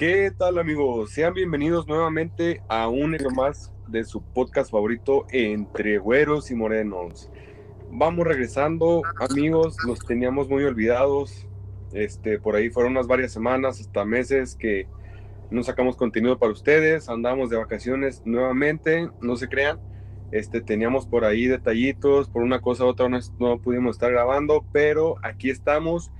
¿Qué 0.00 0.32
tal 0.34 0.58
amigos? 0.58 1.10
Sean 1.10 1.34
bienvenidos 1.34 1.86
nuevamente 1.86 2.62
a 2.70 2.88
un 2.88 3.14
episodio 3.14 3.36
más 3.36 3.70
de 3.86 4.02
su 4.04 4.22
podcast 4.22 4.70
favorito 4.70 5.26
Entre 5.28 5.98
Güeros 5.98 6.50
y 6.50 6.54
Morenos. 6.54 7.28
Vamos 7.90 8.26
regresando, 8.26 9.02
amigos, 9.18 9.76
nos 9.86 9.98
teníamos 9.98 10.48
muy 10.48 10.64
olvidados. 10.64 11.46
Este, 11.92 12.38
por 12.38 12.56
ahí 12.56 12.70
fueron 12.70 12.92
unas 12.92 13.08
varias 13.08 13.30
semanas, 13.30 13.78
hasta 13.78 14.06
meses 14.06 14.56
que 14.56 14.88
no 15.50 15.62
sacamos 15.62 15.98
contenido 15.98 16.38
para 16.38 16.52
ustedes, 16.52 17.10
andamos 17.10 17.50
de 17.50 17.58
vacaciones 17.58 18.22
nuevamente, 18.24 19.10
no 19.20 19.36
se 19.36 19.50
crean. 19.50 19.80
Este, 20.32 20.62
teníamos 20.62 21.04
por 21.04 21.26
ahí 21.26 21.46
detallitos, 21.46 22.30
por 22.30 22.42
una 22.42 22.62
cosa 22.62 22.86
u 22.86 22.88
otra 22.88 23.10
no, 23.10 23.18
no 23.38 23.58
pudimos 23.58 23.96
estar 23.96 24.10
grabando, 24.10 24.64
pero 24.72 25.16
aquí 25.22 25.50
estamos 25.50 26.10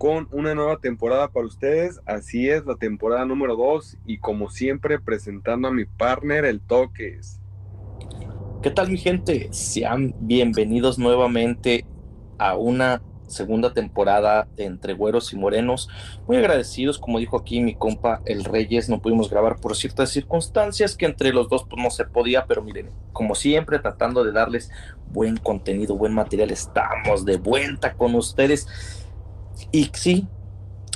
con 0.00 0.28
una 0.32 0.54
nueva 0.54 0.78
temporada 0.78 1.28
para 1.28 1.44
ustedes. 1.44 2.00
Así 2.06 2.48
es, 2.48 2.64
la 2.64 2.76
temporada 2.76 3.26
número 3.26 3.54
2 3.54 3.98
y 4.06 4.16
como 4.16 4.48
siempre 4.48 4.98
presentando 4.98 5.68
a 5.68 5.72
mi 5.72 5.84
partner, 5.84 6.46
el 6.46 6.62
Toques. 6.62 7.38
¿Qué 8.62 8.70
tal 8.70 8.88
mi 8.88 8.96
gente? 8.96 9.48
Sean 9.52 10.14
bienvenidos 10.20 10.98
nuevamente 10.98 11.84
a 12.38 12.56
una 12.56 13.02
segunda 13.26 13.74
temporada 13.74 14.48
de 14.56 14.64
Entre 14.64 14.94
Güeros 14.94 15.34
y 15.34 15.36
Morenos. 15.36 15.90
Muy 16.26 16.38
agradecidos, 16.38 16.98
como 16.98 17.18
dijo 17.18 17.36
aquí 17.36 17.60
mi 17.60 17.74
compa 17.74 18.22
El 18.24 18.44
Reyes, 18.44 18.88
no 18.88 19.02
pudimos 19.02 19.28
grabar 19.28 19.60
por 19.60 19.76
ciertas 19.76 20.08
circunstancias 20.08 20.96
que 20.96 21.04
entre 21.04 21.34
los 21.34 21.50
dos 21.50 21.66
pues, 21.68 21.82
no 21.82 21.90
se 21.90 22.06
podía, 22.06 22.46
pero 22.46 22.62
miren, 22.62 22.88
como 23.12 23.34
siempre 23.34 23.78
tratando 23.78 24.24
de 24.24 24.32
darles 24.32 24.70
buen 25.12 25.36
contenido, 25.36 25.94
buen 25.94 26.14
material, 26.14 26.50
estamos 26.50 27.26
de 27.26 27.36
vuelta 27.36 27.92
con 27.92 28.14
ustedes. 28.14 28.66
Y 29.72 29.90
sí, 29.94 30.26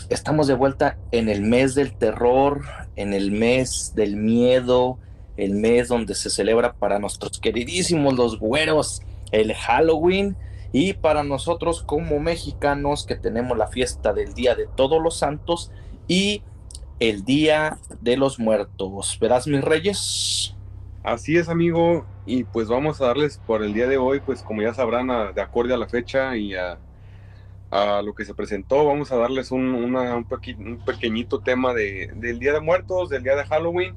estamos 0.09 0.47
de 0.47 0.55
vuelta 0.55 0.99
en 1.13 1.29
el 1.29 1.43
mes 1.43 1.75
del 1.75 1.95
terror, 1.95 2.63
en 2.97 3.15
el 3.15 3.31
mes 3.31 3.93
del 3.95 4.17
miedo, 4.17 4.99
el 5.37 5.55
mes 5.55 5.89
donde 5.89 6.15
se 6.15 6.31
celebra 6.31 6.75
para 6.75 6.99
nuestros 6.99 7.41
queridísimos 7.41 8.15
los 8.15 8.39
güeros 8.39 9.03
el 9.35 9.53
Halloween 9.55 10.37
y 10.73 10.93
para 10.95 11.23
nosotros 11.23 11.83
como 11.83 12.21
mexicanos 12.21 13.05
que 13.07 13.17
tenemos 13.17 13.57
la 13.57 13.69
fiesta 13.69 14.13
del 14.13 14.35
Día 14.35 14.55
de 14.55 14.67
Todos 14.75 15.03
los 15.03 15.17
Santos 15.17 15.71
y 16.09 16.43
el 17.01 17.25
Día 17.25 17.79
de 18.01 18.17
los 18.17 18.39
Muertos. 18.39 19.19
¿Verás 19.21 19.47
mis 19.47 19.63
reyes? 19.63 20.55
Así 21.03 21.37
es, 21.37 21.49
amigo. 21.49 22.07
Y 22.27 22.45
pues 22.45 22.69
vamos 22.69 23.01
a 23.01 23.07
darles 23.07 23.39
por 23.47 23.63
el 23.63 23.75
día 23.75 23.87
de 23.87 23.99
hoy, 23.99 24.21
pues 24.21 24.43
como 24.43 24.63
ya 24.63 24.73
sabrán, 24.73 25.09
de 25.35 25.43
acuerdo 25.43 25.75
a 25.75 25.79
la 25.79 25.89
fecha 25.89 26.37
y 26.37 26.55
a, 26.55 26.79
lo 28.05 28.15
que 28.15 28.25
se 28.25 28.35
presentó, 28.35 28.85
vamos 28.85 29.11
a 29.11 29.17
darles 29.17 29.51
un, 29.51 29.75
un, 29.75 30.79
pequeñito 30.87 31.41
tema 31.41 31.75
de, 31.75 32.13
del 32.15 32.39
Día 32.39 32.53
de 32.53 32.61
Muertos, 32.61 33.09
del 33.09 33.25
Día 33.25 33.35
de 33.35 33.45
Halloween. 33.45 33.97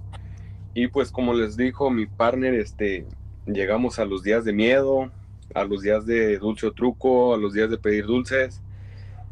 Y 0.73 0.88
pues 0.88 1.11
como 1.11 1.33
les 1.33 1.58
dijo 1.58 1.92
mi 1.92 2.08
partner, 2.08 2.55
este, 2.55 3.05
llegamos 3.45 4.00
a 4.00 4.05
los 4.05 4.23
días 4.23 4.45
de 4.45 4.53
miedo, 4.53 5.11
a 5.53 5.64
los 5.64 5.81
días 5.81 6.05
de 6.05 6.38
dulce 6.39 6.67
o 6.67 6.72
truco, 6.72 7.33
a 7.33 7.38
los 7.38 7.53
días 7.53 7.70
de 7.70 7.78
pedir 7.78 8.05
dulces, 8.05 8.61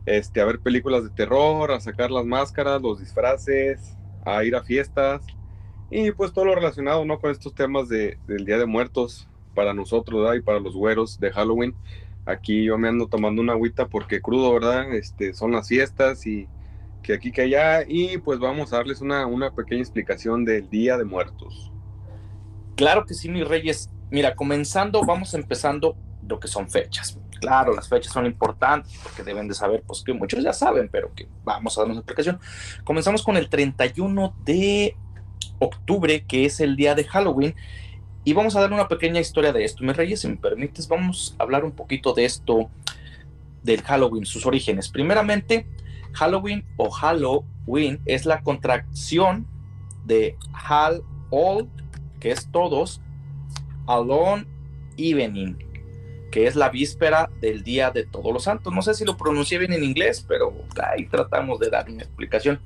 este, 0.05 0.41
a 0.41 0.45
ver 0.45 0.59
películas 0.59 1.03
de 1.03 1.09
terror, 1.09 1.71
a 1.71 1.79
sacar 1.79 2.11
las 2.11 2.25
máscaras, 2.25 2.81
los 2.81 2.99
disfraces, 2.99 3.97
a 4.25 4.43
ir 4.43 4.55
a 4.55 4.63
fiestas 4.63 5.23
y 5.89 6.11
pues 6.11 6.33
todo 6.33 6.45
lo 6.45 6.55
relacionado 6.55 7.05
¿no? 7.05 7.19
con 7.19 7.31
estos 7.31 7.53
temas 7.53 7.89
de, 7.89 8.17
del 8.27 8.45
Día 8.45 8.57
de 8.57 8.65
Muertos 8.65 9.27
para 9.53 9.73
nosotros 9.73 10.21
¿verdad? 10.21 10.35
y 10.35 10.41
para 10.41 10.59
los 10.59 10.75
güeros 10.75 11.19
de 11.19 11.31
Halloween. 11.31 11.75
Aquí 12.25 12.63
yo 12.63 12.77
me 12.77 12.87
ando 12.87 13.07
tomando 13.07 13.41
una 13.41 13.53
agüita 13.53 13.87
porque 13.87 14.21
crudo, 14.21 14.53
¿verdad? 14.53 14.93
Este, 14.93 15.33
son 15.33 15.51
las 15.51 15.67
fiestas 15.67 16.25
y 16.25 16.47
que 17.03 17.13
aquí 17.13 17.31
que 17.31 17.43
allá 17.43 17.83
y 17.87 18.17
pues 18.17 18.39
vamos 18.39 18.73
a 18.73 18.77
darles 18.77 19.01
una, 19.01 19.27
una 19.27 19.51
pequeña 19.51 19.81
explicación 19.81 20.43
del 20.43 20.69
Día 20.69 20.97
de 20.97 21.05
Muertos. 21.05 21.71
Claro 22.75 23.05
que 23.05 23.13
sí, 23.13 23.29
mis 23.29 23.47
reyes. 23.47 23.89
Mira, 24.09 24.35
comenzando, 24.35 25.03
vamos 25.05 25.33
empezando 25.33 25.95
lo 26.27 26.39
que 26.39 26.47
son 26.47 26.69
fechas. 26.69 27.17
Claro, 27.39 27.73
las 27.75 27.87
fechas 27.87 28.11
son 28.11 28.25
importantes 28.25 28.97
porque 29.03 29.23
deben 29.23 29.47
de 29.47 29.53
saber, 29.53 29.83
pues 29.85 30.03
que 30.03 30.13
muchos 30.13 30.43
ya 30.43 30.53
saben, 30.53 30.89
pero 30.91 31.13
que 31.13 31.27
vamos 31.43 31.77
a 31.77 31.81
dar 31.81 31.89
una 31.89 31.99
explicación. 31.99 32.39
Comenzamos 32.83 33.23
con 33.23 33.37
el 33.37 33.49
31 33.49 34.33
de 34.43 34.95
octubre, 35.59 36.25
que 36.25 36.45
es 36.45 36.59
el 36.59 36.75
día 36.75 36.95
de 36.95 37.03
Halloween, 37.03 37.55
y 38.25 38.33
vamos 38.33 38.55
a 38.55 38.61
dar 38.61 38.73
una 38.73 38.87
pequeña 38.87 39.21
historia 39.21 39.53
de 39.53 39.63
esto. 39.63 39.83
Mis 39.83 39.95
reyes, 39.95 40.21
si 40.21 40.27
me 40.27 40.35
permites, 40.35 40.87
vamos 40.87 41.35
a 41.37 41.43
hablar 41.43 41.63
un 41.63 41.71
poquito 41.71 42.11
de 42.13 42.25
esto, 42.25 42.69
del 43.61 43.83
Halloween, 43.83 44.25
sus 44.25 44.47
orígenes. 44.47 44.89
Primeramente, 44.89 45.67
Halloween 46.13 46.65
o 46.77 46.89
Halloween 46.89 48.01
es 48.05 48.25
la 48.25 48.41
contracción 48.41 49.45
de 50.05 50.35
Hall 50.67 51.03
All, 51.29 51.69
que 52.19 52.31
es 52.31 52.49
todos, 52.51 52.99
Alone 53.85 54.47
Evening, 54.97 55.55
que 56.31 56.47
es 56.47 56.55
la 56.55 56.69
víspera 56.69 57.29
del 57.41 57.63
Día 57.63 57.91
de 57.91 58.05
Todos 58.05 58.33
los 58.33 58.43
Santos. 58.43 58.73
No 58.73 58.81
sé 58.81 58.95
si 58.95 59.05
lo 59.05 59.17
pronuncié 59.17 59.59
bien 59.59 59.73
en 59.73 59.83
inglés, 59.83 60.25
pero 60.27 60.51
ahí 60.83 61.05
tratamos 61.05 61.59
de 61.59 61.69
dar 61.69 61.89
una 61.89 62.01
explicación. 62.01 62.59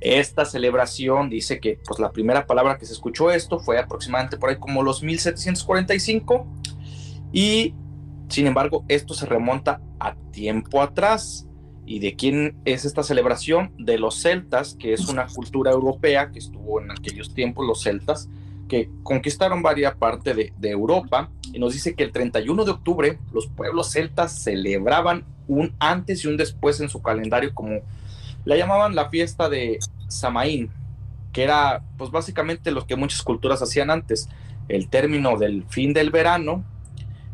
Esta 0.00 0.46
celebración 0.46 1.28
dice 1.28 1.60
que 1.60 1.78
pues, 1.84 2.00
la 2.00 2.10
primera 2.10 2.46
palabra 2.46 2.78
que 2.78 2.86
se 2.86 2.94
escuchó 2.94 3.30
esto 3.30 3.58
fue 3.58 3.78
aproximadamente 3.78 4.38
por 4.38 4.48
ahí 4.48 4.56
como 4.56 4.82
los 4.82 5.02
1745 5.02 6.46
y 7.32 7.74
sin 8.28 8.46
embargo 8.46 8.84
esto 8.88 9.12
se 9.12 9.26
remonta 9.26 9.80
a 9.98 10.14
tiempo 10.32 10.82
atrás. 10.82 11.46
¿Y 11.86 11.98
de 11.98 12.14
quién 12.14 12.56
es 12.64 12.84
esta 12.84 13.02
celebración? 13.02 13.72
De 13.76 13.98
los 13.98 14.22
celtas, 14.22 14.74
que 14.74 14.92
es 14.92 15.08
una 15.08 15.26
cultura 15.26 15.72
europea 15.72 16.30
que 16.30 16.38
estuvo 16.38 16.80
en 16.80 16.92
aquellos 16.92 17.34
tiempos, 17.34 17.66
los 17.66 17.82
celtas, 17.82 18.28
que 18.68 18.88
conquistaron 19.02 19.60
varias 19.60 19.96
partes 19.96 20.36
de, 20.36 20.52
de, 20.56 20.70
Europa 20.70 21.32
y 21.52 21.58
nos 21.58 21.72
dice 21.72 21.96
que 21.96 22.04
el 22.04 22.12
31 22.12 22.64
de 22.64 22.70
octubre 22.70 23.18
los 23.32 23.48
pueblos 23.48 23.90
celtas 23.90 24.40
celebraban 24.40 25.24
un 25.48 25.74
antes 25.80 26.24
y 26.24 26.28
un 26.28 26.36
después 26.36 26.80
en 26.80 26.88
su 26.88 27.02
calendario 27.02 27.52
como 27.52 27.80
la 28.44 28.56
llamaban 28.56 28.94
la 28.94 29.08
fiesta 29.08 29.48
de 29.48 29.78
Samaín, 30.08 30.70
que 31.32 31.42
era 31.42 31.82
pues 31.96 32.10
básicamente 32.10 32.70
lo 32.70 32.86
que 32.86 32.96
muchas 32.96 33.22
culturas 33.22 33.62
hacían 33.62 33.90
antes, 33.90 34.28
el 34.68 34.88
término 34.88 35.36
del 35.36 35.64
fin 35.68 35.92
del 35.92 36.10
verano 36.10 36.64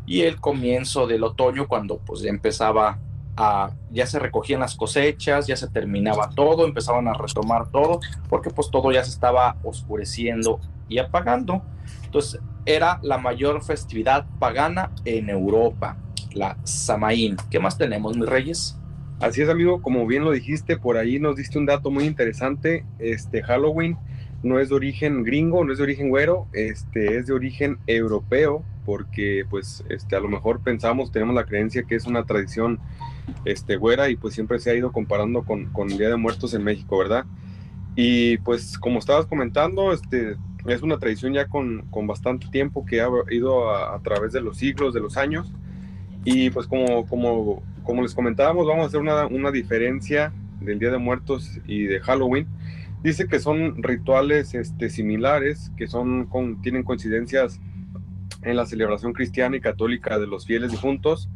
y 0.05 0.21
el 0.21 0.39
comienzo 0.39 1.07
del 1.07 1.23
otoño 1.23 1.67
cuando 1.67 1.97
pues 1.97 2.21
ya 2.21 2.29
empezaba 2.29 2.99
a, 3.35 3.71
ya 3.91 4.07
se 4.07 4.19
recogían 4.19 4.61
las 4.61 4.75
cosechas, 4.75 5.47
ya 5.47 5.55
se 5.55 5.67
terminaba 5.67 6.29
todo, 6.31 6.65
empezaban 6.65 7.07
a 7.07 7.13
retomar 7.13 7.69
todo, 7.69 7.99
porque 8.29 8.49
pues 8.49 8.71
todo 8.71 8.91
ya 8.91 9.03
se 9.03 9.11
estaba 9.11 9.57
oscureciendo 9.63 10.59
y 10.89 10.97
apagando. 10.97 11.61
Entonces 12.03 12.41
era 12.65 12.99
la 13.03 13.17
mayor 13.17 13.63
festividad 13.63 14.25
pagana 14.39 14.91
en 15.05 15.29
Europa, 15.29 15.97
la 16.33 16.57
Samaín. 16.63 17.37
¿Qué 17.49 17.59
más 17.59 17.77
tenemos, 17.77 18.17
mis 18.17 18.27
reyes? 18.27 18.77
Así 19.19 19.41
es, 19.41 19.49
amigo, 19.49 19.81
como 19.81 20.05
bien 20.05 20.23
lo 20.23 20.31
dijiste, 20.31 20.77
por 20.77 20.97
ahí 20.97 21.19
nos 21.19 21.35
diste 21.35 21.57
un 21.57 21.65
dato 21.65 21.89
muy 21.89 22.05
interesante. 22.05 22.85
Este 22.99 23.41
Halloween 23.41 23.97
no 24.43 24.59
es 24.59 24.69
de 24.69 24.75
origen 24.75 25.23
gringo, 25.23 25.63
no 25.63 25.71
es 25.71 25.79
de 25.79 25.85
origen 25.85 26.09
güero, 26.09 26.47
este 26.53 27.17
es 27.17 27.25
de 27.25 27.33
origen 27.33 27.79
europeo, 27.87 28.63
porque 28.85 29.43
pues 29.49 29.83
este 29.89 30.15
a 30.15 30.19
lo 30.19 30.29
mejor 30.29 30.61
pensamos, 30.61 31.11
tenemos 31.11 31.35
la 31.35 31.45
creencia 31.45 31.83
que 31.83 31.95
es 31.95 32.05
una 32.05 32.25
tradición 32.25 32.79
este 33.43 33.75
güera 33.75 34.09
y 34.09 34.15
pues 34.15 34.35
siempre 34.35 34.59
se 34.59 34.69
ha 34.69 34.75
ido 34.75 34.91
comparando 34.91 35.43
con, 35.43 35.65
con 35.73 35.87
Día 35.87 36.09
de 36.09 36.15
Muertos 36.15 36.53
en 36.53 36.63
México, 36.63 36.97
¿verdad? 36.97 37.25
Y 37.95 38.37
pues 38.37 38.77
como 38.77 38.99
estabas 38.99 39.25
comentando, 39.25 39.91
este 39.91 40.37
es 40.67 40.81
una 40.83 40.99
tradición 40.99 41.33
ya 41.33 41.47
con, 41.47 41.87
con 41.89 42.05
bastante 42.05 42.47
tiempo 42.49 42.85
que 42.85 43.01
ha 43.01 43.07
ido 43.31 43.75
a, 43.75 43.99
través 44.01 44.33
de 44.33 44.41
los 44.41 44.57
siglos, 44.57 44.93
de 44.93 44.99
los 44.99 45.17
años. 45.17 45.51
Y 46.23 46.49
pues 46.49 46.67
como, 46.67 47.07
como, 47.07 47.63
como 47.87 48.01
les 48.01 48.13
comentábamos, 48.13 48.67
vamos 48.67 48.83
a 48.83 48.87
hacer 48.87 48.99
una, 48.99 49.27
una 49.27 49.49
diferencia 49.49 50.33
del 50.59 50.77
Día 50.77 50.91
de 50.91 50.97
Muertos 50.97 51.61
y 51.65 51.85
de 51.85 52.01
Halloween. 52.01 52.45
Dice 53.01 53.27
que 53.27 53.39
son 53.39 53.81
rituales 53.81 54.53
este, 54.55 54.89
similares, 54.89 55.71
que 55.77 55.87
son 55.87 56.25
con, 56.25 56.61
tienen 56.61 56.83
coincidencias 56.83 57.61
en 58.41 58.57
la 58.57 58.65
celebración 58.65 59.13
cristiana 59.13 59.55
y 59.55 59.61
católica 59.61 60.19
de 60.19 60.27
los 60.27 60.45
fieles 60.45 60.69
difuntos, 60.71 61.29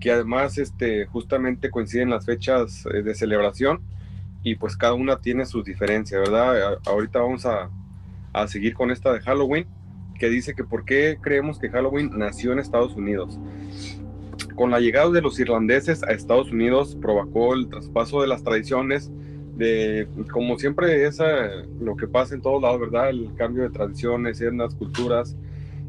que 0.00 0.10
además 0.10 0.58
este, 0.58 1.06
justamente 1.06 1.70
coinciden 1.70 2.10
las 2.10 2.26
fechas 2.26 2.84
eh, 2.92 3.02
de 3.02 3.14
celebración 3.14 3.80
y 4.42 4.56
pues 4.56 4.76
cada 4.76 4.94
una 4.94 5.20
tiene 5.20 5.46
sus 5.46 5.64
diferencias, 5.64 6.20
¿verdad? 6.20 6.80
ahorita 6.84 7.20
vamos 7.20 7.46
a, 7.46 7.70
a 8.32 8.48
seguir 8.48 8.74
con 8.74 8.90
esta 8.90 9.12
de 9.12 9.20
Halloween, 9.20 9.68
que 10.18 10.28
dice 10.28 10.56
que 10.56 10.64
por 10.64 10.84
qué 10.84 11.18
creemos 11.20 11.60
que 11.60 11.70
Halloween 11.70 12.10
nació 12.18 12.52
en 12.52 12.58
Estados 12.58 12.96
Unidos. 12.96 13.38
Con 14.54 14.70
la 14.70 14.80
llegada 14.80 15.10
de 15.10 15.22
los 15.22 15.38
irlandeses 15.40 16.02
a 16.02 16.12
Estados 16.12 16.52
Unidos 16.52 16.96
provocó 17.00 17.54
el 17.54 17.68
traspaso 17.68 18.20
de 18.20 18.28
las 18.28 18.42
tradiciones, 18.42 19.10
de 19.56 20.08
como 20.30 20.58
siempre 20.58 21.06
es 21.06 21.18
lo 21.80 21.96
que 21.96 22.06
pasa 22.06 22.34
en 22.34 22.42
todos 22.42 22.62
lados, 22.62 22.80
¿verdad? 22.80 23.10
El 23.10 23.34
cambio 23.34 23.62
de 23.62 23.70
tradiciones, 23.70 24.40
en 24.40 24.58
las 24.58 24.74
culturas 24.74 25.36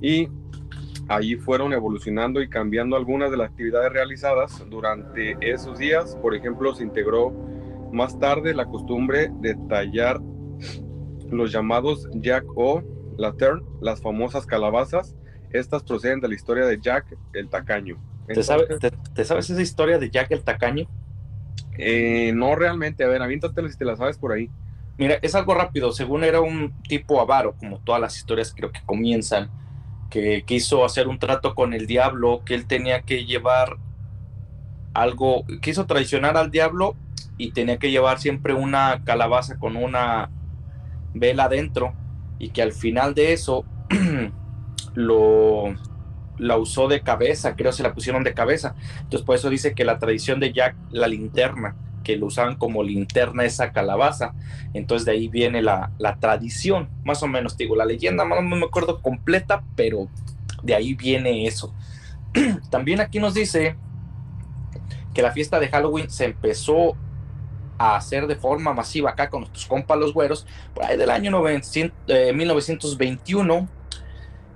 y 0.01 0.27
allí 1.07 1.35
fueron 1.35 1.73
evolucionando 1.73 2.41
y 2.41 2.49
cambiando 2.49 2.95
algunas 2.95 3.31
de 3.31 3.37
las 3.37 3.49
actividades 3.49 3.91
realizadas 3.91 4.63
durante 4.69 5.37
esos 5.41 5.77
días. 5.77 6.17
Por 6.21 6.35
ejemplo, 6.35 6.73
se 6.73 6.83
integró 6.83 7.33
más 7.91 8.17
tarde 8.19 8.53
la 8.53 8.65
costumbre 8.65 9.31
de 9.39 9.55
tallar 9.69 10.19
los 11.29 11.51
llamados 11.51 12.09
Jack 12.15 12.45
o 12.55 12.83
Laterne, 13.17 13.61
las 13.81 14.01
famosas 14.01 14.45
calabazas. 14.45 15.15
Estas 15.51 15.83
proceden 15.83 16.19
de 16.19 16.27
la 16.27 16.35
historia 16.35 16.65
de 16.65 16.79
Jack 16.79 17.15
el 17.33 17.49
Tacaño. 17.49 17.97
¿Te, 18.27 18.43
sabes 18.43 19.49
esa 19.49 19.61
historia 19.61 19.99
de 19.99 20.09
Jack 20.09 20.31
el 20.31 20.43
Tacaño? 20.43 20.87
Eh, 21.77 22.31
no 22.35 22.55
realmente, 22.55 23.03
a 23.03 23.07
ver, 23.07 23.21
aviéntatelo 23.21 23.69
si 23.69 23.77
te 23.77 23.85
la 23.85 23.95
sabes 23.95 24.17
por 24.17 24.31
ahí. 24.31 24.49
Mira, 24.97 25.17
es 25.21 25.35
algo 25.35 25.53
rápido. 25.53 25.91
Según 25.91 26.23
era 26.23 26.39
un 26.41 26.73
tipo 26.83 27.19
avaro, 27.19 27.55
como 27.57 27.79
todas 27.79 27.99
las 27.99 28.15
historias 28.17 28.53
creo 28.55 28.71
que 28.71 28.81
comienzan, 28.85 29.49
que 30.09 30.43
quiso 30.45 30.85
hacer 30.85 31.07
un 31.07 31.19
trato 31.19 31.55
con 31.55 31.73
el 31.73 31.87
diablo, 31.87 32.43
que 32.45 32.53
él 32.53 32.67
tenía 32.67 33.01
que 33.01 33.25
llevar 33.25 33.77
algo, 34.93 35.45
quiso 35.61 35.85
traicionar 35.87 36.37
al 36.37 36.51
diablo 36.51 36.95
y 37.37 37.51
tenía 37.51 37.77
que 37.77 37.89
llevar 37.89 38.19
siempre 38.19 38.53
una 38.53 39.03
calabaza 39.03 39.57
con 39.57 39.75
una 39.75 40.29
vela 41.15 41.45
adentro 41.45 41.93
y 42.37 42.49
que 42.49 42.61
al 42.61 42.73
final 42.73 43.15
de 43.15 43.33
eso 43.33 43.65
lo 44.93 45.73
la 46.37 46.57
usó 46.57 46.87
de 46.87 47.01
cabeza, 47.01 47.55
creo 47.55 47.71
se 47.71 47.83
la 47.83 47.93
pusieron 47.93 48.23
de 48.23 48.33
cabeza. 48.33 48.75
Entonces 49.01 49.21
por 49.21 49.35
eso 49.35 49.49
dice 49.49 49.73
que 49.73 49.85
la 49.85 49.99
tradición 49.99 50.39
de 50.39 50.53
Jack, 50.53 50.75
la 50.91 51.07
linterna, 51.07 51.75
que 52.03 52.17
lo 52.17 52.27
usaban 52.27 52.55
como 52.55 52.83
linterna 52.83 53.45
esa 53.45 53.71
calabaza. 53.71 54.33
Entonces 54.73 55.05
de 55.05 55.13
ahí 55.13 55.27
viene 55.27 55.61
la, 55.61 55.91
tradición, 56.19 56.89
más 57.03 57.23
o 57.23 57.27
menos, 57.27 57.57
digo, 57.57 57.75
la 57.75 57.85
leyenda, 57.85 58.25
no 58.25 58.41
me 58.41 58.65
acuerdo 58.65 59.01
completa, 59.01 59.63
pero 59.75 60.09
de 60.61 60.75
ahí 60.75 60.93
viene 60.93 61.47
eso. 61.47 61.73
También 62.69 63.01
aquí 63.01 63.19
nos 63.19 63.33
dice 63.33 63.75
que 65.13 65.21
la 65.21 65.31
fiesta 65.31 65.59
de 65.59 65.67
Halloween 65.67 66.09
se 66.09 66.25
empezó 66.25 66.95
a 67.77 67.95
hacer 67.95 68.27
de 68.27 68.35
forma 68.35 68.73
masiva 68.73 69.11
acá 69.11 69.29
con 69.29 69.41
nuestros 69.41 69.65
compas 69.65 69.97
los 69.97 70.13
güeros, 70.13 70.45
por 70.73 70.85
ahí 70.85 70.97
del 70.97 71.09
año 71.09 71.31
1921, 71.31 73.55
eh, 73.55 73.67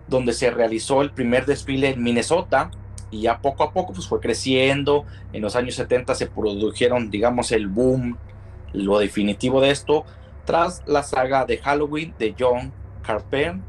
donde 0.07 0.33
se 0.33 0.49
realizó 0.49 1.01
el 1.01 1.11
primer 1.11 1.45
desfile 1.45 1.89
en 1.89 2.03
Minnesota 2.03 2.71
y 3.11 3.21
ya 3.21 3.39
poco 3.39 3.63
a 3.63 3.71
poco 3.71 3.93
pues 3.93 4.07
fue 4.07 4.19
creciendo. 4.19 5.05
En 5.33 5.41
los 5.41 5.55
años 5.55 5.75
70 5.75 6.15
se 6.15 6.27
produjeron, 6.27 7.09
digamos, 7.09 7.51
el 7.51 7.67
boom, 7.67 8.17
lo 8.73 8.99
definitivo 8.99 9.61
de 9.61 9.71
esto, 9.71 10.05
tras 10.45 10.83
la 10.85 11.03
saga 11.03 11.45
de 11.45 11.57
Halloween 11.57 12.13
de 12.19 12.35
John 12.37 12.71
Carpenter. 13.03 13.61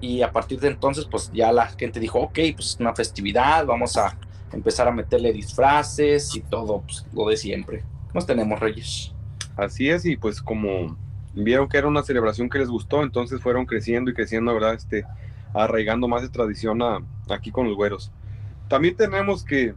Y 0.00 0.20
a 0.20 0.32
partir 0.32 0.60
de 0.60 0.68
entonces, 0.68 1.06
pues 1.10 1.30
ya 1.32 1.50
la 1.50 1.66
gente 1.66 1.98
dijo, 1.98 2.20
ok, 2.20 2.38
pues 2.54 2.66
es 2.66 2.76
una 2.78 2.94
festividad, 2.94 3.64
vamos 3.64 3.96
a 3.96 4.18
empezar 4.52 4.86
a 4.86 4.92
meterle 4.92 5.32
disfraces 5.32 6.34
y 6.36 6.40
todo, 6.40 6.82
pues, 6.82 7.06
lo 7.14 7.28
de 7.28 7.36
siempre. 7.36 7.84
Nos 8.12 8.26
tenemos 8.26 8.60
reyes. 8.60 9.12
Así 9.56 9.88
es, 9.88 10.04
y 10.04 10.16
pues 10.16 10.42
como 10.42 10.96
vieron 11.32 11.68
que 11.68 11.78
era 11.78 11.88
una 11.88 12.02
celebración 12.02 12.48
que 12.48 12.58
les 12.58 12.68
gustó, 12.68 13.02
entonces 13.02 13.40
fueron 13.40 13.66
creciendo 13.66 14.10
y 14.10 14.14
creciendo, 14.14 14.52
¿verdad? 14.52 14.74
Este, 14.74 15.04
arraigando 15.54 16.08
más 16.08 16.22
de 16.22 16.28
tradición 16.28 16.80
aquí 17.30 17.50
con 17.50 17.66
los 17.66 17.76
güeros. 17.76 18.12
También 18.68 18.96
tenemos 18.96 19.44
que 19.44 19.74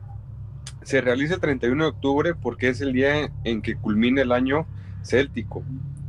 se 0.83 1.01
realiza 1.01 1.35
el 1.35 1.41
31 1.41 1.83
de 1.83 1.89
octubre 1.89 2.33
porque 2.35 2.69
es 2.69 2.81
el 2.81 2.93
día 2.93 3.31
en 3.43 3.61
que 3.61 3.75
culmina 3.75 4.21
el 4.21 4.31
año 4.31 4.65
céltico 5.03 5.63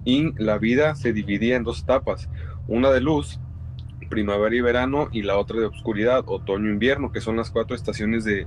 y 0.05 0.33
la 0.43 0.59
vida 0.59 0.95
se 0.95 1.13
dividía 1.13 1.57
en 1.57 1.65
dos 1.65 1.83
etapas, 1.83 2.29
una 2.67 2.91
de 2.91 3.01
luz, 3.01 3.41
primavera 4.09 4.55
y 4.55 4.61
verano, 4.61 5.09
y 5.13 5.23
la 5.23 5.37
otra 5.37 5.61
de 5.61 5.67
oscuridad, 5.67 6.25
otoño 6.27 6.69
e 6.69 6.73
invierno, 6.73 7.13
que 7.13 7.21
son 7.21 7.37
las 7.37 7.51
cuatro 7.51 7.77
estaciones 7.77 8.25
de, 8.25 8.47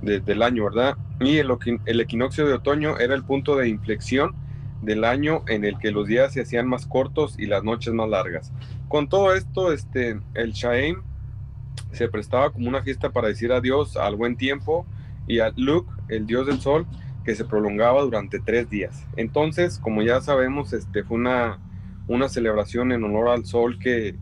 del 0.00 0.42
año, 0.42 0.64
¿verdad? 0.64 0.96
Y 1.20 1.38
el 1.38 2.00
equinoccio 2.00 2.46
de 2.46 2.54
otoño 2.54 2.98
era 2.98 3.14
el 3.14 3.24
punto 3.24 3.56
de 3.56 3.68
inflexión 3.68 4.34
del 4.80 5.04
año 5.04 5.42
en 5.48 5.64
el 5.64 5.78
que 5.78 5.90
los 5.90 6.06
días 6.06 6.32
se 6.32 6.40
hacían 6.40 6.68
más 6.68 6.86
cortos 6.86 7.34
y 7.38 7.46
las 7.46 7.64
noches 7.64 7.92
más 7.92 8.08
largas. 8.08 8.52
Con 8.88 9.08
todo 9.08 9.34
esto, 9.34 9.72
este, 9.72 10.18
el 10.34 10.52
Shaem 10.52 11.02
se 11.92 12.08
prestaba 12.08 12.50
como 12.50 12.68
una 12.68 12.82
fiesta 12.82 13.10
para 13.10 13.28
decir 13.28 13.52
adiós 13.52 13.96
al 13.96 14.16
buen 14.16 14.36
tiempo 14.36 14.86
y 15.26 15.40
a 15.40 15.52
Luke, 15.56 15.90
el 16.08 16.26
dios 16.26 16.46
del 16.46 16.60
sol, 16.60 16.86
que 17.24 17.34
se 17.34 17.44
prolongaba 17.44 18.00
durante 18.02 18.40
tres 18.40 18.70
días. 18.70 19.06
Entonces, 19.16 19.78
como 19.78 20.02
ya 20.02 20.20
sabemos, 20.22 20.72
este, 20.72 21.04
fue 21.04 21.18
una, 21.18 21.58
una 22.06 22.28
celebración 22.30 22.92
en 22.92 23.04
honor 23.04 23.28
al 23.28 23.44
sol 23.44 23.78
que, 23.78 24.16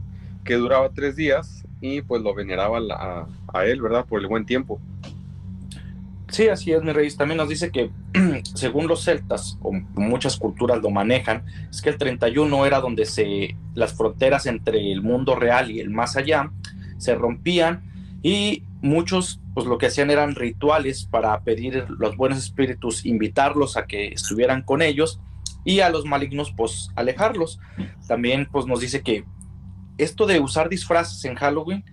que 0.45 0.55
duraba 0.55 0.91
tres 0.91 1.15
días 1.15 1.65
y 1.81 2.03
pues 2.03 2.23
lo 2.23 2.35
veneraba 2.35 2.79
a, 2.79 3.27
a 3.55 3.65
él, 3.67 3.81
¿verdad? 3.81 4.05
Por 4.07 4.21
el 4.21 4.27
buen 4.27 4.47
tiempo. 4.47 4.81
Sí, 6.29 6.49
así 6.49 6.73
es, 6.73 6.83
mi 6.83 6.93
rey. 6.93 7.09
También 7.13 7.39
nos 7.39 7.49
dice 7.49 7.71
que, 7.71 7.91
según 8.55 8.89
los 8.89 9.05
celtas, 9.05 9.59
o 9.63 9.73
muchas 9.95 10.37
culturas 10.37 10.83
lo 10.83 10.91
manejan, 10.91 11.45
es 11.71 11.81
que 11.83 11.91
el 11.91 11.99
31 11.99 12.67
era 12.67 12.81
donde 12.81 13.07
se, 13.07 13.57
las 13.75 13.95
fronteras 13.95 14.47
entre 14.47 14.93
el 14.93 15.03
mundo 15.03 15.37
real 15.37 15.71
y 15.71 15.81
el 15.81 15.91
más 15.91 16.17
allá 16.17 16.51
se 16.99 17.15
rompían 17.15 18.19
y 18.23 18.65
muchos, 18.81 19.41
pues 19.55 19.67
lo 19.67 19.79
que 19.79 19.87
hacían 19.87 20.11
eran 20.11 20.35
rituales 20.35 21.05
para 21.05 21.41
pedir 21.43 21.87
los 21.99 22.17
buenos 22.17 22.39
espíritus, 22.39 23.05
invitarlos 23.07 23.77
a 23.77 23.87
que 23.87 24.09
estuvieran 24.09 24.63
con 24.63 24.83
ellos 24.83 25.21
y 25.65 25.81
a 25.81 25.91
los 25.91 26.05
malignos, 26.05 26.53
pues 26.57 26.91
alejarlos. 26.97 27.61
También, 28.09 28.49
pues 28.51 28.67
nos 28.67 28.81
dice 28.81 29.03
que 29.03 29.25
esto 29.99 30.27
de 30.27 30.41
usar 30.41 30.69
disfraces 30.69 31.25
en 31.25 31.37
Halloween 31.37 31.85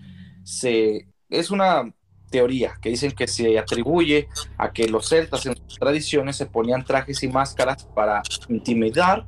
se, 0.43 1.07
es 1.29 1.51
una 1.51 1.93
teoría 2.33 2.73
que 2.81 2.89
dicen 2.89 3.11
que 3.11 3.27
se 3.27 3.59
atribuye 3.59 4.27
a 4.57 4.73
que 4.73 4.87
los 4.87 5.07
celtas 5.07 5.45
en 5.45 5.55
sus 5.55 5.77
tradiciones 5.77 6.35
se 6.35 6.47
ponían 6.47 6.83
trajes 6.83 7.21
y 7.21 7.27
máscaras 7.27 7.83
para 7.93 8.23
intimidar 8.49 9.27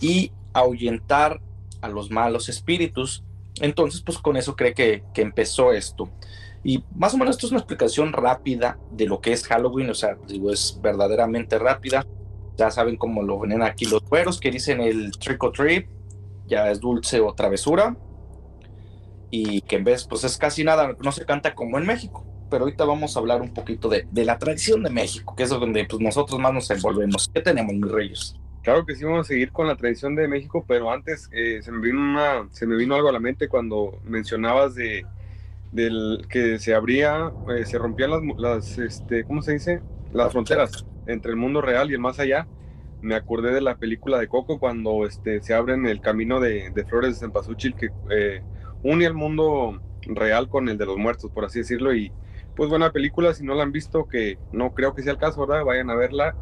y 0.00 0.30
ahuyentar 0.52 1.40
a 1.80 1.88
los 1.88 2.12
malos 2.12 2.48
espíritus. 2.48 3.24
Entonces, 3.60 4.02
pues 4.02 4.18
con 4.18 4.36
eso 4.36 4.54
cree 4.54 4.72
que, 4.72 5.02
empezó 5.16 5.72
esto. 5.72 6.08
Y 6.62 6.84
más 6.94 7.12
o 7.14 7.18
menos 7.18 7.34
esto 7.34 7.46
es 7.46 7.52
una 7.52 7.60
explicación 7.60 8.12
rápida 8.12 8.78
de 8.92 9.06
lo 9.06 9.20
que 9.20 9.32
es 9.32 9.44
Halloween, 9.44 9.90
o 9.90 9.94
sea, 9.94 10.16
digo, 10.28 10.52
es 10.52 10.78
verdaderamente 10.80 11.58
rápida. 11.58 12.06
Ya 12.56 12.70
saben 12.70 12.96
cómo 12.96 13.22
lo 13.22 13.40
ven 13.40 13.62
aquí 13.62 13.84
los 13.86 14.02
cueros 14.02 14.38
que 14.38 14.52
dicen 14.52 14.80
el 14.80 15.10
trick 15.10 15.42
or 15.42 15.52
treat, 15.52 15.86
ya 16.46 16.70
es 16.70 16.78
dulce 16.78 17.18
o 17.18 17.34
travesura 17.34 17.96
y 19.30 19.60
que 19.62 19.76
en 19.76 19.84
vez, 19.84 20.06
pues 20.06 20.24
es 20.24 20.36
casi 20.36 20.64
nada, 20.64 20.96
no 21.00 21.12
se 21.12 21.24
canta 21.24 21.54
como 21.54 21.78
en 21.78 21.86
México. 21.86 22.26
Pero 22.50 22.64
ahorita 22.64 22.84
vamos 22.84 23.14
a 23.14 23.20
hablar 23.20 23.42
un 23.42 23.52
poquito 23.52 23.88
de, 23.88 24.06
la 24.12 24.38
tradición 24.38 24.82
de 24.82 24.90
México, 24.90 25.34
que 25.36 25.42
es 25.42 25.50
donde 25.50 25.84
pues, 25.84 26.00
nosotros 26.00 26.40
más 26.40 26.54
nos 26.54 26.70
envolvemos. 26.70 27.30
¿Qué 27.32 27.42
tenemos, 27.42 27.74
mis 27.74 27.90
reyes? 27.90 28.36
Claro 28.62 28.86
que 28.86 28.94
sí, 28.94 29.04
vamos 29.04 29.26
a 29.26 29.28
seguir 29.28 29.52
con 29.52 29.66
la 29.66 29.76
tradición 29.76 30.14
de 30.14 30.28
México, 30.28 30.64
pero 30.66 30.90
antes 30.90 31.28
eh, 31.32 31.60
se, 31.62 31.70
me 31.70 31.80
vino 31.80 32.00
una, 32.00 32.48
se 32.52 32.66
me 32.66 32.76
vino 32.76 32.94
algo 32.94 33.08
a 33.08 33.12
la 33.12 33.20
mente 33.20 33.48
cuando 33.48 34.00
mencionabas 34.04 34.74
de 34.74 35.04
del 35.72 36.26
que 36.30 36.58
se 36.58 36.74
abría, 36.74 37.30
eh, 37.54 37.66
se 37.66 37.78
rompían 37.78 38.10
las, 38.10 38.22
las, 38.38 38.78
este, 38.78 39.24
¿cómo 39.24 39.42
se 39.42 39.52
dice? 39.52 39.82
Las 40.12 40.32
fronteras 40.32 40.86
entre 41.06 41.30
el 41.30 41.36
mundo 41.36 41.60
real 41.60 41.90
y 41.90 41.94
el 41.94 42.00
más 42.00 42.18
allá. 42.18 42.46
Me 43.00 43.14
acordé 43.14 43.52
de 43.52 43.60
la 43.60 43.76
película 43.76 44.18
de 44.18 44.28
Coco 44.28 44.58
cuando 44.58 45.06
este, 45.06 45.42
se 45.42 45.54
abren 45.54 45.86
el 45.86 46.00
camino 46.00 46.40
de, 46.40 46.70
de 46.70 46.84
Flores 46.84 47.14
de 47.14 47.26
Cempasúchil 47.26 47.74
que 47.74 47.90
eh, 48.10 48.42
une 48.82 49.04
el 49.04 49.14
mundo 49.14 49.80
real 50.02 50.48
con 50.48 50.68
el 50.68 50.78
de 50.78 50.86
los 50.86 50.96
muertos, 50.96 51.30
por 51.30 51.44
así 51.44 51.60
decirlo. 51.60 51.94
Y 51.94 52.12
pues 52.56 52.68
buena 52.68 52.92
película, 52.92 53.34
si 53.34 53.44
no 53.44 53.54
la 53.54 53.62
han 53.62 53.72
visto, 53.72 54.08
que 54.08 54.38
no 54.52 54.74
creo 54.74 54.94
que 54.94 55.02
sea 55.02 55.12
el 55.12 55.18
caso, 55.18 55.46
¿verdad? 55.46 55.64
Vayan 55.64 55.90
a 55.90 55.94
verla. 55.94 56.34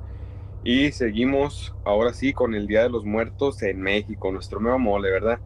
Y 0.64 0.90
seguimos 0.92 1.74
ahora 1.84 2.12
sí 2.12 2.32
con 2.32 2.54
el 2.54 2.66
Día 2.66 2.82
de 2.82 2.90
los 2.90 3.04
Muertos 3.04 3.62
en 3.62 3.80
México, 3.80 4.32
nuestro 4.32 4.58
nuevo 4.58 4.78
mole, 4.78 5.10
¿verdad? 5.10 5.38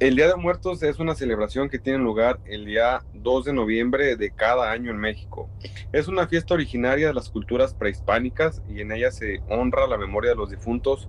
El 0.00 0.14
Día 0.14 0.28
de 0.28 0.36
Muertos 0.36 0.82
es 0.84 1.00
una 1.00 1.16
celebración 1.16 1.68
que 1.68 1.80
tiene 1.80 1.98
lugar 1.98 2.38
el 2.46 2.66
día 2.66 3.02
2 3.14 3.46
de 3.46 3.52
noviembre 3.52 4.14
de 4.14 4.30
cada 4.30 4.70
año 4.70 4.92
en 4.92 4.96
México. 4.96 5.50
Es 5.92 6.06
una 6.06 6.28
fiesta 6.28 6.54
originaria 6.54 7.08
de 7.08 7.14
las 7.14 7.30
culturas 7.30 7.74
prehispánicas 7.74 8.62
y 8.68 8.80
en 8.80 8.92
ella 8.92 9.10
se 9.10 9.42
honra 9.48 9.88
la 9.88 9.98
memoria 9.98 10.30
de 10.30 10.36
los 10.36 10.50
difuntos 10.50 11.08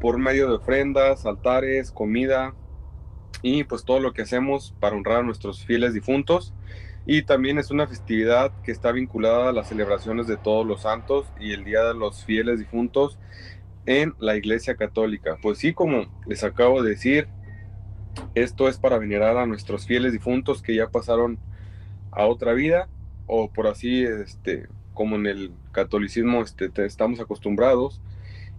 por 0.00 0.18
medio 0.18 0.46
de 0.46 0.54
ofrendas, 0.54 1.26
altares, 1.26 1.90
comida, 1.90 2.54
y 3.42 3.64
pues 3.64 3.84
todo 3.84 4.00
lo 4.00 4.12
que 4.12 4.22
hacemos 4.22 4.74
para 4.80 4.96
honrar 4.96 5.18
a 5.18 5.22
nuestros 5.22 5.64
fieles 5.64 5.94
difuntos. 5.94 6.52
Y 7.06 7.22
también 7.22 7.58
es 7.58 7.70
una 7.70 7.86
festividad 7.86 8.52
que 8.62 8.72
está 8.72 8.92
vinculada 8.92 9.48
a 9.48 9.52
las 9.52 9.68
celebraciones 9.68 10.26
de 10.26 10.36
todos 10.36 10.66
los 10.66 10.82
santos 10.82 11.26
y 11.40 11.52
el 11.52 11.64
Día 11.64 11.82
de 11.84 11.94
los 11.94 12.24
Fieles 12.24 12.58
Difuntos 12.58 13.18
en 13.86 14.14
la 14.18 14.36
Iglesia 14.36 14.76
Católica. 14.76 15.38
Pues 15.40 15.58
sí, 15.58 15.72
como 15.72 16.06
les 16.26 16.44
acabo 16.44 16.82
de 16.82 16.90
decir, 16.90 17.28
esto 18.34 18.68
es 18.68 18.76
para 18.78 18.98
venerar 18.98 19.38
a 19.38 19.46
nuestros 19.46 19.86
fieles 19.86 20.12
difuntos 20.12 20.60
que 20.60 20.74
ya 20.74 20.90
pasaron 20.90 21.38
a 22.10 22.26
otra 22.26 22.52
vida 22.52 22.88
o 23.26 23.50
por 23.50 23.68
así, 23.68 24.02
este, 24.02 24.68
como 24.92 25.16
en 25.16 25.26
el 25.26 25.52
catolicismo 25.72 26.42
este, 26.42 26.70
estamos 26.84 27.20
acostumbrados 27.20 28.02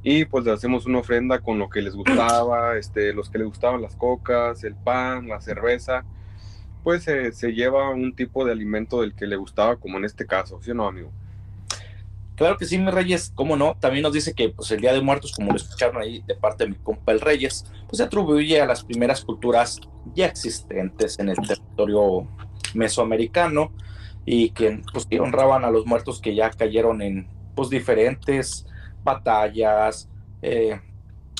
y 0.04 0.26
pues 0.26 0.46
le 0.46 0.52
hacemos 0.52 0.86
una 0.86 1.00
ofrenda 1.00 1.40
con 1.40 1.60
lo 1.60 1.70
que 1.70 1.82
les 1.82 1.96
gustaba, 1.96 2.78
este, 2.80 3.14
los 3.14 3.30
que 3.30 3.40
les 3.40 3.48
gustaban 3.48 3.82
las 3.82 3.96
cocas, 3.96 4.64
el 4.64 4.76
pan, 4.76 5.28
la 5.28 5.42
cerveza, 5.42 6.06
pues 6.84 7.04
se 7.04 7.54
lleva 7.54 7.90
un 7.90 8.16
tipo 8.16 8.46
de 8.46 8.54
alimento 8.54 9.02
del 9.02 9.14
que 9.14 9.28
le 9.28 9.36
gustaba, 9.36 9.76
como 9.76 9.98
en 9.98 10.06
este 10.06 10.26
caso, 10.26 10.60
¿sí 10.62 10.72
o 10.72 10.74
no, 10.74 10.88
amigo? 10.88 11.12
Claro 12.40 12.56
que 12.56 12.64
sí, 12.64 12.78
mi 12.78 12.90
Reyes, 12.90 13.34
cómo 13.36 13.58
no. 13.58 13.76
También 13.82 14.04
nos 14.04 14.14
dice 14.14 14.34
que 14.34 14.48
pues, 14.48 14.72
el 14.72 14.80
Día 14.80 14.94
de 14.94 15.02
Muertos, 15.02 15.34
como 15.34 15.52
lo 15.52 15.58
escucharon 15.58 16.02
ahí 16.02 16.24
de 16.26 16.36
parte 16.36 16.64
de 16.64 16.70
mi 16.70 16.78
compa 16.78 17.12
el 17.12 17.20
Reyes, 17.20 17.66
pues 17.86 17.98
se 17.98 18.04
atribuye 18.04 18.62
a 18.62 18.66
las 18.66 18.86
primeras 18.86 19.26
culturas 19.26 19.82
ya 20.16 20.28
existentes 20.28 21.20
en 21.20 21.28
el 21.28 21.36
territorio 21.36 22.30
mesoamericano 22.74 23.74
y 24.26 24.52
que 24.52 24.82
pues, 24.94 25.06
honraban 25.20 25.66
a 25.66 25.70
los 25.70 25.86
muertos 25.86 26.22
que 26.22 26.34
ya 26.34 26.50
cayeron 26.50 27.02
en 27.02 27.28
pues, 27.56 27.70
diferentes 27.70 28.66
batallas, 29.04 30.10
eh, 30.42 30.80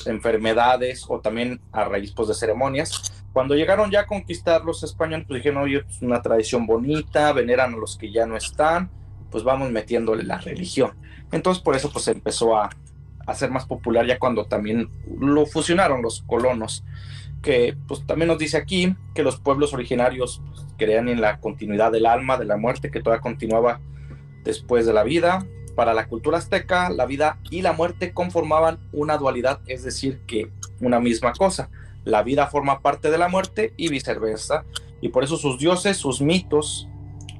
enfermedades 0.06 1.04
o 1.08 1.20
también 1.20 1.60
a 1.72 1.84
raíz 1.84 2.12
pues, 2.12 2.28
de 2.28 2.34
ceremonias. 2.34 3.12
Cuando 3.32 3.54
llegaron 3.54 3.90
ya 3.90 4.00
a 4.00 4.06
conquistar 4.06 4.64
los 4.64 4.82
españoles, 4.82 5.26
pues 5.28 5.38
dijeron, 5.38 5.62
oye, 5.62 5.78
es 5.78 5.84
pues, 5.84 6.02
una 6.02 6.20
tradición 6.20 6.66
bonita, 6.66 7.32
veneran 7.32 7.74
a 7.74 7.76
los 7.76 7.96
que 7.96 8.10
ya 8.10 8.26
no 8.26 8.36
están, 8.36 8.90
pues 9.30 9.44
vamos 9.44 9.70
metiéndole 9.70 10.24
la 10.24 10.38
religión. 10.38 10.92
Entonces 11.32 11.62
por 11.62 11.76
eso 11.76 11.90
pues 11.92 12.08
empezó 12.08 12.56
a, 12.56 12.70
a 13.26 13.34
ser 13.34 13.50
más 13.50 13.66
popular 13.66 14.06
ya 14.06 14.18
cuando 14.18 14.46
también 14.46 14.90
lo 15.20 15.46
fusionaron 15.46 16.02
los 16.02 16.22
colonos, 16.22 16.84
que 17.42 17.76
pues 17.86 18.04
también 18.06 18.28
nos 18.28 18.38
dice 18.38 18.56
aquí 18.56 18.94
que 19.14 19.22
los 19.22 19.38
pueblos 19.38 19.72
originarios 19.72 20.42
pues, 20.46 20.66
creían 20.76 21.08
en 21.08 21.20
la 21.20 21.38
continuidad 21.38 21.92
del 21.92 22.06
alma, 22.06 22.36
de 22.36 22.44
la 22.44 22.56
muerte, 22.56 22.90
que 22.90 23.00
todavía 23.00 23.22
continuaba 23.22 23.80
después 24.44 24.86
de 24.86 24.92
la 24.92 25.04
vida. 25.04 25.46
Para 25.80 25.94
la 25.94 26.08
cultura 26.08 26.36
azteca, 26.36 26.90
la 26.90 27.06
vida 27.06 27.38
y 27.50 27.62
la 27.62 27.72
muerte 27.72 28.12
conformaban 28.12 28.78
una 28.92 29.16
dualidad, 29.16 29.60
es 29.66 29.82
decir, 29.82 30.20
que 30.26 30.50
una 30.78 31.00
misma 31.00 31.32
cosa. 31.32 31.70
La 32.04 32.22
vida 32.22 32.48
forma 32.48 32.82
parte 32.82 33.10
de 33.10 33.16
la 33.16 33.28
muerte 33.28 33.72
y 33.78 33.88
viceversa. 33.88 34.66
Y 35.00 35.08
por 35.08 35.24
eso 35.24 35.38
sus 35.38 35.58
dioses, 35.58 35.96
sus 35.96 36.20
mitos, 36.20 36.86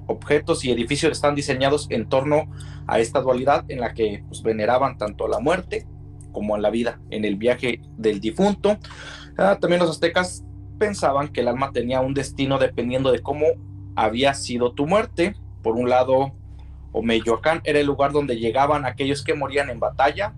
objetos 0.06 0.64
y 0.64 0.70
edificios 0.70 1.12
están 1.12 1.34
diseñados 1.34 1.86
en 1.90 2.08
torno 2.08 2.50
a 2.86 2.98
esta 2.98 3.20
dualidad 3.20 3.66
en 3.68 3.78
la 3.78 3.92
que 3.92 4.24
pues, 4.28 4.42
veneraban 4.42 4.96
tanto 4.96 5.28
la 5.28 5.38
muerte 5.38 5.86
como 6.32 6.56
la 6.56 6.70
vida 6.70 6.98
en 7.10 7.26
el 7.26 7.36
viaje 7.36 7.82
del 7.98 8.20
difunto. 8.20 8.78
Ah, 9.36 9.58
también 9.60 9.82
los 9.82 9.90
aztecas 9.90 10.46
pensaban 10.78 11.28
que 11.28 11.42
el 11.42 11.48
alma 11.48 11.72
tenía 11.72 12.00
un 12.00 12.14
destino 12.14 12.58
dependiendo 12.58 13.12
de 13.12 13.20
cómo 13.20 13.44
había 13.96 14.32
sido 14.32 14.72
tu 14.72 14.86
muerte. 14.86 15.36
Por 15.62 15.74
un 15.76 15.90
lado, 15.90 16.32
Omeyoacán 16.92 17.60
era 17.64 17.78
el 17.78 17.86
lugar 17.86 18.12
donde 18.12 18.38
llegaban 18.38 18.84
aquellos 18.84 19.22
que 19.22 19.34
morían 19.34 19.70
en 19.70 19.80
batalla. 19.80 20.34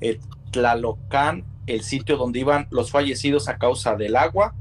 El 0.00 0.20
Tlalocán, 0.50 1.44
el 1.66 1.82
sitio 1.82 2.16
donde 2.16 2.40
iban 2.40 2.66
los 2.70 2.90
fallecidos 2.90 3.48
a 3.48 3.58
causa 3.58 3.96
del 3.96 4.16
agua. 4.16 4.54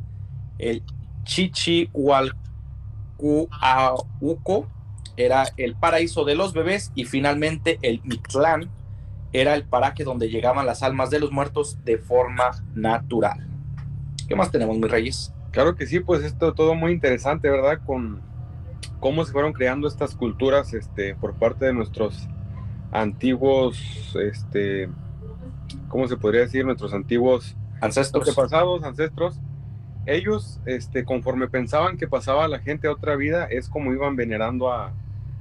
El 0.58 0.84
Chichihualco 1.24 2.38
Uco 4.20 4.68
era 5.18 5.46
el 5.58 5.76
paraíso 5.76 6.26
de 6.26 6.36
los 6.36 6.54
bebés 6.54 6.92
y 6.96 7.06
finalmente 7.06 7.78
el 7.82 8.02
Mictlán 8.04 8.70
era 9.34 9.54
el 9.56 9.64
paraje 9.64 10.04
donde 10.04 10.30
llegaban 10.30 10.66
las 10.66 10.84
almas 10.84 11.10
de 11.10 11.20
los 11.20 11.32
muertos 11.32 11.78
de 11.86 11.98
forma 11.98 12.52
natural. 12.74 13.48
¿Qué 14.28 14.36
más 14.36 14.52
tenemos, 14.52 14.78
mis 14.78 14.90
reyes? 14.90 15.34
Claro 15.52 15.76
que 15.76 15.86
sí, 15.86 16.00
pues 16.00 16.24
esto 16.24 16.54
todo 16.54 16.76
muy 16.76 16.92
interesante, 16.92 17.50
¿verdad? 17.50 17.80
Con 17.86 18.22
cómo 19.00 19.26
se 19.26 19.32
fueron 19.32 19.54
creando 19.54 19.88
estas 19.88 20.16
culturas 20.16 20.74
este, 20.74 21.16
por 21.16 21.34
parte 21.34 21.66
de 21.66 21.74
nuestros 21.74 22.28
antiguos, 22.92 24.16
este, 24.16 24.90
¿cómo 25.88 26.08
se 26.08 26.18
podría 26.18 26.42
decir? 26.42 26.66
Nuestros 26.66 26.94
antiguos 26.94 27.56
ancestros. 27.82 28.36
pasados, 28.36 28.84
ancestros 28.84 29.40
ellos, 30.06 30.60
este, 30.66 31.06
conforme 31.06 31.48
pensaban 31.48 31.98
que 31.98 32.08
pasaba 32.08 32.48
la 32.48 32.60
gente 32.60 32.88
a 32.88 32.92
otra 32.92 33.16
vida, 33.16 33.46
es 33.46 33.70
como 33.70 33.94
iban 33.94 34.16
venerando 34.16 34.72
a, 34.72 34.94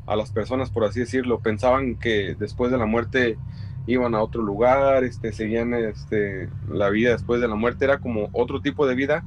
las 0.07 0.33
personas, 0.33 0.71
por 0.71 0.83
así 0.83 0.99
decirlo. 0.99 1.39
Pensaban 1.39 1.95
que 1.95 2.35
después 2.37 2.73
de 2.73 2.79
la 2.79 2.87
muerte 2.87 3.39
iban 3.87 4.17
a 4.17 4.23
otro 4.23 4.43
lugar, 4.43 5.05
este, 5.05 5.33
seguían 5.33 5.73
este, 5.73 6.49
la 6.69 6.91
vida 6.91 7.13
después 7.13 7.41
de 7.41 7.47
la 7.47 7.55
muerte, 7.55 7.85
era 7.85 7.99
como 7.99 8.29
otro 8.33 8.61
tipo 8.61 8.89
de 8.89 8.97
vida, 8.97 9.25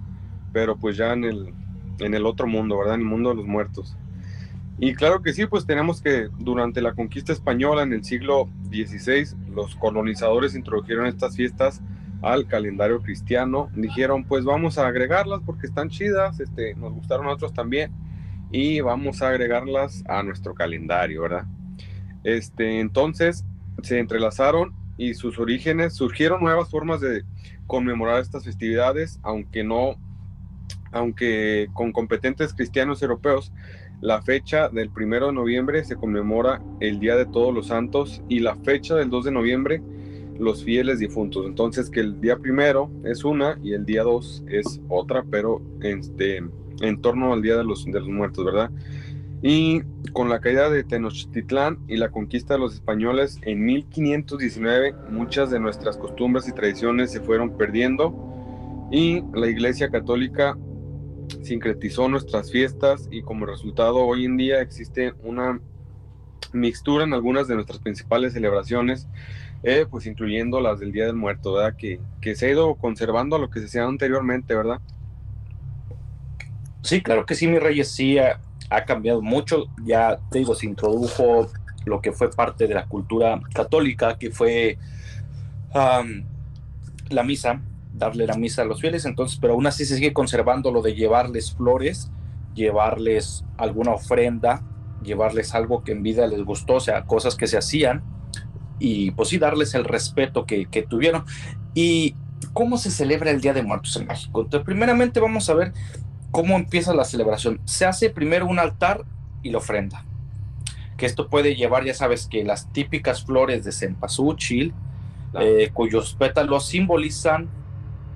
pero 0.51 0.75
pues 0.75 0.98
ya 0.98 1.13
en 1.13 1.24
el, 1.24 1.53
en 2.00 2.13
el 2.13 2.25
otro 2.25 2.48
mundo, 2.48 2.77
¿verdad? 2.77 2.96
En 2.96 3.01
el 3.01 3.08
mundo 3.08 3.29
de 3.29 3.36
los 3.36 3.46
muertos. 3.46 3.96
Y 4.80 4.96
claro 4.96 5.22
que 5.22 5.34
sí, 5.34 5.46
pues 5.46 5.65
tenemos 5.65 6.01
que 6.01 6.30
durante 6.39 6.82
la 6.82 6.94
conquista 6.94 7.32
española 7.32 7.84
en 7.84 7.94
el 7.94 8.03
siglo 8.03 8.50
XVI, 8.70 9.36
los 9.53 9.75
colonizadores 9.75 10.56
introdujeron 10.56 11.06
estas 11.06 11.36
fiestas 11.36 11.82
al 12.22 12.48
calendario 12.48 13.01
cristiano. 13.01 13.70
Dijeron, 13.75 14.24
pues 14.24 14.44
vamos 14.46 14.77
a 14.77 14.88
agregarlas 14.88 15.42
porque 15.46 15.68
están 15.68 15.89
chidas, 15.89 16.39
este, 16.39 16.74
nos 16.75 16.94
gustaron 16.94 17.27
otros 17.27 17.53
también 17.53 17.92
y 18.51 18.82
vamos 18.82 19.22
a 19.22 19.30
agregarlas 19.30 20.03
a 20.08 20.24
nuestro 20.24 20.53
calendario, 20.53 21.24
¿verdad? 21.24 21.46
Este, 22.24 22.80
entonces 22.80 23.46
se 23.82 24.00
entrelazaron 24.00 24.74
y 24.98 25.15
sus 25.15 25.39
orígenes 25.39 25.94
surgieron 25.94 26.42
nuevas 26.42 26.70
formas 26.70 27.01
de 27.01 27.24
conmemorar 27.68 28.22
estas 28.22 28.46
festividades, 28.46 29.20
aunque 29.24 29.63
no, 29.63 29.96
aunque 30.92 31.68
con 31.74 31.92
competentes 31.92 32.53
cristianos 32.53 33.01
europeos, 33.01 33.51
la 34.03 34.22
fecha 34.22 34.67
del 34.67 34.89
primero 34.89 35.27
de 35.27 35.33
noviembre 35.33 35.81
se 35.86 35.95
conmemora 35.95 36.62
el 36.81 37.00
Día 37.00 37.15
de 37.15 37.25
Todos 37.25 37.53
los 37.53 37.67
Santos 37.67 38.22
y 38.27 38.41
la 38.41 38.57
fecha 38.57 38.95
del 38.95 39.10
2 39.10 39.24
de 39.24 39.31
noviembre 39.31 39.81
los 40.38 40.65
fieles 40.65 41.00
difuntos. 41.00 41.45
Entonces 41.45 41.89
que 41.89 42.01
el 42.01 42.19
día 42.19 42.38
primero 42.38 42.91
es 43.05 43.24
una 43.24 43.57
y 43.63 43.72
el 43.72 43.86
día 43.86 44.03
dos 44.03 44.43
es 44.50 44.81
otra, 44.89 45.24
pero 45.31 45.62
este, 45.81 46.43
en 46.81 47.01
torno 47.01 47.31
al 47.31 47.41
Día 47.41 47.55
de 47.55 47.63
los, 47.63 47.86
de 47.86 47.98
los 47.98 48.10
Muertos, 48.10 48.43
¿verdad? 48.43 48.72
Y 49.41 49.83
con 50.12 50.27
la 50.27 50.41
caída 50.41 50.69
de 50.69 50.83
Tenochtitlán 50.83 51.79
y 51.88 51.95
la 51.95 52.12
conquista 52.12 52.55
de 52.55 52.60
los 52.60 52.74
españoles 52.74 53.39
en 53.43 53.63
1519, 53.63 54.95
muchas 55.12 55.50
de 55.50 55.62
nuestras 55.62 55.95
costumbres 55.95 56.45
y 56.50 56.51
tradiciones 56.51 57.10
se 57.12 57.22
fueron 57.22 57.55
perdiendo 57.55 58.13
y 58.91 59.24
la 59.33 59.48
Iglesia 59.48 59.89
Católica 59.89 60.57
sincretizó 61.42 62.08
nuestras 62.08 62.52
fiestas 62.52 63.08
y 63.12 63.22
como 63.22 63.46
resultado 63.46 63.98
hoy 63.98 64.25
en 64.25 64.38
día 64.38 64.62
existe 64.62 65.13
una 65.24 65.60
mixtura 66.52 67.04
en 67.04 67.13
algunas 67.13 67.48
de 67.48 67.56
nuestras 67.56 67.80
principales 67.80 68.34
celebraciones 68.34 69.08
eh, 69.63 69.86
pues 69.90 70.06
incluyendo 70.06 70.60
las 70.60 70.82
del 70.82 70.92
Día 70.92 71.06
del 71.06 71.16
Muerto, 71.16 71.54
¿verdad? 71.54 71.78
Que, 71.78 72.02
que 72.20 72.36
se 72.36 72.48
ha 72.48 72.50
ido 72.50 72.75
conservando 72.75 73.38
a 73.38 73.40
lo 73.40 73.50
que 73.50 73.62
se 73.62 73.68
hacía 73.68 73.86
anteriormente, 73.86 74.54
¿verdad? 74.54 74.82
Sí, 76.82 77.02
claro 77.02 77.25
que 77.25 77.34
sí, 77.34 77.48
mi 77.48 77.60
Reyes, 77.60 77.90
sí 77.90 78.18
ha, 78.20 78.40
cambiado 78.86 79.22
mucho. 79.22 79.68
Ya 79.86 80.20
te 80.30 80.40
digo, 80.40 80.54
se 80.54 80.66
introdujo 80.66 81.50
lo 81.86 82.02
que 82.02 82.12
fue 82.12 82.30
parte 82.30 82.68
de 82.68 82.74
la 82.74 82.88
cultura 82.88 83.40
católica, 83.54 84.18
que 84.18 84.32
fue 84.32 84.78
la 87.10 87.24
misa, 87.24 87.62
darle 87.94 88.26
la 88.26 88.36
misa 88.36 88.64
a 88.64 88.66
los 88.66 88.82
fieles, 88.82 89.06
entonces, 89.06 89.38
pero 89.40 89.54
aún 89.54 89.68
así 89.68 89.86
se 89.86 89.96
sigue 89.96 90.14
conservando 90.14 90.72
lo 90.72 90.82
de 90.82 90.96
llevarles 90.96 91.54
flores, 91.54 92.12
llevarles 92.56 93.46
alguna 93.58 93.92
ofrenda, 93.92 94.64
llevarles 95.04 95.54
algo 95.54 95.84
que 95.84 95.92
en 95.92 96.04
vida 96.04 96.28
les 96.28 96.44
gustó, 96.44 96.76
o 96.76 96.80
sea, 96.80 97.06
cosas 97.06 97.36
que 97.36 97.48
se 97.48 97.58
hacían 97.58 98.04
y 98.80 99.12
pues 99.12 99.30
sí 99.30 99.38
darles 99.38 99.76
el 99.76 99.86
respeto 99.86 100.46
que, 100.46 100.86
tuvieron. 100.90 101.26
¿Y 101.74 102.16
cómo 102.54 102.78
se 102.78 102.92
celebra 102.92 103.32
el 103.32 103.42
Día 103.42 103.54
de 103.54 103.64
Muertos 103.64 103.96
en 103.96 104.08
México? 104.08 104.42
Entonces, 104.42 104.66
primeramente 104.66 105.20
vamos 105.20 105.50
a 105.50 105.54
ver 105.54 105.74
cómo 106.32 106.56
empieza 106.56 106.94
la 106.94 107.06
celebración. 107.06 107.62
Se 107.66 107.86
hace 107.86 108.10
primero 108.10 108.46
un 108.48 108.60
altar 108.60 109.06
y 109.44 109.52
la 109.52 109.60
ofrenda. 109.60 110.04
Que 110.98 111.06
esto 111.06 111.30
puede 111.30 111.56
llevar, 111.56 111.86
ya 111.86 111.94
sabes, 111.94 112.28
que 112.28 112.44
las 112.44 112.72
típicas 112.74 113.24
flores 113.24 113.64
de 113.64 113.72
cempasúchil, 113.72 114.74
eh, 115.40 115.70
cuyos 115.74 116.16
pétalos 116.16 116.66
simbolizan 116.66 117.50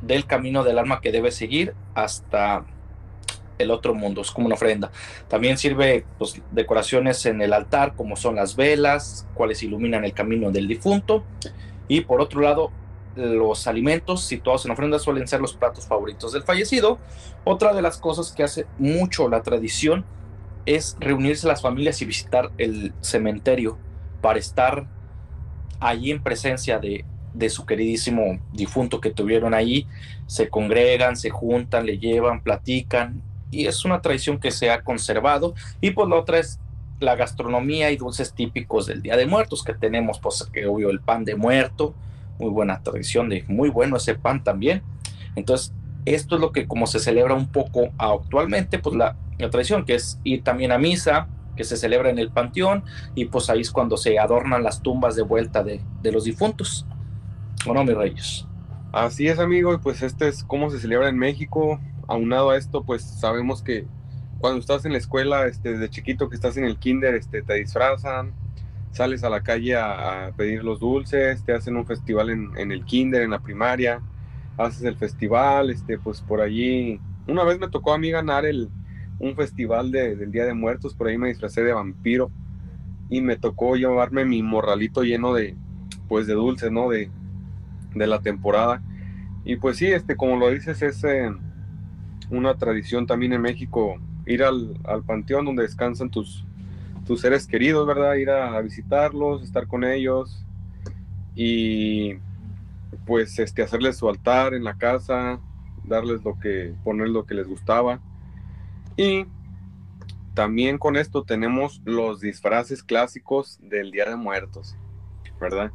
del 0.07 0.25
camino 0.25 0.63
del 0.63 0.79
alma 0.79 1.01
que 1.01 1.11
debe 1.11 1.31
seguir 1.31 1.73
hasta 1.93 2.65
el 3.57 3.71
otro 3.71 3.93
mundo, 3.93 4.21
es 4.21 4.31
como 4.31 4.47
una 4.47 4.55
ofrenda. 4.55 4.91
También 5.27 5.57
sirve 5.57 6.05
pues, 6.17 6.41
decoraciones 6.51 7.25
en 7.25 7.41
el 7.41 7.53
altar, 7.53 7.95
como 7.95 8.15
son 8.15 8.35
las 8.35 8.55
velas, 8.55 9.27
cuales 9.33 9.63
iluminan 9.63 10.05
el 10.05 10.13
camino 10.13 10.51
del 10.51 10.67
difunto. 10.67 11.23
Y 11.87 12.01
por 12.01 12.21
otro 12.21 12.41
lado, 12.41 12.71
los 13.15 13.67
alimentos 13.67 14.23
situados 14.23 14.65
en 14.65 14.71
ofrenda 14.71 14.99
suelen 14.99 15.27
ser 15.27 15.41
los 15.41 15.53
platos 15.53 15.87
favoritos 15.87 16.33
del 16.33 16.43
fallecido. 16.43 16.99
Otra 17.43 17.73
de 17.73 17.81
las 17.81 17.97
cosas 17.97 18.31
que 18.31 18.43
hace 18.43 18.67
mucho 18.77 19.27
la 19.27 19.41
tradición 19.41 20.05
es 20.65 20.97
reunirse 20.99 21.47
las 21.47 21.61
familias 21.61 22.01
y 22.01 22.05
visitar 22.05 22.51
el 22.57 22.93
cementerio 23.01 23.77
para 24.21 24.37
estar 24.37 24.85
allí 25.79 26.11
en 26.11 26.21
presencia 26.21 26.79
de, 26.79 27.05
de 27.33 27.49
su 27.49 27.65
queridísimo 27.65 28.39
difunto 28.53 29.01
que 29.01 29.11
tuvieron 29.11 29.53
allí. 29.53 29.87
Se 30.27 30.49
congregan, 30.49 31.15
se 31.15 31.29
juntan, 31.29 31.85
le 31.85 31.97
llevan, 31.97 32.41
platican 32.41 33.21
y 33.51 33.67
es 33.67 33.85
una 33.85 34.01
tradición 34.01 34.39
que 34.39 34.51
se 34.51 34.69
ha 34.69 34.83
conservado. 34.83 35.53
Y 35.81 35.91
pues 35.91 36.09
la 36.09 36.15
otra 36.15 36.39
es 36.39 36.59
la 36.99 37.15
gastronomía 37.15 37.91
y 37.91 37.97
dulces 37.97 38.33
típicos 38.33 38.87
del 38.87 39.01
Día 39.01 39.15
de 39.17 39.25
Muertos 39.25 39.63
que 39.63 39.73
tenemos, 39.73 40.19
pues 40.19 40.43
que 40.51 40.65
obvio 40.65 40.89
el 40.89 40.99
pan 40.99 41.25
de 41.25 41.35
muerto, 41.35 41.93
muy 42.39 42.49
buena 42.49 42.81
tradición 42.81 43.31
muy 43.47 43.69
bueno 43.69 43.97
ese 43.97 44.15
pan 44.15 44.43
también. 44.43 44.81
Entonces, 45.35 45.73
esto 46.05 46.35
es 46.35 46.41
lo 46.41 46.51
que 46.51 46.67
como 46.67 46.87
se 46.87 46.99
celebra 46.99 47.33
un 47.33 47.47
poco 47.47 47.89
actualmente, 47.97 48.79
pues 48.79 48.95
la, 48.95 49.15
la 49.37 49.49
tradición 49.49 49.85
que 49.85 49.95
es 49.95 50.19
ir 50.23 50.43
también 50.43 50.71
a 50.71 50.77
misa, 50.77 51.27
que 51.55 51.63
se 51.63 51.75
celebra 51.75 52.09
en 52.09 52.19
el 52.19 52.31
panteón 52.31 52.83
y 53.15 53.25
pues 53.25 53.49
ahí 53.49 53.61
es 53.61 53.71
cuando 53.71 53.97
se 53.97 54.17
adornan 54.17 54.63
las 54.63 54.81
tumbas 54.81 55.15
de 55.15 55.23
vuelta 55.23 55.63
de, 55.63 55.81
de 56.01 56.11
los 56.11 56.23
difuntos. 56.23 56.85
¿O 57.65 57.73
no, 57.73 57.83
mis 57.83 57.95
reyes? 57.95 58.47
Así 58.91 59.27
es, 59.27 59.39
amigo, 59.39 59.73
y 59.73 59.77
pues 59.77 60.01
este 60.01 60.27
es 60.27 60.43
cómo 60.43 60.69
se 60.69 60.79
celebra 60.79 61.09
en 61.09 61.17
México. 61.17 61.79
Aunado 62.07 62.51
a 62.51 62.57
esto, 62.57 62.83
pues 62.83 63.03
sabemos 63.03 63.61
que 63.61 63.85
cuando 64.39 64.59
estás 64.59 64.85
en 64.85 64.93
la 64.93 64.97
escuela, 64.97 65.47
este, 65.47 65.73
desde 65.73 65.89
chiquito 65.89 66.29
que 66.29 66.35
estás 66.35 66.57
en 66.57 66.63
el 66.63 66.77
kinder, 66.77 67.15
este, 67.15 67.41
te 67.41 67.55
disfrazan, 67.55 68.33
sales 68.91 69.23
a 69.23 69.29
la 69.29 69.41
calle 69.41 69.75
a, 69.75 70.31
pedir 70.37 70.63
los 70.63 70.79
dulces, 70.79 71.43
te 71.43 71.53
hacen 71.53 71.75
un 71.75 71.85
festival 71.85 72.29
en, 72.29 72.51
en, 72.57 72.71
el 72.71 72.85
kinder, 72.85 73.23
en 73.23 73.31
la 73.31 73.39
primaria, 73.39 74.01
haces 74.57 74.83
el 74.83 74.95
festival, 74.95 75.69
este, 75.69 75.97
pues 75.97 76.21
por 76.21 76.41
allí. 76.41 76.99
Una 77.27 77.43
vez 77.43 77.59
me 77.59 77.67
tocó 77.67 77.93
a 77.93 77.97
mí 77.97 78.09
ganar 78.09 78.45
el, 78.45 78.69
un 79.19 79.35
festival 79.35 79.91
de, 79.91 80.15
del 80.15 80.31
Día 80.31 80.45
de 80.45 80.53
Muertos, 80.53 80.93
por 80.93 81.07
ahí 81.07 81.17
me 81.17 81.27
disfracé 81.27 81.63
de 81.63 81.73
vampiro 81.73 82.31
y 83.09 83.21
me 83.21 83.37
tocó 83.37 83.75
llevarme 83.75 84.25
mi 84.25 84.43
morralito 84.43 85.03
lleno 85.03 85.33
de, 85.33 85.55
pues 86.07 86.27
de 86.27 86.33
dulces, 86.33 86.71
¿no? 86.71 86.89
De, 86.89 87.09
de 87.97 88.07
la 88.07 88.21
temporada. 88.21 88.81
Y 89.43 89.55
pues 89.57 89.77
sí, 89.77 89.87
este, 89.87 90.15
como 90.15 90.37
lo 90.37 90.49
dices, 90.49 90.81
es 90.81 91.03
eh, 91.03 91.31
una 92.29 92.55
tradición 92.55 93.07
también 93.07 93.33
en 93.33 93.41
México 93.41 93.99
ir 94.25 94.43
al, 94.43 94.77
al, 94.83 95.03
panteón 95.03 95.45
donde 95.45 95.63
descansan 95.63 96.09
tus, 96.09 96.45
tus 97.05 97.21
seres 97.21 97.47
queridos, 97.47 97.87
¿verdad? 97.87 98.15
Ir 98.15 98.29
a, 98.29 98.57
a, 98.57 98.61
visitarlos, 98.61 99.43
estar 99.43 99.67
con 99.67 99.83
ellos 99.83 100.45
y 101.33 102.15
pues 103.05 103.39
este, 103.39 103.63
hacerles 103.63 103.97
su 103.97 104.09
altar 104.09 104.53
en 104.53 104.63
la 104.63 104.77
casa, 104.77 105.39
darles 105.85 106.23
lo 106.23 106.37
que, 106.39 106.73
poner 106.83 107.09
lo 107.09 107.25
que 107.25 107.35
les 107.35 107.47
gustaba. 107.47 108.01
Y 108.97 109.25
también 110.33 110.77
con 110.77 110.97
esto 110.97 111.23
tenemos 111.23 111.81
los 111.85 112.19
disfraces 112.19 112.83
clásicos 112.83 113.59
del 113.61 113.91
Día 113.91 114.05
de 114.05 114.15
Muertos, 114.15 114.75
¿verdad? 115.39 115.71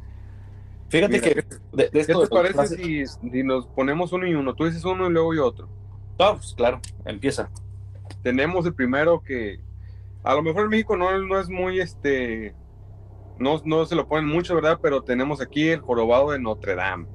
Fíjate 0.93 1.13
Mira, 1.13 1.23
que 1.23 1.45
de, 1.71 1.89
de 1.89 1.99
esto 2.01 2.21
¿Qué 2.21 2.27
te 2.27 2.53
parece 2.53 2.75
si, 2.75 3.07
si, 3.07 3.41
nos 3.41 3.65
ponemos 3.65 4.13
uno 4.13 4.27
y 4.27 4.35
uno? 4.35 4.53
Tú 4.53 4.65
dices 4.65 4.85
uno 4.85 5.07
y 5.07 5.11
luego 5.11 5.33
yo 5.33 5.47
otro. 5.47 5.67
Ah, 6.19 6.35
pues 6.37 6.53
claro, 6.55 6.81
empieza. 7.03 7.49
Tenemos 8.21 8.63
el 8.67 8.75
primero 8.75 9.23
que 9.23 9.59
a 10.23 10.35
lo 10.35 10.43
mejor 10.43 10.65
en 10.65 10.69
México 10.69 10.95
no, 10.95 11.17
no 11.17 11.39
es 11.39 11.49
muy 11.49 11.79
este 11.79 12.53
no, 13.39 13.59
no 13.65 13.87
se 13.87 13.95
lo 13.95 14.07
ponen 14.07 14.27
mucho, 14.27 14.53
¿verdad? 14.53 14.77
Pero 14.83 15.01
tenemos 15.01 15.41
aquí 15.41 15.69
el 15.69 15.81
jorobado 15.81 16.29
de 16.29 16.37
Notre 16.37 16.75
Dame. 16.75 17.07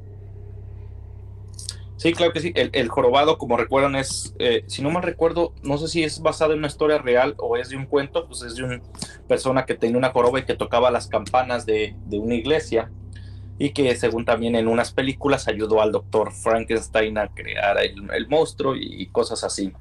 Sí, 1.99 2.12
claro 2.12 2.32
que 2.32 2.40
sí. 2.40 2.52
El, 2.56 2.70
el 2.73 2.88
jorobado, 2.88 3.38
como 3.38 3.56
recuerdan, 3.56 3.94
es, 3.94 4.35
eh, 4.40 4.64
si 4.66 4.82
no 4.82 4.90
mal 4.90 5.04
recuerdo, 5.04 5.52
no 5.62 5.78
sé 5.78 5.87
si 5.87 6.02
es 6.02 6.20
basado 6.20 6.52
en 6.52 6.58
una 6.58 6.66
historia 6.66 6.99
real 6.99 7.37
o 7.38 7.56
es 7.56 7.68
de 7.68 7.76
un 7.76 7.87
cuento, 7.87 8.26
pues 8.26 8.42
es 8.42 8.56
de 8.56 8.64
una 8.64 8.80
persona 9.28 9.66
que 9.66 9.75
tenía 9.75 9.99
una 9.99 10.11
joroba 10.11 10.40
y 10.40 10.44
que 10.44 10.56
tocaba 10.56 10.90
las 10.90 11.06
campanas 11.06 11.64
de, 11.64 11.94
de 12.06 12.18
una 12.18 12.35
iglesia 12.35 12.90
y 13.58 13.70
que 13.70 13.94
según 13.96 14.24
también 14.24 14.54
en 14.54 14.68
unas 14.68 14.92
películas 14.92 15.48
ayudó 15.48 15.82
al 15.82 15.92
doctor 15.92 16.32
Frankenstein 16.32 17.18
a 17.18 17.28
crear 17.28 17.76
el, 17.78 18.28
monstruo 18.28 18.74
y, 18.76 19.06
cosas 19.06 19.44
así. 19.44 19.72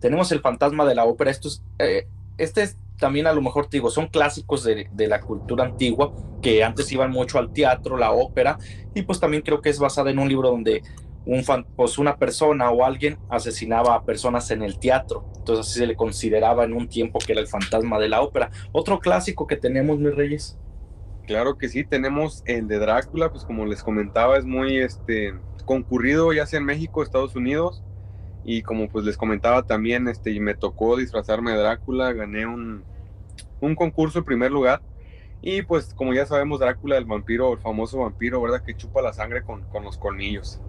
Tenemos 0.00 0.30
el 0.32 0.40
fantasma 0.40 0.84
de 0.84 0.94
la 0.94 1.04
ópera. 1.04 1.30
Esto 1.30 1.48
es, 1.48 1.62
eh, 1.78 2.06
este 2.38 2.62
es 2.62 2.76
también 2.98 3.26
a 3.26 3.32
lo 3.32 3.42
mejor 3.42 3.66
te 3.66 3.76
digo, 3.76 3.90
son 3.90 4.08
clásicos 4.08 4.64
de, 4.64 4.88
de, 4.90 5.06
la 5.06 5.20
cultura 5.20 5.64
antigua 5.64 6.14
que 6.40 6.64
antes 6.64 6.90
iban 6.92 7.10
mucho 7.10 7.38
al 7.38 7.52
teatro, 7.52 7.98
la 7.98 8.12
ópera, 8.12 8.56
y 8.94 9.02
pues 9.02 9.20
también 9.20 9.42
creo 9.42 9.60
que 9.60 9.68
es 9.68 9.78
basada 9.78 10.10
en 10.10 10.18
un 10.18 10.28
libro 10.28 10.48
donde 10.48 10.82
un 11.26 11.42
fan, 11.42 11.66
pues 11.76 11.98
una 11.98 12.16
persona 12.16 12.70
o 12.70 12.84
alguien 12.84 13.18
asesinaba 13.28 13.94
a 13.94 14.04
personas 14.04 14.50
en 14.50 14.62
el 14.62 14.78
teatro. 14.78 15.28
Entonces 15.36 15.66
así 15.66 15.80
se 15.80 15.86
le 15.86 15.96
consideraba 15.96 16.64
en 16.64 16.72
un 16.72 16.88
tiempo 16.88 17.18
que 17.18 17.32
era 17.32 17.40
el 17.40 17.48
fantasma 17.48 17.98
de 17.98 18.08
la 18.08 18.22
ópera. 18.22 18.50
Otro 18.72 19.00
clásico 19.00 19.46
que 19.46 19.56
tenemos, 19.56 19.98
mis 19.98 20.14
reyes. 20.14 20.56
Claro 21.26 21.58
que 21.58 21.68
sí, 21.68 21.84
tenemos 21.84 22.42
el 22.46 22.68
de 22.68 22.78
Drácula, 22.78 23.30
pues 23.30 23.44
como 23.44 23.66
les 23.66 23.82
comentaba, 23.82 24.38
es 24.38 24.44
muy 24.44 24.78
este 24.78 25.34
concurrido 25.64 26.32
ya 26.32 26.46
sea 26.46 26.60
en 26.60 26.64
México, 26.64 27.02
Estados 27.02 27.34
Unidos, 27.34 27.82
y 28.44 28.62
como 28.62 28.88
pues 28.88 29.04
les 29.04 29.16
comentaba 29.16 29.64
también, 29.64 30.06
este, 30.06 30.30
y 30.30 30.38
me 30.38 30.54
tocó 30.54 30.96
disfrazarme 30.96 31.50
de 31.50 31.58
Drácula, 31.58 32.12
gané 32.12 32.46
un, 32.46 32.84
un 33.60 33.74
concurso 33.74 34.20
en 34.20 34.24
primer 34.24 34.52
lugar, 34.52 34.80
y 35.42 35.62
pues 35.62 35.92
como 35.94 36.14
ya 36.14 36.26
sabemos, 36.26 36.60
Drácula, 36.60 36.96
el 36.96 37.04
vampiro, 37.04 37.52
el 37.52 37.58
famoso 37.58 37.98
vampiro, 37.98 38.40
¿verdad? 38.40 38.62
Que 38.64 38.76
chupa 38.76 39.02
la 39.02 39.12
sangre 39.12 39.42
con, 39.42 39.62
con 39.64 39.82
los 39.82 39.98
colmillos. 39.98 40.60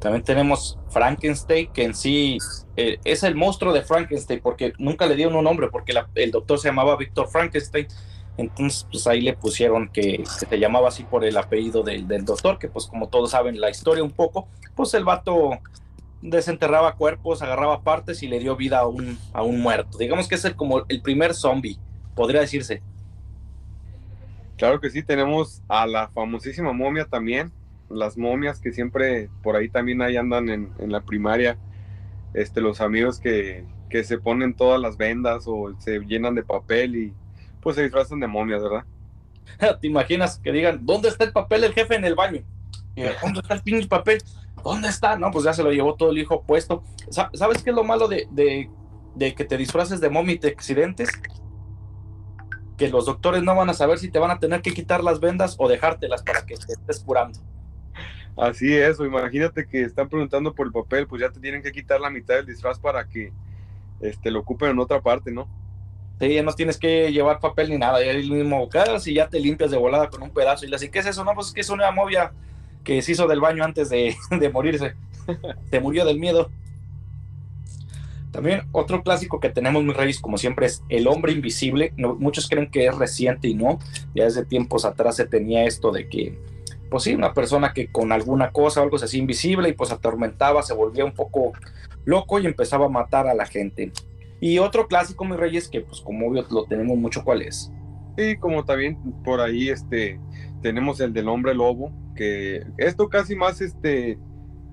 También 0.00 0.24
tenemos 0.24 0.78
Frankenstein, 0.88 1.70
que 1.72 1.84
en 1.84 1.94
sí 1.94 2.38
eh, 2.76 2.98
es 3.04 3.22
el 3.22 3.34
monstruo 3.34 3.72
de 3.72 3.82
Frankenstein, 3.82 4.40
porque 4.42 4.72
nunca 4.78 5.06
le 5.06 5.14
dieron 5.14 5.36
un 5.36 5.44
nombre, 5.44 5.68
porque 5.68 5.92
el 6.14 6.30
doctor 6.30 6.58
se 6.58 6.68
llamaba 6.68 6.96
Víctor 6.96 7.28
Frankenstein, 7.28 7.86
entonces, 8.40 8.86
pues 8.90 9.06
ahí 9.06 9.20
le 9.20 9.34
pusieron 9.34 9.88
que, 9.88 10.24
se 10.24 10.58
llamaba 10.58 10.88
así 10.88 11.04
por 11.04 11.24
el 11.24 11.36
apellido 11.36 11.82
del, 11.82 12.08
del, 12.08 12.24
doctor, 12.24 12.58
que 12.58 12.68
pues 12.68 12.86
como 12.86 13.08
todos 13.08 13.30
saben 13.30 13.60
la 13.60 13.70
historia 13.70 14.02
un 14.02 14.10
poco, 14.10 14.48
pues 14.74 14.94
el 14.94 15.04
vato 15.04 15.50
desenterraba 16.22 16.96
cuerpos, 16.96 17.42
agarraba 17.42 17.82
partes 17.82 18.22
y 18.22 18.28
le 18.28 18.38
dio 18.38 18.56
vida 18.56 18.80
a 18.80 18.86
un, 18.86 19.18
a 19.32 19.42
un 19.42 19.60
muerto. 19.60 19.98
Digamos 19.98 20.28
que 20.28 20.34
es 20.36 20.44
el, 20.44 20.56
como 20.56 20.84
el 20.88 21.02
primer 21.02 21.34
zombie, 21.34 21.78
podría 22.14 22.40
decirse. 22.40 22.82
Claro 24.56 24.80
que 24.80 24.90
sí, 24.90 25.02
tenemos 25.02 25.62
a 25.68 25.86
la 25.86 26.08
famosísima 26.08 26.72
momia 26.72 27.06
también, 27.06 27.52
las 27.88 28.16
momias 28.16 28.60
que 28.60 28.72
siempre 28.72 29.28
por 29.42 29.56
ahí 29.56 29.68
también 29.68 30.02
ahí 30.02 30.16
andan 30.16 30.48
en, 30.48 30.72
en 30.78 30.92
la 30.92 31.00
primaria, 31.00 31.58
este, 32.34 32.60
los 32.60 32.80
amigos 32.80 33.18
que, 33.18 33.64
que 33.90 34.04
se 34.04 34.18
ponen 34.18 34.54
todas 34.54 34.80
las 34.80 34.96
vendas 34.96 35.44
o 35.46 35.74
se 35.78 35.98
llenan 36.00 36.34
de 36.34 36.42
papel 36.42 36.96
y 36.96 37.14
pues 37.60 37.76
se 37.76 37.82
disfrazan 37.82 38.20
de 38.20 38.26
momias, 38.26 38.62
¿verdad? 38.62 38.84
¿Te 39.80 39.86
imaginas 39.86 40.38
que 40.38 40.52
digan, 40.52 40.84
¿dónde 40.84 41.08
está 41.08 41.24
el 41.24 41.32
papel 41.32 41.62
del 41.62 41.74
jefe 41.74 41.94
en 41.94 42.04
el 42.04 42.14
baño? 42.14 42.42
¿Dónde 43.22 43.40
está 43.40 43.54
el 43.54 43.62
pinche 43.62 43.88
papel? 43.88 44.22
¿Dónde 44.62 44.88
está? 44.88 45.16
No, 45.16 45.30
pues 45.30 45.44
ya 45.44 45.52
se 45.52 45.62
lo 45.62 45.72
llevó 45.72 45.94
todo 45.94 46.10
el 46.10 46.18
hijo 46.18 46.42
puesto. 46.42 46.82
¿Sabes 47.10 47.62
qué 47.62 47.70
es 47.70 47.76
lo 47.76 47.84
malo 47.84 48.08
de, 48.08 48.28
de, 48.30 48.68
de 49.14 49.34
que 49.34 49.44
te 49.44 49.56
disfraces 49.56 50.00
de 50.00 50.10
momia 50.10 50.34
y 50.34 50.38
te 50.38 50.48
accidentes? 50.48 51.08
Que 52.76 52.88
los 52.88 53.06
doctores 53.06 53.42
no 53.42 53.54
van 53.54 53.70
a 53.70 53.74
saber 53.74 53.98
si 53.98 54.10
te 54.10 54.18
van 54.18 54.30
a 54.30 54.38
tener 54.38 54.60
que 54.60 54.72
quitar 54.72 55.02
las 55.02 55.20
vendas 55.20 55.56
o 55.58 55.68
dejártelas 55.68 56.22
para 56.22 56.44
que 56.44 56.56
te 56.56 56.72
estés 56.72 57.00
curando. 57.00 57.38
Así 58.36 58.74
es, 58.74 58.98
o 59.00 59.04
imagínate 59.04 59.66
que 59.66 59.82
están 59.82 60.08
preguntando 60.08 60.54
por 60.54 60.66
el 60.66 60.72
papel, 60.72 61.06
pues 61.06 61.20
ya 61.20 61.30
te 61.30 61.40
tienen 61.40 61.62
que 61.62 61.72
quitar 61.72 62.00
la 62.00 62.10
mitad 62.10 62.36
del 62.36 62.46
disfraz 62.46 62.78
para 62.78 63.06
que 63.06 63.32
este, 64.00 64.30
lo 64.30 64.40
ocupen 64.40 64.70
en 64.70 64.78
otra 64.78 65.00
parte, 65.00 65.30
¿no? 65.30 65.48
Sí, 66.20 66.34
ya 66.34 66.42
no 66.42 66.52
tienes 66.52 66.76
que 66.76 67.10
llevar 67.10 67.40
papel 67.40 67.70
ni 67.70 67.78
nada, 67.78 68.04
ya 68.04 68.10
el 68.10 68.30
mismo 68.30 68.58
bocadas 68.58 69.06
y 69.06 69.14
ya 69.14 69.28
te 69.28 69.40
limpias 69.40 69.70
de 69.70 69.78
volada 69.78 70.10
con 70.10 70.22
un 70.22 70.30
pedazo. 70.30 70.66
Y 70.66 70.68
le 70.68 70.76
así, 70.76 70.90
¿qué 70.90 70.98
es 70.98 71.06
eso? 71.06 71.24
No, 71.24 71.34
pues 71.34 71.48
es 71.48 71.52
que 71.54 71.62
es 71.62 71.70
una 71.70 71.90
movia 71.90 72.32
que 72.84 73.00
se 73.00 73.12
hizo 73.12 73.26
del 73.26 73.40
baño 73.40 73.64
antes 73.64 73.88
de, 73.88 74.14
de 74.30 74.50
morirse. 74.50 74.94
se 75.70 75.80
murió 75.80 76.04
del 76.04 76.18
miedo. 76.18 76.50
También 78.32 78.62
otro 78.72 79.02
clásico 79.02 79.40
que 79.40 79.48
tenemos, 79.48 79.82
mis 79.82 79.96
reyes, 79.96 80.20
como 80.20 80.38
siempre, 80.38 80.66
es 80.66 80.82
El 80.88 81.08
hombre 81.08 81.32
invisible. 81.32 81.92
Muchos 81.96 82.48
creen 82.48 82.70
que 82.70 82.86
es 82.86 82.94
reciente 82.96 83.48
y 83.48 83.54
no. 83.54 83.78
Ya 84.14 84.24
desde 84.24 84.44
tiempos 84.44 84.84
atrás 84.84 85.16
se 85.16 85.26
tenía 85.26 85.64
esto 85.64 85.90
de 85.90 86.08
que, 86.08 86.38
pues 86.90 87.04
sí, 87.04 87.14
una 87.14 87.32
persona 87.32 87.72
que 87.72 87.90
con 87.90 88.12
alguna 88.12 88.50
cosa 88.52 88.80
o 88.80 88.84
algo 88.84 88.98
se 88.98 89.06
hacía 89.06 89.20
invisible 89.20 89.70
y 89.70 89.72
pues 89.72 89.90
atormentaba, 89.90 90.62
se 90.62 90.74
volvía 90.74 91.04
un 91.04 91.12
poco 91.12 91.52
loco 92.04 92.38
y 92.38 92.46
empezaba 92.46 92.86
a 92.86 92.90
matar 92.90 93.26
a 93.26 93.34
la 93.34 93.46
gente. 93.46 93.90
Y 94.40 94.58
otro 94.58 94.86
clásico, 94.88 95.24
mis 95.24 95.36
reyes, 95.36 95.68
que 95.68 95.82
pues 95.82 96.00
como 96.00 96.28
obvio 96.28 96.46
lo 96.50 96.64
tenemos 96.64 96.96
mucho, 96.96 97.22
¿cuál 97.22 97.42
es? 97.42 97.70
Sí, 98.16 98.36
como 98.38 98.64
también 98.64 98.96
por 99.22 99.40
ahí 99.40 99.68
este, 99.68 100.18
tenemos 100.62 101.00
el 101.00 101.12
del 101.12 101.28
hombre 101.28 101.54
lobo, 101.54 101.92
que 102.16 102.64
esto 102.78 103.08
casi 103.08 103.36
más 103.36 103.60
este, 103.60 104.18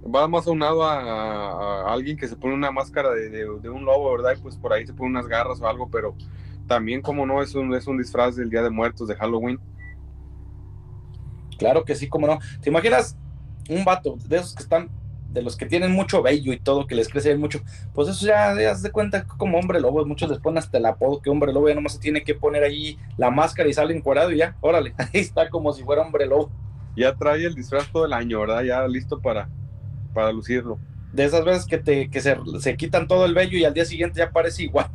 va 0.03 0.27
más 0.27 0.47
aunado 0.47 0.84
a 0.86 1.91
alguien 1.91 2.17
que 2.17 2.27
se 2.27 2.36
pone 2.36 2.53
una 2.53 2.71
máscara 2.71 3.12
de, 3.12 3.30
de, 3.30 3.39
de, 3.62 3.69
un 3.69 3.86
lobo, 3.86 4.12
¿verdad? 4.12 4.36
Y 4.38 4.41
pues 4.41 4.56
por 4.58 4.73
ahí 4.73 4.86
se 4.86 4.93
pone 4.93 5.10
unas 5.10 5.27
garras 5.27 5.62
o 5.62 5.67
algo, 5.67 5.89
pero 5.89 6.15
también 6.67 7.01
como 7.01 7.25
no, 7.25 7.41
es 7.41 7.56
un, 7.56 7.73
es 7.73 7.88
un 7.88 7.97
disfraz 7.97 8.36
del 8.36 8.49
Día 8.49 8.62
de 8.62 8.69
Muertos, 8.69 9.08
de 9.08 9.15
Halloween. 9.15 9.60
Claro 11.58 11.84
que 11.84 11.95
sí, 11.95 12.08
como 12.08 12.27
no. 12.27 12.39
¿Te 12.62 12.69
imaginas 12.69 13.17
un 13.69 13.84
vato 13.84 14.17
de 14.27 14.38
esos 14.38 14.53
que 14.53 14.63
están 14.63 14.89
de 15.30 15.42
los 15.42 15.56
que 15.58 15.66
tienen 15.66 15.92
mucho 15.92 16.22
vello 16.22 16.54
y 16.54 16.60
todo, 16.60 16.88
que 16.88 16.96
les 16.96 17.10
crece 17.10 17.36
mucho, 17.36 17.62
pues 17.94 18.08
eso 18.08 18.26
ya 18.26 18.54
das 18.56 18.82
de 18.82 18.92
cuenta 18.92 19.26
como 19.26 19.58
hombre 19.58 19.80
lobo, 19.80 20.06
muchos 20.06 20.30
les 20.30 20.40
ponen 20.40 20.60
hasta 20.60 20.78
el 20.78 20.86
apodo 20.86 21.22
que 21.22 21.30
hombre 21.30 21.54
lobo, 21.54 21.70
ya 21.70 21.76
nomás 21.76 21.94
se 21.94 22.00
tiene 22.00 22.24
que 22.24 22.34
poner 22.36 22.63
ahí 22.63 22.98
la 23.18 23.30
máscara 23.30 23.70
y 23.70 23.74
sale 23.74 23.96
encuadrado 23.96 24.32
y 24.32 24.38
ya, 24.38 24.56
órale, 24.62 24.94
ahí 24.98 25.10
está 25.13 25.50
como 25.50 25.74
si 25.74 25.84
fuera 25.84 26.02
hombre 26.02 26.26
lobo. 26.26 26.52
Ya 26.96 27.13
trae 27.16 27.46
el 27.46 27.54
disfraz 27.54 27.92
todo 27.92 28.06
el 28.06 28.13
año, 28.13 28.40
¿verdad? 28.40 28.63
Ya 28.63 28.88
listo 28.88 29.22
para, 29.22 29.48
para 30.13 30.32
lucirlo. 30.32 30.80
De 31.13 31.26
esas 31.26 31.46
veces 31.46 31.66
que, 31.66 31.78
te, 31.78 32.10
que 32.10 32.22
se, 32.22 32.36
se 32.60 32.76
quitan 32.76 33.08
todo 33.08 33.26
el 33.26 33.36
vello 33.36 33.58
y 33.58 33.66
al 33.66 33.74
día 33.74 33.86
siguiente 33.86 34.18
ya 34.18 34.32
parece 34.32 34.63
igual. 34.63 34.88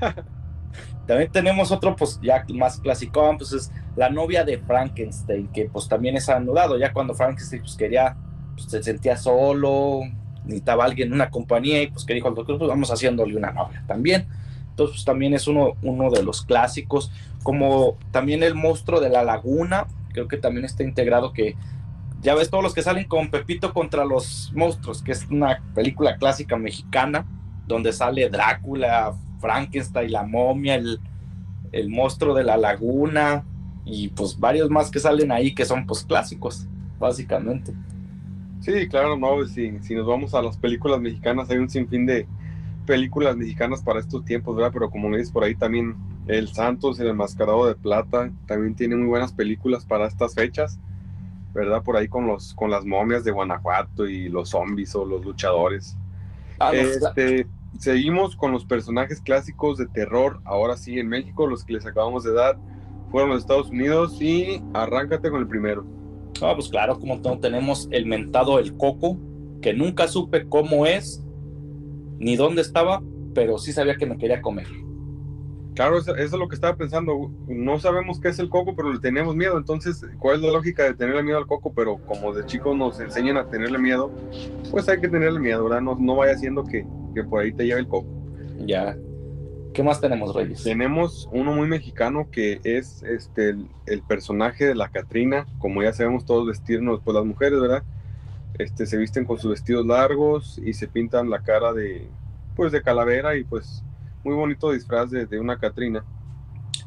también 1.06 1.32
tenemos 1.32 1.72
otro, 1.72 1.96
pues 1.96 2.20
ya 2.22 2.44
más 2.54 2.78
clásico, 2.80 3.34
pues 3.36 3.52
es 3.52 3.72
la 3.96 4.10
novia 4.10 4.44
de 4.44 4.58
Frankenstein, 4.58 5.48
que 5.48 5.68
pues 5.72 5.88
también 5.88 6.16
es 6.16 6.28
anudado, 6.28 6.78
ya 6.78 6.92
cuando 6.92 7.14
Frankenstein 7.14 7.62
pues 7.62 7.76
quería 7.76 8.16
pues, 8.58 8.70
se 8.70 8.82
sentía 8.82 9.16
solo, 9.16 10.00
necesitaba 10.44 10.84
alguien, 10.84 11.12
una 11.12 11.30
compañía, 11.30 11.82
y 11.82 11.88
pues 11.88 12.04
que 12.04 12.14
dijo 12.14 12.28
el 12.28 12.34
doctor, 12.34 12.58
pues 12.58 12.68
vamos 12.68 12.90
haciéndole 12.90 13.36
una 13.36 13.52
novia 13.52 13.82
también. 13.86 14.26
Entonces 14.70 14.96
pues, 14.96 15.04
también 15.04 15.34
es 15.34 15.46
uno, 15.46 15.72
uno 15.82 16.10
de 16.10 16.22
los 16.22 16.42
clásicos, 16.42 17.10
como 17.42 17.96
también 18.10 18.42
el 18.42 18.54
monstruo 18.54 19.00
de 19.00 19.10
la 19.10 19.24
laguna, 19.24 19.86
creo 20.12 20.28
que 20.28 20.36
también 20.36 20.64
está 20.64 20.82
integrado 20.82 21.32
que 21.32 21.56
ya 22.20 22.34
ves 22.34 22.50
todos 22.50 22.64
los 22.64 22.74
que 22.74 22.82
salen 22.82 23.06
con 23.06 23.30
Pepito 23.30 23.72
contra 23.72 24.04
los 24.04 24.52
monstruos, 24.54 25.02
que 25.02 25.12
es 25.12 25.26
una 25.30 25.62
película 25.74 26.16
clásica 26.16 26.56
mexicana, 26.56 27.26
donde 27.66 27.92
sale 27.92 28.28
Drácula, 28.28 29.14
Frankenstein, 29.40 30.10
la 30.10 30.24
momia, 30.24 30.74
el, 30.74 31.00
el 31.72 31.88
monstruo 31.88 32.34
de 32.34 32.44
la 32.44 32.56
laguna 32.56 33.44
y 33.84 34.08
pues 34.08 34.38
varios 34.38 34.68
más 34.70 34.90
que 34.90 34.98
salen 34.98 35.32
ahí 35.32 35.54
que 35.54 35.64
son 35.64 35.86
pues 35.86 36.04
clásicos, 36.04 36.66
básicamente. 36.98 37.72
Sí, 38.60 38.88
claro, 38.88 39.16
no, 39.16 39.44
si, 39.46 39.78
si 39.80 39.94
nos 39.94 40.06
vamos 40.06 40.34
a 40.34 40.42
las 40.42 40.56
películas 40.56 41.00
mexicanas, 41.00 41.48
hay 41.50 41.58
un 41.58 41.70
sinfín 41.70 42.06
de 42.06 42.26
películas 42.86 43.36
mexicanas 43.36 43.82
para 43.82 44.00
estos 44.00 44.24
tiempos, 44.24 44.56
¿verdad? 44.56 44.70
Pero 44.72 44.90
como 44.90 45.08
dices 45.14 45.30
por 45.30 45.44
ahí 45.44 45.54
también, 45.54 45.94
El 46.26 46.48
Santos, 46.48 46.98
El 46.98 47.08
Enmascarado 47.08 47.66
de 47.66 47.74
Plata, 47.74 48.30
también 48.46 48.74
tiene 48.74 48.96
muy 48.96 49.06
buenas 49.06 49.32
películas 49.32 49.84
para 49.84 50.06
estas 50.06 50.34
fechas, 50.34 50.78
¿verdad? 51.54 51.82
Por 51.82 51.96
ahí 51.96 52.08
con, 52.08 52.26
los, 52.26 52.54
con 52.54 52.70
las 52.70 52.84
momias 52.84 53.24
de 53.24 53.30
Guanajuato 53.30 54.08
y 54.08 54.28
los 54.28 54.50
zombies 54.50 54.94
o 54.94 55.04
los 55.04 55.24
luchadores. 55.24 55.96
Ah, 56.58 56.72
este, 56.72 57.46
seguimos 57.78 58.34
con 58.34 58.52
los 58.52 58.64
personajes 58.64 59.20
clásicos 59.20 59.78
de 59.78 59.86
terror, 59.86 60.40
ahora 60.44 60.76
sí 60.76 60.98
en 60.98 61.08
México, 61.08 61.46
los 61.46 61.64
que 61.64 61.74
les 61.74 61.86
acabamos 61.86 62.24
de 62.24 62.32
dar 62.32 62.58
fueron 63.10 63.30
los 63.30 63.40
Estados 63.40 63.70
Unidos 63.70 64.20
y 64.20 64.62
arráncate 64.74 65.30
con 65.30 65.40
el 65.40 65.46
primero. 65.46 65.84
Ah, 66.42 66.54
pues 66.54 66.68
claro, 66.68 66.98
como 66.98 67.20
tenemos 67.40 67.88
el 67.90 68.06
mentado 68.06 68.58
El 68.58 68.76
Coco, 68.76 69.18
que 69.60 69.72
nunca 69.74 70.08
supe 70.08 70.48
cómo 70.48 70.86
es 70.86 71.24
ni 72.18 72.36
dónde 72.36 72.62
estaba, 72.62 73.02
pero 73.34 73.58
sí 73.58 73.72
sabía 73.72 73.96
que 73.96 74.06
me 74.06 74.18
quería 74.18 74.40
comer. 74.40 74.66
Claro, 75.74 75.96
eso, 75.96 76.16
es 76.16 76.32
lo 76.32 76.48
que 76.48 76.56
estaba 76.56 76.76
pensando. 76.76 77.30
No 77.46 77.78
sabemos 77.78 78.20
qué 78.20 78.30
es 78.30 78.40
el 78.40 78.48
coco, 78.48 78.74
pero 78.74 78.92
le 78.92 78.98
tenemos 78.98 79.36
miedo. 79.36 79.56
Entonces, 79.56 80.04
¿cuál 80.18 80.36
es 80.36 80.42
la 80.42 80.50
lógica 80.50 80.82
de 80.82 80.94
tenerle 80.94 81.22
miedo 81.22 81.38
al 81.38 81.46
coco? 81.46 81.72
Pero 81.72 81.98
como 81.98 82.32
de 82.32 82.44
chicos 82.46 82.76
nos 82.76 82.98
enseñan 82.98 83.36
a 83.36 83.48
tenerle 83.48 83.78
miedo, 83.78 84.10
pues 84.72 84.88
hay 84.88 85.00
que 85.00 85.08
tenerle 85.08 85.38
miedo, 85.38 85.62
¿verdad? 85.62 85.80
No, 85.80 85.94
no 85.94 86.16
vaya 86.16 86.36
siendo 86.36 86.64
que, 86.64 86.84
que 87.14 87.22
por 87.22 87.42
ahí 87.42 87.52
te 87.52 87.64
lleve 87.64 87.78
el 87.78 87.86
coco. 87.86 88.08
Ya. 88.66 88.96
¿Qué 89.78 89.84
más 89.84 90.00
tenemos, 90.00 90.34
Reyes? 90.34 90.64
Tenemos 90.64 91.28
uno 91.30 91.52
muy 91.52 91.68
mexicano 91.68 92.32
que 92.32 92.60
es 92.64 93.04
este 93.04 93.54
el, 93.86 94.02
personaje 94.02 94.66
de 94.66 94.74
la 94.74 94.88
Catrina, 94.88 95.46
como 95.60 95.84
ya 95.84 95.92
sabemos 95.92 96.26
todos 96.26 96.48
vestirnos, 96.48 97.00
pues 97.04 97.14
las 97.14 97.24
mujeres, 97.24 97.60
¿verdad? 97.60 97.84
Este, 98.58 98.86
se 98.86 98.96
visten 98.96 99.24
con 99.24 99.38
sus 99.38 99.52
vestidos 99.52 99.86
largos 99.86 100.60
y 100.66 100.72
se 100.72 100.88
pintan 100.88 101.30
la 101.30 101.44
cara 101.44 101.72
de, 101.72 102.08
pues 102.56 102.72
de 102.72 102.82
calavera 102.82 103.36
y 103.36 103.44
pues 103.44 103.84
muy 104.24 104.34
bonito 104.34 104.72
disfraz 104.72 105.12
de, 105.12 105.38
una 105.38 105.60
Catrina. 105.60 106.04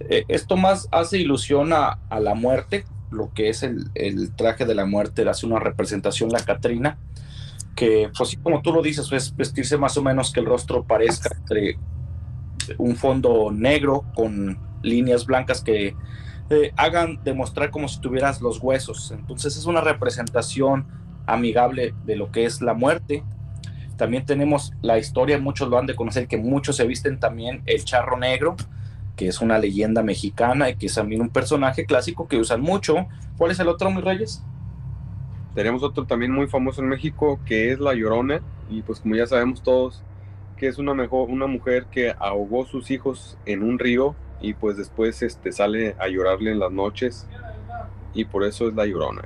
Eh, 0.02 0.26
esto 0.28 0.58
más 0.58 0.90
hace 0.92 1.18
ilusión 1.18 1.72
a, 1.72 1.98
la 2.20 2.34
muerte, 2.34 2.84
lo 3.10 3.34
que 3.34 3.48
es 3.48 3.64
el, 3.64 3.90
traje 4.36 4.66
de 4.66 4.76
la 4.76 4.86
muerte, 4.86 5.30
hace 5.30 5.46
una 5.46 5.60
representación 5.60 6.30
la 6.30 6.42
Catrina, 6.42 6.98
que 7.74 8.12
pues 8.18 8.38
como 8.44 8.62
tú 8.62 8.74
lo 8.74 8.82
dices, 8.82 9.10
es 9.14 9.34
vestirse 9.34 9.78
más 9.78 9.96
o 9.98 10.04
menos 10.04 10.34
que 10.34 10.42
el 10.42 10.46
rostro 10.46 10.84
parezca 10.84 11.30
entre 11.38 11.78
un 12.78 12.96
fondo 12.96 13.52
negro 13.52 14.06
con 14.16 14.58
líneas 14.82 15.26
blancas 15.26 15.62
que 15.62 15.96
eh, 16.50 16.74
hagan 16.76 17.24
demostrar 17.24 17.72
como 17.72 17.88
si 17.88 18.02
tuvieras 18.02 18.42
los 18.42 18.60
huesos. 18.60 19.12
Entonces 19.12 19.56
es 19.56 19.66
una 19.66 19.82
representación 19.82 20.86
amigable 21.26 21.94
de 22.06 22.16
lo 22.16 22.32
que 22.32 22.46
es 22.46 22.62
la 22.62 22.74
muerte. 22.74 23.24
También 23.98 24.26
tenemos 24.26 24.74
la 24.82 24.98
historia, 24.98 25.38
muchos 25.38 25.70
lo 25.70 25.78
han 25.78 25.86
de 25.86 25.96
conocer, 25.96 26.28
que 26.28 26.38
muchos 26.38 26.76
se 26.76 26.88
visten 26.88 27.20
también 27.20 27.62
el 27.68 27.86
charro 27.86 28.18
negro, 28.18 28.56
que 29.16 29.28
es 29.28 29.42
una 29.42 29.60
leyenda 29.60 30.04
mexicana 30.04 30.70
y 30.70 30.76
que 30.76 30.88
es 30.88 30.96
también 30.96 31.22
un 31.22 31.30
personaje 31.30 31.86
clásico 31.86 32.28
que 32.28 32.38
usan 32.38 32.62
mucho. 32.62 33.08
¿Cuál 33.38 33.52
es 33.52 33.60
el 33.60 33.68
otro, 33.68 33.92
mis 33.92 34.04
reyes? 34.04 34.44
Tenemos 35.54 35.84
otro 35.84 36.06
también 36.06 36.32
muy 36.32 36.48
famoso 36.48 36.82
en 36.82 36.90
México, 36.90 37.40
que 37.46 37.72
es 37.72 37.80
La 37.80 37.94
Llorona, 37.94 38.42
y 38.70 38.82
pues 38.82 39.00
como 39.00 39.16
ya 39.16 39.28
sabemos 39.28 39.62
todos, 39.62 40.02
que 40.62 40.68
es 40.68 40.78
una, 40.78 40.94
mejor, 40.94 41.28
una 41.32 41.48
mujer 41.48 41.88
que 41.90 42.14
ahogó 42.20 42.68
sus 42.68 42.92
hijos 42.92 43.36
en 43.48 43.64
un 43.64 43.80
río 43.80 44.16
y 44.42 44.54
pues 44.54 44.78
después 44.78 45.24
este, 45.24 45.52
sale 45.52 45.96
a 45.98 46.08
llorarle 46.08 46.52
en 46.52 46.60
las 46.60 46.72
noches 46.72 47.26
y 48.14 48.26
por 48.26 48.44
eso 48.44 48.68
es 48.68 48.76
la 48.76 48.86
llorona. 48.86 49.24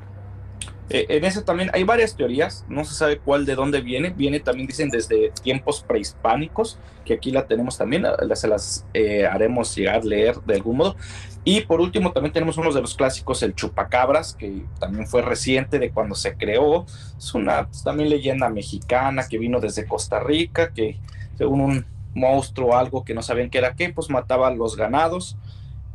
Eh, 0.89 1.07
en 1.09 1.25
eso 1.25 1.43
también 1.43 1.71
hay 1.73 1.83
varias 1.83 2.15
teorías, 2.15 2.63
no 2.69 2.85
se 2.85 2.93
sabe 2.93 3.17
cuál 3.17 3.45
de 3.45 3.55
dónde 3.55 3.81
viene, 3.81 4.11
viene 4.11 4.39
también 4.39 4.65
dicen 4.65 4.87
desde 4.87 5.31
tiempos 5.43 5.83
prehispánicos, 5.85 6.79
que 7.03 7.15
aquí 7.15 7.31
la 7.31 7.47
tenemos 7.47 7.77
también, 7.77 8.05
se 8.35 8.47
las 8.47 8.85
eh, 8.93 9.25
haremos 9.25 9.75
llegar 9.75 10.05
leer 10.05 10.37
de 10.45 10.55
algún 10.55 10.77
modo. 10.77 10.95
Y 11.43 11.61
por 11.61 11.81
último 11.81 12.13
también 12.13 12.31
tenemos 12.31 12.55
uno 12.55 12.71
de 12.71 12.79
los 12.79 12.95
clásicos, 12.95 13.43
el 13.43 13.55
chupacabras, 13.55 14.35
que 14.35 14.63
también 14.79 15.05
fue 15.05 15.21
reciente 15.21 15.79
de 15.79 15.91
cuando 15.91 16.15
se 16.15 16.37
creó, 16.37 16.85
es 17.17 17.33
una 17.33 17.67
pues, 17.67 17.83
también 17.83 18.09
leyenda 18.09 18.49
mexicana 18.49 19.27
que 19.27 19.37
vino 19.37 19.59
desde 19.59 19.85
Costa 19.85 20.21
Rica, 20.21 20.71
que 20.71 20.97
según 21.35 21.61
un 21.61 21.85
monstruo 22.13 22.69
o 22.69 22.75
algo 22.75 23.03
que 23.03 23.13
no 23.13 23.21
sabían 23.21 23.49
qué 23.49 23.57
era 23.57 23.75
qué, 23.75 23.89
pues 23.89 24.09
mataba 24.09 24.47
a 24.47 24.53
los 24.53 24.75
ganados 24.75 25.37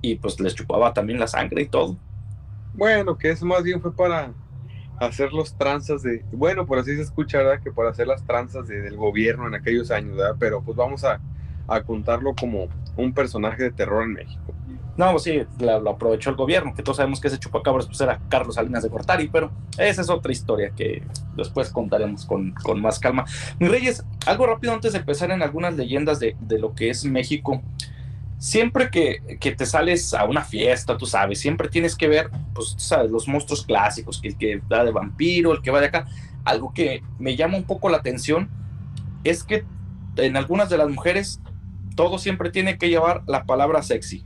y 0.03 0.17
pues 0.17 0.39
les 0.41 0.55
chupaba 0.55 0.93
también 0.93 1.19
la 1.19 1.27
sangre 1.27 1.63
y 1.63 1.69
todo. 1.69 1.97
Bueno, 2.75 3.19
que 3.19 3.31
eso 3.31 3.45
más 3.47 3.63
bien 3.63 3.81
fue 3.81 3.95
para 3.95 4.33
hacer 4.99 5.33
los 5.33 5.55
tranzas 5.57 6.03
de, 6.03 6.25
bueno, 6.33 6.67
por 6.67 6.79
así 6.79 6.95
se 6.95 7.03
escucha, 7.03 7.39
¿verdad? 7.39 7.63
Que 7.63 7.73
para 7.73 7.91
hacer 7.91 8.07
las 8.07 8.25
tranzas 8.25 8.69
del 8.69 8.97
gobierno 8.97 9.47
en 9.47 9.55
aquellos 9.55 9.91
años, 9.91 10.17
¿verdad? 10.17 10.37
Pero 10.39 10.63
pues 10.63 10.77
vamos 10.77 11.05
a 11.05 11.21
contarlo 11.87 12.35
como 12.35 12.69
un 12.97 13.13
personaje 13.15 13.63
de 13.63 13.71
terror 13.71 14.03
en 14.03 14.13
México. 14.13 14.55
No, 14.97 15.13
pues 15.13 15.23
sí, 15.23 15.43
lo, 15.59 15.91
aprovechó 15.91 16.31
el 16.31 16.37
gobierno, 16.37 16.75
que 16.75 16.83
todos 16.83 16.99
sabemos 16.99 17.21
que 17.21 17.29
ese 17.29 17.39
chupacabras 17.39 17.87
pues 17.87 18.01
era 18.01 18.21
Carlos 18.29 18.57
Salinas 18.57 18.83
de 18.83 18.91
Cortari, 18.91 19.29
pero 19.29 19.51
esa 19.79 20.03
es 20.03 20.11
otra 20.11 20.33
historia 20.33 20.73
que 20.77 21.03
después 21.37 21.71
contaremos 21.71 22.27
con, 22.27 22.53
con 22.53 22.81
más 22.81 22.99
calma. 22.99 23.25
Mi 23.59 23.69
Reyes, 23.69 24.05
algo 24.27 24.47
rápido 24.47 24.73
antes 24.73 24.93
de 24.93 24.99
empezar 24.99 25.31
en 25.31 25.43
algunas 25.43 25.77
leyendas 25.77 26.21
de, 26.21 26.37
de 26.41 26.59
lo 26.59 26.75
que 26.75 26.91
es 26.91 27.05
México. 27.05 27.63
Siempre 28.39 28.91
que, 28.91 29.39
que, 29.39 29.53
te 29.53 29.67
sales 29.67 30.15
a 30.15 30.25
una 30.25 30.43
fiesta, 30.43 30.97
tú 30.97 31.05
sabes, 31.05 31.39
siempre 31.39 31.69
tienes 31.69 31.95
que 31.95 32.09
ver, 32.09 32.31
pues, 32.55 32.75
tú 32.75 32.81
sabes, 32.81 33.11
los 33.11 33.29
monstruos 33.29 33.65
clásicos, 33.65 34.21
el 34.23 34.37
que 34.37 34.63
va 34.71 34.83
de 34.83 34.93
vampiro, 34.93 35.53
el 35.53 35.61
que 35.61 35.71
va 35.71 35.81
de 35.81 35.87
acá. 35.87 36.07
Algo 36.45 36.73
que 36.73 37.03
me 37.19 37.37
llama 37.37 37.59
un 37.59 37.65
poco 37.65 37.91
la 37.91 37.99
atención 37.99 38.49
es 39.25 39.45
que 39.45 39.65
en 40.17 40.37
algunas 40.39 40.71
de 40.71 40.79
las 40.79 40.89
mujeres 40.89 41.41
todo 41.97 42.19
siempre 42.19 42.51
tiene 42.51 42.79
que 42.79 42.89
llevar 42.89 43.23
la 43.27 43.45
palabra 43.45 43.83
sexy 43.83 44.25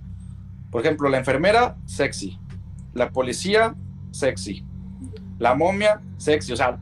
por 0.75 0.85
ejemplo, 0.85 1.09
la 1.09 1.19
enfermera, 1.19 1.77
sexy. 1.87 2.37
La 2.95 3.11
policía, 3.11 3.77
sexy. 4.11 4.65
La 5.39 5.55
momia, 5.55 6.01
sexy. 6.17 6.53
O 6.53 6.57
sea, 6.57 6.81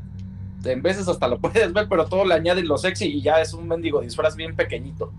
en 0.65 0.81
veces 0.81 1.09
hasta 1.09 1.29
lo 1.29 1.39
puedes 1.43 1.75
ver, 1.75 1.89
pero 1.91 2.07
todo 2.07 2.25
le 2.25 2.33
añaden 2.33 2.67
lo 2.67 2.79
sexy 2.79 3.05
y 3.05 3.21
ya 3.21 3.43
es 3.43 3.53
un 3.53 3.69
mendigo 3.69 4.01
disfraz 4.01 4.35
bien 4.35 4.57
pequeñito. 4.57 5.13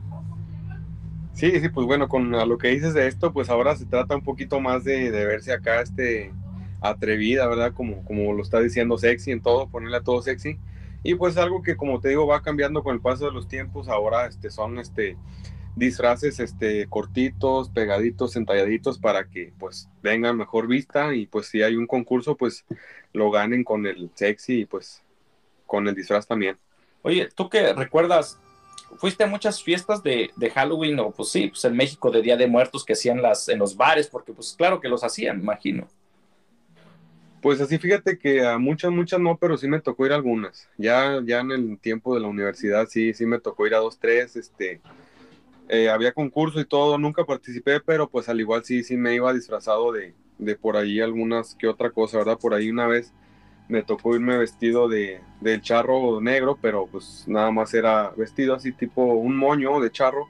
Sí, 1.33 1.51
sí, 1.59 1.69
pues 1.69 1.85
bueno, 1.85 2.09
con 2.09 2.31
lo 2.31 2.57
que 2.57 2.69
dices 2.69 2.95
de 2.95 3.05
esto, 3.05 3.31
pues 3.31 3.51
ahora 3.51 3.75
se 3.75 3.85
trata 3.85 4.15
un 4.15 4.23
poquito 4.23 4.59
más 4.59 4.83
de, 4.83 5.11
verse 5.11 5.53
acá 5.53 5.79
este 5.81 6.33
atrevida, 6.81 7.45
¿verdad? 7.45 7.73
Como, 7.73 8.03
como 8.05 8.33
lo 8.33 8.41
está 8.41 8.59
diciendo 8.59 8.97
sexy 8.97 9.33
en 9.33 9.43
todo, 9.43 9.69
ponerle 9.69 9.97
a 9.97 10.01
todo 10.01 10.19
sexy. 10.23 10.57
Y 11.03 11.13
pues 11.13 11.37
algo 11.37 11.61
que 11.61 11.77
como 11.77 11.99
te 11.99 12.09
digo 12.09 12.25
va 12.25 12.41
cambiando 12.41 12.81
con 12.81 12.95
el 12.95 13.01
paso 13.01 13.25
de 13.25 13.33
los 13.33 13.47
tiempos, 13.47 13.87
ahora 13.87 14.25
este 14.25 14.49
son 14.49 14.79
este 14.79 15.15
disfraces 15.75 16.39
este 16.39 16.87
cortitos, 16.87 17.69
pegaditos, 17.69 18.35
entalladitos 18.35 18.99
para 18.99 19.25
que 19.29 19.53
pues 19.57 19.89
vengan 20.01 20.37
mejor 20.37 20.67
vista 20.67 21.15
y 21.15 21.25
pues 21.25 21.47
si 21.47 21.61
hay 21.61 21.75
un 21.75 21.87
concurso 21.87 22.35
pues 22.35 22.65
lo 23.11 23.31
ganen 23.31 23.63
con 23.63 23.85
el 23.85 24.09
sexy 24.13 24.61
y 24.61 24.65
pues 24.65 25.03
con 25.65 25.87
el 25.87 25.95
disfraz 25.95 26.27
también. 26.27 26.57
Oye, 27.01 27.29
¿tú 27.33 27.49
qué 27.49 27.73
recuerdas? 27.73 28.39
¿Fuiste 28.97 29.23
a 29.23 29.27
muchas 29.27 29.63
fiestas 29.63 30.03
de, 30.03 30.29
de, 30.35 30.49
Halloween 30.51 30.99
o 30.99 31.11
pues 31.11 31.29
sí, 31.29 31.47
pues 31.47 31.65
en 31.65 31.75
México 31.75 32.11
de 32.11 32.21
Día 32.21 32.37
de 32.37 32.47
Muertos 32.47 32.85
que 32.85 32.93
hacían 32.93 33.21
las 33.21 33.49
en 33.49 33.57
los 33.59 33.75
bares? 33.75 34.07
Porque 34.07 34.33
pues 34.33 34.53
claro 34.55 34.79
que 34.79 34.87
los 34.87 35.03
hacían, 35.03 35.39
imagino. 35.39 35.87
Pues 37.41 37.59
así 37.59 37.77
fíjate 37.77 38.17
que 38.17 38.45
a 38.45 38.57
muchas, 38.57 38.91
muchas 38.91 39.19
no, 39.19 39.35
pero 39.37 39.57
sí 39.57 39.67
me 39.67 39.81
tocó 39.81 40.05
ir 40.05 40.13
a 40.13 40.15
algunas. 40.15 40.69
Ya, 40.77 41.19
ya 41.25 41.41
en 41.41 41.51
el 41.51 41.77
tiempo 41.77 42.13
de 42.15 42.21
la 42.21 42.27
universidad 42.27 42.87
sí, 42.87 43.13
sí 43.13 43.25
me 43.25 43.39
tocó 43.39 43.67
ir 43.67 43.75
a 43.75 43.79
dos, 43.79 43.99
tres, 43.99 44.37
este, 44.37 44.79
eh, 45.73 45.89
había 45.89 46.13
concurso 46.13 46.59
y 46.59 46.65
todo, 46.65 46.97
nunca 46.97 47.25
participé, 47.25 47.81
pero 47.81 48.09
pues 48.09 48.29
al 48.29 48.39
igual 48.39 48.63
sí, 48.65 48.83
sí 48.83 48.97
me 48.97 49.15
iba 49.15 49.33
disfrazado 49.33 49.91
de, 49.91 50.15
de 50.37 50.55
por 50.55 50.77
ahí 50.77 50.99
algunas 51.01 51.55
que 51.55 51.67
otra 51.67 51.91
cosa, 51.91 52.19
¿verdad? 52.19 52.39
Por 52.39 52.53
ahí 52.53 52.69
una 52.69 52.87
vez 52.87 53.13
me 53.69 53.83
tocó 53.83 54.15
irme 54.15 54.37
vestido 54.37 54.87
de, 54.89 55.21
del 55.41 55.61
charro 55.61 56.21
negro, 56.21 56.57
pero 56.61 56.87
pues 56.87 57.25
nada 57.27 57.51
más 57.51 57.73
era 57.73 58.11
vestido 58.11 58.55
así 58.55 58.73
tipo 58.73 59.03
un 59.03 59.37
moño 59.37 59.79
de 59.81 59.91
charro 59.91 60.27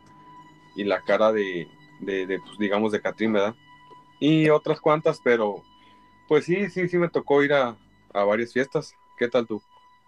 y 0.76 0.84
la 0.84 1.02
cara 1.04 1.32
de, 1.32 1.68
de, 2.02 2.40
pues 2.40 2.58
digamos 2.60 2.92
de 2.92 3.02
Catrín, 3.02 3.34
¿verdad? 3.34 3.56
Y 4.20 4.50
otras 4.50 4.80
cuantas, 4.82 5.20
pero 5.24 5.64
pues 6.28 6.46
sí, 6.46 6.70
sí, 6.70 6.88
sí 6.88 6.98
me 6.98 7.10
tocó 7.10 7.44
ir 7.44 7.54
a, 7.54 7.78
a 8.14 8.24
varias 8.24 8.54
fiestas. 8.54 8.94
¿Qué 9.18 9.28
tal 9.28 9.48
tú? 9.48 9.62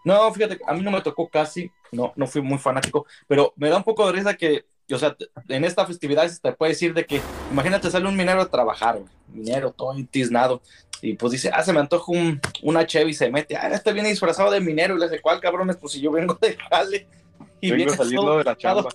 No, 0.04 0.32
fíjate, 0.34 0.60
a 0.68 0.74
mí 0.74 0.82
no 0.82 0.92
me 0.92 1.02
tocó 1.02 1.28
casi, 1.30 1.72
no, 1.92 2.14
no 2.16 2.28
fui 2.28 2.42
muy 2.42 2.60
fanático, 2.60 3.08
pero 3.28 3.54
me 3.58 3.70
da 3.70 3.78
un 3.78 3.84
poco 3.84 4.06
de 4.06 4.14
risa 4.14 4.36
que 4.36 4.66
o 4.94 5.00
sea, 5.00 5.16
en 5.48 5.66
esta 5.66 5.86
festividad 5.86 6.30
te 6.42 6.52
puede 6.52 6.74
decir 6.74 6.94
de 6.94 7.06
que, 7.06 7.22
imagínate, 7.52 7.90
sale 7.90 8.08
un 8.08 8.16
minero 8.16 8.42
a 8.42 8.50
trabajar, 8.50 9.02
minero 9.28 9.72
todo 9.72 9.96
tiznado, 10.10 10.62
y 11.02 11.14
pues 11.14 11.32
dice, 11.32 11.50
ah, 11.54 11.64
se 11.64 11.74
me 11.74 11.80
antoja 11.80 12.12
un, 12.12 12.40
una 12.62 12.86
Chevy, 12.86 13.12
y 13.12 13.14
se 13.14 13.32
mete, 13.32 13.56
ah, 13.56 13.70
este 13.70 13.94
viene 13.94 14.10
disfrazado 14.10 14.52
de 14.52 14.60
minero, 14.60 14.96
y 14.96 15.00
le 15.00 15.10
dice, 15.10 15.22
¿cuál 15.22 15.40
cabrones? 15.40 15.78
Pues 15.78 15.94
si 15.94 16.02
yo 16.02 16.12
vengo 16.12 16.36
de 16.36 16.56
jale, 16.56 17.08
y 17.62 17.72
vengo 17.72 17.94
saliendo 17.94 18.38
de 18.38 18.44
la 18.44 18.58
chamba. 18.58 18.90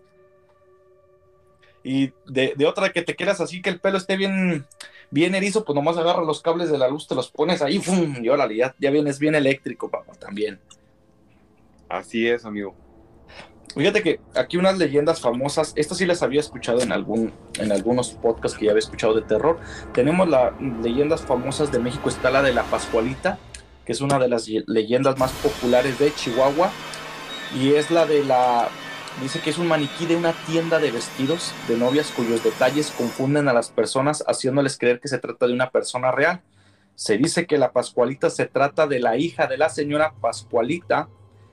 Y 1.83 2.13
de, 2.27 2.53
de, 2.57 2.67
otra 2.67 2.93
que 2.93 3.03
te 3.03 3.17
quieras 3.17 3.41
así 3.41 3.63
que 3.63 3.71
el 3.71 3.81
pelo 3.81 3.97
esté 3.97 4.17
bien, 4.17 4.67
bien 5.11 5.35
erizo, 5.35 5.65
pues 5.65 5.75
nomás 5.75 5.97
agarra 5.97 6.23
los 6.23 6.43
cables 6.43 6.71
de 6.71 6.77
la 6.77 6.89
luz, 6.89 7.09
te 7.09 7.15
los 7.15 7.31
pones 7.31 7.63
ahí, 7.63 7.79
¡fum! 7.79 8.23
y 8.23 8.29
órale, 8.29 8.57
ya, 8.57 8.75
ya 8.79 8.91
vienes 8.91 9.19
bien 9.19 9.35
eléctrico, 9.35 9.89
papá, 9.89 10.13
también. 10.15 10.61
Así 11.89 12.29
es, 12.29 12.45
amigo. 12.45 12.75
Fíjate 13.75 14.03
que 14.03 14.21
aquí 14.35 14.57
unas 14.57 14.79
leyendas 14.79 15.21
famosas, 15.21 15.73
estas 15.77 15.99
sí 15.99 16.07
las 16.07 16.23
había 16.23 16.41
escuchado 16.41 16.81
en, 16.81 16.93
algún, 16.93 17.33
en 17.59 17.71
algunos 17.71 18.11
podcasts 18.11 18.59
que 18.59 18.67
ya 18.67 18.73
había 18.73 18.81
escuchado 18.81 19.15
de 19.15 19.23
terror. 19.23 19.59
Tenemos 19.93 20.29
las 20.29 20.53
leyendas 20.83 21.23
famosas 21.23 21.71
de 21.71 21.79
México, 21.79 22.09
está 22.09 22.31
la 22.31 22.43
de 22.43 22.53
la 22.53 22.65
Pascualita, 22.65 23.39
que 23.85 23.93
es 23.93 24.01
una 24.01 24.19
de 24.19 24.29
las 24.29 24.49
leyendas 24.49 25.19
más 25.19 25.33
populares 25.33 25.99
de 25.99 26.13
Chihuahua, 26.15 26.71
y 27.55 27.75
es 27.75 27.91
la 27.91 28.07
de 28.07 28.25
la... 28.25 28.69
Dice 29.21 29.41
que 29.41 29.51
es 29.51 29.59
un 29.59 29.69
maniquí 29.69 30.07
de 30.07 30.17
una 30.17 30.33
tienda 30.47 30.79
de 30.79 30.91
vestidos 30.93 31.53
de 31.69 31.77
novias 31.77 32.13
cuyos 32.15 32.43
detalles 32.45 32.91
confunden 32.93 33.49
a 33.49 33.53
las 33.53 33.71
personas 33.71 34.25
haciéndoles 34.27 34.79
creer 34.79 35.01
que 35.01 35.09
se 35.09 35.19
trata 35.19 35.47
de 35.47 35.53
una 35.53 35.71
persona 35.71 36.13
real. 36.13 36.43
Se 36.95 37.19
dice 37.19 37.47
que 37.47 37.59
la 37.59 37.73
Pascualita 37.73 38.31
se 38.31 38.47
trata 38.47 38.87
de 38.87 39.01
la 39.01 39.17
hija 39.17 39.47
de 39.47 39.59
la 39.59 39.69
señora 39.69 40.15
Pascualita, 40.21 41.09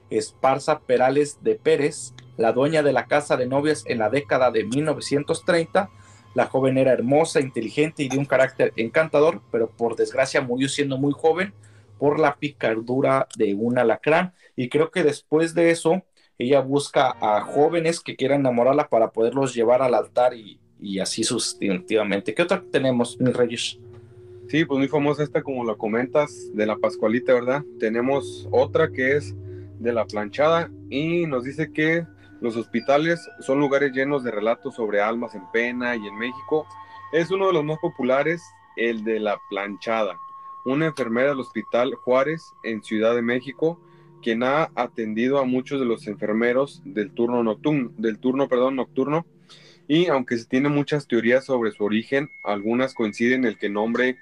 Esparza 0.10 0.80
Perales 0.80 1.39
de 1.41 1.56
Pérez, 1.56 2.13
la 2.38 2.54
dueña 2.54 2.84
de 2.84 2.93
la 2.93 3.08
casa 3.08 3.38
de 3.38 3.48
novias 3.48 3.84
en 3.88 4.00
la 4.00 4.10
década 4.10 4.52
de 4.52 4.63
1930. 4.63 5.89
La 6.36 6.46
joven 6.46 6.78
era 6.78 6.93
hermosa, 6.93 7.39
inteligente 7.39 8.04
y 8.04 8.10
de 8.10 8.17
un 8.17 8.26
carácter 8.26 8.74
encantador, 8.76 9.41
pero 9.52 9.70
por 9.70 9.96
desgracia 9.96 10.41
murió 10.41 10.70
siendo 10.70 10.98
muy 10.98 11.13
joven 11.13 11.54
por 11.98 12.20
la 12.20 12.36
picardura 12.36 13.28
de 13.38 13.54
un 13.54 13.80
alacrán. 13.80 14.34
Y 14.56 14.70
creo 14.70 14.91
que 14.91 15.04
después 15.04 15.54
de 15.56 15.72
eso, 15.72 16.04
ella 16.38 16.62
busca 16.62 17.15
a 17.20 17.41
jóvenes 17.41 18.00
que 18.00 18.15
quieran 18.15 18.41
enamorarla 18.41 18.88
para 18.89 19.12
poderlos 19.12 19.56
llevar 19.56 19.82
al 19.82 19.96
altar 19.96 20.34
y, 20.36 20.60
así 21.00 21.24
sustantivamente. 21.24 22.34
¿Qué 22.36 22.43
otra 22.43 22.63
tenemos, 22.72 23.20
mis 23.20 23.36
reyes? 23.36 23.80
Sí, 24.48 24.63
pues 24.63 24.78
muy 24.78 24.88
famosa 24.88 25.24
esta, 25.24 25.41
como 25.41 25.63
lo 25.63 25.78
comentas, 25.78 26.52
de 26.54 26.65
la 26.65 26.78
Pascualita, 26.78 27.34
¿verdad? 27.34 27.63
Tenemos 27.80 28.48
otra 28.52 28.91
que 28.91 29.17
es 29.17 29.36
de 29.80 29.94
la 29.94 30.06
planchada 30.06 30.70
y 30.90 31.26
nos 31.26 31.44
dice 31.44 31.72
que 31.72 32.06
los 32.42 32.56
hospitales 32.56 33.30
son 33.40 33.60
lugares 33.60 33.92
llenos 33.94 34.24
de 34.24 34.32
relatos 34.32 34.76
sobre 34.76 35.02
almas 35.02 35.34
en 35.36 35.50
pena 35.52 35.96
y 35.96 36.06
en 36.06 36.18
México 36.18 36.68
es 37.12 37.32
uno 37.32 37.48
de 37.48 37.54
los 37.54 37.63
más 37.63 37.80
populares, 37.80 38.44
el 38.76 39.04
de 39.04 39.20
la 39.20 39.40
planchada, 39.50 40.18
una 40.66 40.88
enfermera 40.88 41.30
del 41.30 41.40
Hospital 41.40 41.96
Juárez 41.96 42.54
en 42.63 42.84
Ciudad 42.84 43.16
de 43.16 43.22
México, 43.22 43.80
quien 44.22 44.44
ha 44.44 44.72
atendido 44.76 45.40
a 45.40 45.46
muchos 45.46 45.80
de 45.80 45.86
los 45.86 46.06
enfermeros 46.08 46.82
del 46.84 47.12
turno 47.12 47.44
nocturno, 47.44 47.92
del 47.98 48.20
turno, 48.20 48.48
perdón, 48.50 48.76
nocturno. 48.76 49.26
Y 49.88 50.08
aunque 50.08 50.38
se 50.38 50.46
tienen 50.46 50.74
muchas 50.74 51.08
teorías 51.08 51.46
sobre 51.46 51.72
su 51.72 51.86
origen, 51.86 52.30
algunas 52.44 52.94
coinciden 52.94 53.46
en 53.46 53.52
el 53.52 53.58
que 53.58 53.70
nombre 53.70 54.18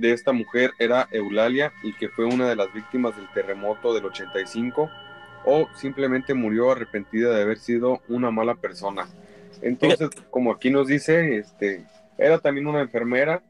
de 0.00 0.12
esta 0.12 0.32
mujer 0.32 0.72
era 0.78 1.08
Eulalia 1.10 1.72
y 1.82 1.92
que 1.92 2.08
fue 2.08 2.24
una 2.24 2.48
de 2.48 2.56
las 2.56 2.72
víctimas 2.72 3.16
del 3.16 3.30
terremoto 3.32 3.94
del 3.94 4.06
85 4.06 4.90
o 5.44 5.68
simplemente 5.74 6.34
murió 6.34 6.72
arrepentida 6.72 7.34
de 7.34 7.42
haber 7.42 7.58
sido 7.58 8.00
una 8.08 8.30
mala 8.30 8.54
persona. 8.54 9.06
Entonces, 9.62 10.10
como 10.30 10.52
aquí 10.52 10.70
nos 10.70 10.86
dice, 10.86 11.36
este, 11.36 11.84
era 12.18 12.38
también 12.38 12.66
una 12.66 12.80
enfermera 12.80 13.42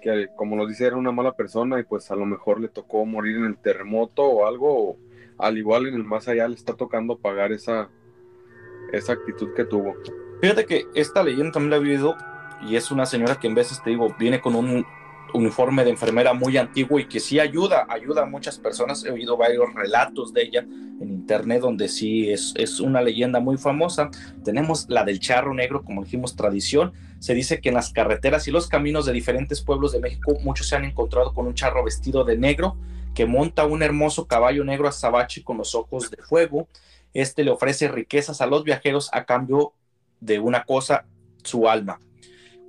que 0.00 0.28
como 0.34 0.56
nos 0.56 0.68
dice 0.68 0.86
era 0.86 0.96
una 0.96 1.12
mala 1.12 1.32
persona 1.32 1.78
y 1.78 1.82
pues 1.82 2.10
a 2.10 2.16
lo 2.16 2.24
mejor 2.24 2.58
le 2.58 2.68
tocó 2.68 3.04
morir 3.04 3.36
en 3.36 3.44
el 3.44 3.58
terremoto 3.58 4.24
o 4.24 4.46
algo, 4.46 4.90
o 4.90 4.96
al 5.38 5.58
igual 5.58 5.86
en 5.86 5.94
el 5.94 6.04
más 6.04 6.26
allá 6.26 6.48
le 6.48 6.54
está 6.54 6.74
tocando 6.74 7.18
pagar 7.18 7.52
esa, 7.52 7.90
esa 8.92 9.12
actitud 9.12 9.52
que 9.54 9.64
tuvo. 9.64 9.96
Fíjate 10.40 10.64
que 10.64 10.86
esta 10.94 11.22
leyenda 11.22 11.52
también 11.52 11.70
la 11.70 11.76
he 11.76 11.80
vivido 11.80 12.16
y 12.62 12.76
es 12.76 12.90
una 12.90 13.04
señora 13.04 13.36
que 13.36 13.46
en 13.46 13.54
veces 13.54 13.82
te 13.82 13.90
digo, 13.90 14.14
viene 14.18 14.40
con 14.40 14.54
un 14.54 14.86
uniforme 15.34 15.84
de 15.84 15.90
enfermera 15.90 16.32
muy 16.34 16.56
antiguo 16.56 16.98
y 16.98 17.06
que 17.06 17.20
sí 17.20 17.40
ayuda, 17.40 17.86
ayuda 17.88 18.22
a 18.22 18.26
muchas 18.26 18.58
personas. 18.58 19.04
He 19.04 19.10
oído 19.10 19.36
varios 19.36 19.72
relatos 19.74 20.32
de 20.32 20.42
ella 20.42 20.60
en 20.60 21.10
internet 21.10 21.60
donde 21.60 21.88
sí 21.88 22.30
es, 22.30 22.52
es 22.56 22.80
una 22.80 23.02
leyenda 23.02 23.40
muy 23.40 23.56
famosa. 23.56 24.10
Tenemos 24.44 24.86
la 24.88 25.04
del 25.04 25.20
charro 25.20 25.54
negro, 25.54 25.82
como 25.82 26.04
dijimos, 26.04 26.36
tradición. 26.36 26.92
Se 27.18 27.34
dice 27.34 27.60
que 27.60 27.70
en 27.70 27.74
las 27.74 27.92
carreteras 27.92 28.48
y 28.48 28.50
los 28.50 28.68
caminos 28.68 29.06
de 29.06 29.12
diferentes 29.12 29.60
pueblos 29.60 29.92
de 29.92 30.00
México 30.00 30.36
muchos 30.42 30.68
se 30.68 30.76
han 30.76 30.84
encontrado 30.84 31.32
con 31.32 31.46
un 31.46 31.54
charro 31.54 31.84
vestido 31.84 32.24
de 32.24 32.36
negro 32.36 32.76
que 33.14 33.26
monta 33.26 33.66
un 33.66 33.82
hermoso 33.82 34.26
caballo 34.26 34.64
negro 34.64 34.88
azabache 34.88 35.42
con 35.42 35.58
los 35.58 35.74
ojos 35.74 36.10
de 36.10 36.22
fuego. 36.22 36.68
Este 37.12 37.44
le 37.44 37.50
ofrece 37.50 37.88
riquezas 37.88 38.40
a 38.40 38.46
los 38.46 38.64
viajeros 38.64 39.10
a 39.12 39.24
cambio 39.24 39.72
de 40.20 40.38
una 40.38 40.64
cosa, 40.64 41.06
su 41.42 41.68
alma. 41.68 42.00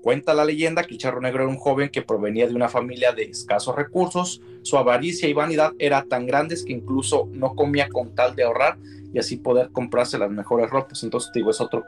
Cuenta 0.01 0.33
la 0.33 0.45
leyenda 0.45 0.83
que 0.83 0.97
charro 0.97 1.21
negro 1.21 1.43
era 1.43 1.51
un 1.51 1.57
joven 1.57 1.89
que 1.89 2.01
provenía 2.01 2.47
de 2.47 2.55
una 2.55 2.69
familia 2.69 3.11
de 3.11 3.23
escasos 3.23 3.75
recursos. 3.75 4.41
Su 4.63 4.77
avaricia 4.77 5.29
y 5.29 5.33
vanidad 5.33 5.73
eran 5.77 6.09
tan 6.09 6.25
grandes 6.25 6.65
que 6.65 6.73
incluso 6.73 7.29
no 7.31 7.55
comía 7.55 7.87
con 7.89 8.15
tal 8.15 8.35
de 8.35 8.43
ahorrar 8.43 8.77
y 9.13 9.19
así 9.19 9.37
poder 9.37 9.71
comprarse 9.71 10.17
las 10.17 10.31
mejores 10.31 10.69
ropas. 10.69 11.03
Entonces, 11.03 11.31
digo, 11.33 11.51
es 11.51 11.61
otro 11.61 11.83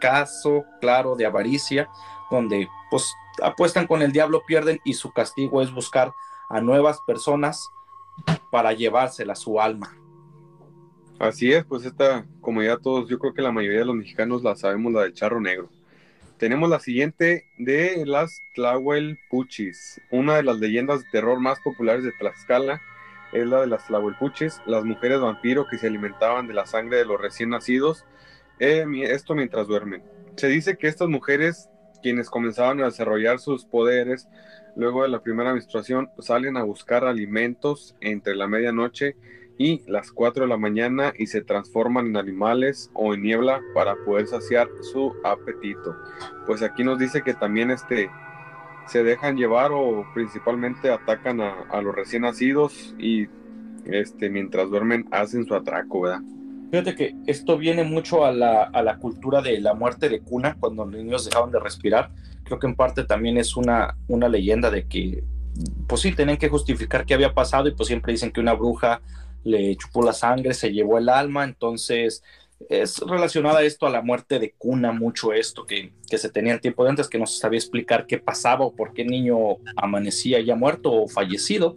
caso 0.00 0.64
claro 0.80 1.14
de 1.16 1.26
avaricia 1.26 1.88
donde 2.30 2.66
pues 2.90 3.12
apuestan 3.42 3.86
con 3.86 4.02
el 4.02 4.12
diablo, 4.12 4.42
pierden 4.46 4.80
y 4.84 4.94
su 4.94 5.12
castigo 5.12 5.60
es 5.60 5.72
buscar 5.72 6.12
a 6.48 6.60
nuevas 6.60 6.98
personas 7.06 7.68
para 8.50 8.72
llevársela 8.72 9.34
su 9.34 9.60
alma. 9.60 9.96
Así 11.18 11.52
es, 11.52 11.64
pues 11.64 11.84
esta 11.84 12.26
comunidad 12.40 12.78
todos, 12.78 13.08
yo 13.08 13.18
creo 13.18 13.34
que 13.34 13.42
la 13.42 13.52
mayoría 13.52 13.80
de 13.80 13.84
los 13.84 13.94
mexicanos 13.94 14.42
la 14.42 14.56
sabemos, 14.56 14.92
la 14.92 15.02
del 15.02 15.12
charro 15.12 15.40
negro. 15.40 15.68
Tenemos 16.40 16.70
la 16.70 16.80
siguiente 16.80 17.44
de 17.58 18.06
las 18.06 18.42
Tlahuelpuchis. 18.54 20.00
Una 20.10 20.36
de 20.36 20.42
las 20.42 20.58
leyendas 20.58 21.04
de 21.04 21.10
terror 21.10 21.38
más 21.38 21.60
populares 21.60 22.02
de 22.02 22.12
Tlaxcala 22.12 22.80
es 23.34 23.46
la 23.46 23.60
de 23.60 23.66
las 23.66 23.86
Tlahuelpuchis, 23.86 24.62
las 24.64 24.82
mujeres 24.84 25.20
vampiro 25.20 25.66
que 25.66 25.76
se 25.76 25.88
alimentaban 25.88 26.48
de 26.48 26.54
la 26.54 26.64
sangre 26.64 26.96
de 26.96 27.04
los 27.04 27.20
recién 27.20 27.50
nacidos, 27.50 28.06
eh, 28.58 28.86
esto 29.02 29.34
mientras 29.34 29.66
duermen. 29.66 30.02
Se 30.36 30.48
dice 30.48 30.78
que 30.78 30.88
estas 30.88 31.08
mujeres, 31.08 31.68
quienes 32.02 32.30
comenzaban 32.30 32.80
a 32.80 32.86
desarrollar 32.86 33.38
sus 33.38 33.66
poderes 33.66 34.26
luego 34.76 35.02
de 35.02 35.10
la 35.10 35.22
primera 35.22 35.52
menstruación, 35.52 36.08
salen 36.20 36.56
a 36.56 36.62
buscar 36.62 37.04
alimentos 37.04 37.94
entre 38.00 38.34
la 38.34 38.46
medianoche 38.46 39.14
y 39.60 39.82
las 39.86 40.10
4 40.10 40.44
de 40.44 40.48
la 40.48 40.56
mañana 40.56 41.12
y 41.18 41.26
se 41.26 41.42
transforman 41.42 42.06
en 42.06 42.16
animales 42.16 42.90
o 42.94 43.12
en 43.12 43.20
niebla 43.20 43.60
para 43.74 43.94
poder 44.06 44.26
saciar 44.26 44.70
su 44.80 45.12
apetito. 45.22 45.94
Pues 46.46 46.62
aquí 46.62 46.82
nos 46.82 46.98
dice 46.98 47.20
que 47.20 47.34
también 47.34 47.70
este, 47.70 48.08
se 48.86 49.04
dejan 49.04 49.36
llevar 49.36 49.70
o 49.74 50.06
principalmente 50.14 50.90
atacan 50.90 51.42
a, 51.42 51.82
los 51.82 51.94
recién 51.94 52.22
nacidos 52.22 52.94
y 52.98 53.28
este, 53.84 54.30
mientras 54.30 54.70
duermen 54.70 55.06
hacen 55.10 55.44
su 55.44 55.54
atraco, 55.54 56.00
¿verdad? 56.00 56.22
Fíjate 56.70 56.94
que 56.94 57.14
esto 57.26 57.58
viene 57.58 57.84
mucho 57.84 58.24
a 58.24 58.32
la, 58.32 58.62
a 58.62 58.82
la 58.82 58.96
cultura 58.96 59.42
de 59.42 59.60
la 59.60 59.74
muerte 59.74 60.08
de 60.08 60.20
cuna, 60.20 60.56
cuando 60.58 60.86
los 60.86 60.94
niños 60.94 61.26
dejaban 61.26 61.50
de 61.50 61.60
respirar. 61.60 62.12
Creo 62.44 62.58
que 62.58 62.66
en 62.66 62.76
parte 62.76 63.04
también 63.04 63.36
es 63.36 63.54
una, 63.58 63.98
una 64.08 64.26
leyenda 64.26 64.70
de 64.70 64.86
que, 64.86 65.22
pues 65.86 66.00
sí, 66.00 66.12
tienen 66.12 66.38
que 66.38 66.48
justificar 66.48 67.04
qué 67.04 67.12
había 67.12 67.34
pasado 67.34 67.68
y 67.68 67.74
pues 67.74 67.88
siempre 67.88 68.12
dicen 68.12 68.30
que 68.30 68.40
una 68.40 68.54
bruja 68.54 69.02
le 69.44 69.76
chupó 69.76 70.02
la 70.02 70.12
sangre, 70.12 70.54
se 70.54 70.72
llevó 70.72 70.98
el 70.98 71.08
alma, 71.08 71.44
entonces 71.44 72.22
es 72.68 72.98
relacionada 72.98 73.62
esto 73.62 73.86
a 73.86 73.90
la 73.90 74.02
muerte 74.02 74.38
de 74.38 74.52
cuna, 74.52 74.92
mucho 74.92 75.32
esto 75.32 75.64
que, 75.64 75.92
que 76.08 76.18
se 76.18 76.28
tenía 76.28 76.52
el 76.52 76.60
tiempo 76.60 76.84
de 76.84 76.90
antes, 76.90 77.08
que 77.08 77.18
no 77.18 77.26
se 77.26 77.38
sabía 77.38 77.58
explicar 77.58 78.06
qué 78.06 78.18
pasaba 78.18 78.66
o 78.66 78.74
por 78.74 78.92
qué 78.92 79.04
niño 79.04 79.36
amanecía 79.76 80.40
ya 80.40 80.56
muerto 80.56 80.92
o 80.92 81.08
fallecido, 81.08 81.76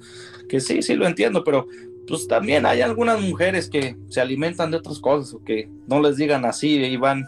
que 0.50 0.60
sí, 0.60 0.82
sí 0.82 0.96
lo 0.96 1.08
entiendo, 1.08 1.44
pero 1.44 1.68
pues 2.06 2.28
también 2.28 2.66
hay 2.66 2.82
algunas 2.82 3.22
mujeres 3.22 3.70
que 3.70 3.96
se 4.10 4.20
alimentan 4.20 4.72
de 4.72 4.78
otras 4.78 5.00
cosas 5.00 5.34
o 5.34 5.44
que 5.44 5.70
no 5.88 6.02
les 6.02 6.18
digan 6.18 6.44
así, 6.46 6.76
y 6.76 6.98
van, 6.98 7.26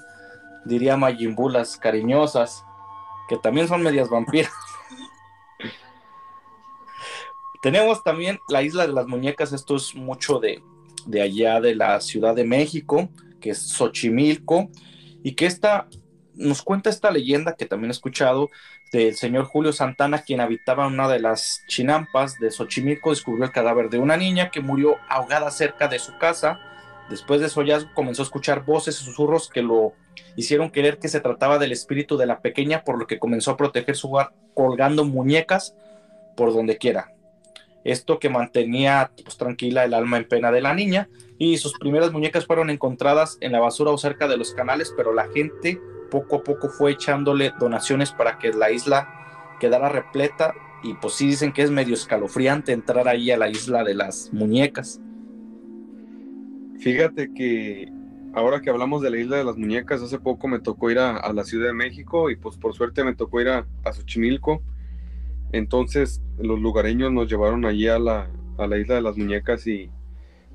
diría 0.65 0.97
Mayimbulas 0.97 1.77
cariñosas, 1.77 2.63
que 3.29 3.37
también 3.37 3.67
son 3.67 3.81
medias 3.81 4.09
vampiras. 4.09 4.51
Tenemos 7.65 8.03
también 8.03 8.37
la 8.47 8.61
isla 8.61 8.85
de 8.85 8.93
las 8.93 9.07
muñecas, 9.07 9.51
esto 9.51 9.75
es 9.75 9.95
mucho 9.95 10.37
de, 10.37 10.61
de 11.07 11.23
allá 11.23 11.59
de 11.59 11.73
la 11.73 11.99
Ciudad 11.99 12.35
de 12.35 12.43
México, 12.43 13.09
que 13.41 13.49
es 13.49 13.57
Xochimilco, 13.57 14.69
y 15.23 15.31
que 15.31 15.47
esta, 15.47 15.87
nos 16.35 16.61
cuenta 16.61 16.91
esta 16.91 17.09
leyenda 17.09 17.55
que 17.55 17.65
también 17.65 17.89
he 17.89 17.93
escuchado 17.93 18.51
del 18.93 19.15
señor 19.15 19.45
Julio 19.45 19.73
Santana, 19.73 20.21
quien 20.21 20.41
habitaba 20.41 20.85
una 20.85 21.07
de 21.07 21.19
las 21.19 21.63
chinampas 21.67 22.37
de 22.37 22.51
Xochimilco, 22.51 23.09
descubrió 23.09 23.45
el 23.45 23.51
cadáver 23.51 23.89
de 23.89 23.97
una 23.97 24.15
niña 24.15 24.51
que 24.51 24.61
murió 24.61 24.97
ahogada 25.09 25.49
cerca 25.49 25.87
de 25.87 25.97
su 25.97 26.15
casa 26.19 26.59
Después 27.09 27.39
de 27.39 27.49
su 27.49 27.59
hallazgo 27.59 27.89
comenzó 27.93 28.21
a 28.21 28.25
escuchar 28.25 28.63
voces 28.63 29.01
y 29.01 29.05
susurros 29.05 29.49
que 29.49 29.61
lo 29.61 29.93
hicieron 30.35 30.69
creer 30.69 30.97
que 30.97 31.07
se 31.07 31.19
trataba 31.19 31.59
del 31.59 31.71
espíritu 31.71 32.15
de 32.15 32.25
la 32.25 32.41
pequeña, 32.41 32.83
por 32.83 32.97
lo 32.97 33.05
que 33.05 33.19
comenzó 33.19 33.51
a 33.51 33.57
proteger 33.57 33.95
su 33.95 34.11
hogar 34.11 34.33
colgando 34.53 35.05
muñecas 35.05 35.75
por 36.35 36.53
donde 36.53 36.77
quiera. 36.77 37.14
Esto 37.85 38.19
que 38.19 38.29
mantenía 38.29 39.11
pues, 39.23 39.37
tranquila 39.37 39.85
el 39.85 39.93
alma 39.93 40.17
en 40.17 40.27
pena 40.27 40.51
de 40.51 40.59
la 40.59 40.73
niña 40.73 41.07
y 41.37 41.57
sus 41.57 41.73
primeras 41.77 42.11
muñecas 42.11 42.45
fueron 42.45 42.69
encontradas 42.69 43.37
en 43.41 43.51
la 43.51 43.59
basura 43.59 43.91
o 43.91 43.97
cerca 43.97 44.27
de 44.27 44.37
los 44.37 44.53
canales, 44.53 44.93
pero 44.97 45.13
la 45.13 45.27
gente 45.29 45.79
poco 46.09 46.37
a 46.37 46.43
poco 46.43 46.67
fue 46.69 46.91
echándole 46.91 47.53
donaciones 47.59 48.11
para 48.11 48.39
que 48.39 48.51
la 48.51 48.71
isla 48.71 49.55
quedara 49.59 49.89
repleta 49.89 50.53
y 50.83 50.95
pues 50.95 51.13
sí 51.13 51.27
dicen 51.27 51.53
que 51.53 51.61
es 51.61 51.71
medio 51.71 51.93
escalofriante 51.93 52.71
entrar 52.71 53.07
ahí 53.07 53.31
a 53.31 53.37
la 53.37 53.49
isla 53.49 53.83
de 53.83 53.93
las 53.93 54.31
muñecas. 54.33 54.99
Fíjate 56.79 57.33
que 57.33 57.91
ahora 58.33 58.61
que 58.61 58.69
hablamos 58.69 59.01
de 59.01 59.09
la 59.09 59.17
isla 59.17 59.37
de 59.37 59.43
las 59.43 59.57
muñecas, 59.57 60.01
hace 60.01 60.19
poco 60.19 60.47
me 60.47 60.59
tocó 60.59 60.91
ir 60.91 60.99
a, 60.99 61.31
la 61.33 61.43
Ciudad 61.43 61.67
de 61.67 61.73
México 61.73 62.29
y 62.29 62.35
pues 62.35 62.57
por 62.57 62.73
suerte 62.73 63.03
me 63.03 63.15
tocó 63.15 63.41
ir 63.41 63.49
a, 63.49 63.65
a 63.83 63.93
Xochimilco. 63.93 64.61
Entonces 65.55 66.21
los 66.37 66.59
lugareños 66.59 67.13
nos 67.13 67.29
llevaron 67.29 67.63
allí 67.63 67.87
a 67.87 67.97
la, 67.97 68.29
a 68.57 68.67
la 68.67 68.77
isla 68.77 68.95
de 68.95 69.01
las 69.01 69.15
muñecas 69.15 69.65
y 69.67 69.89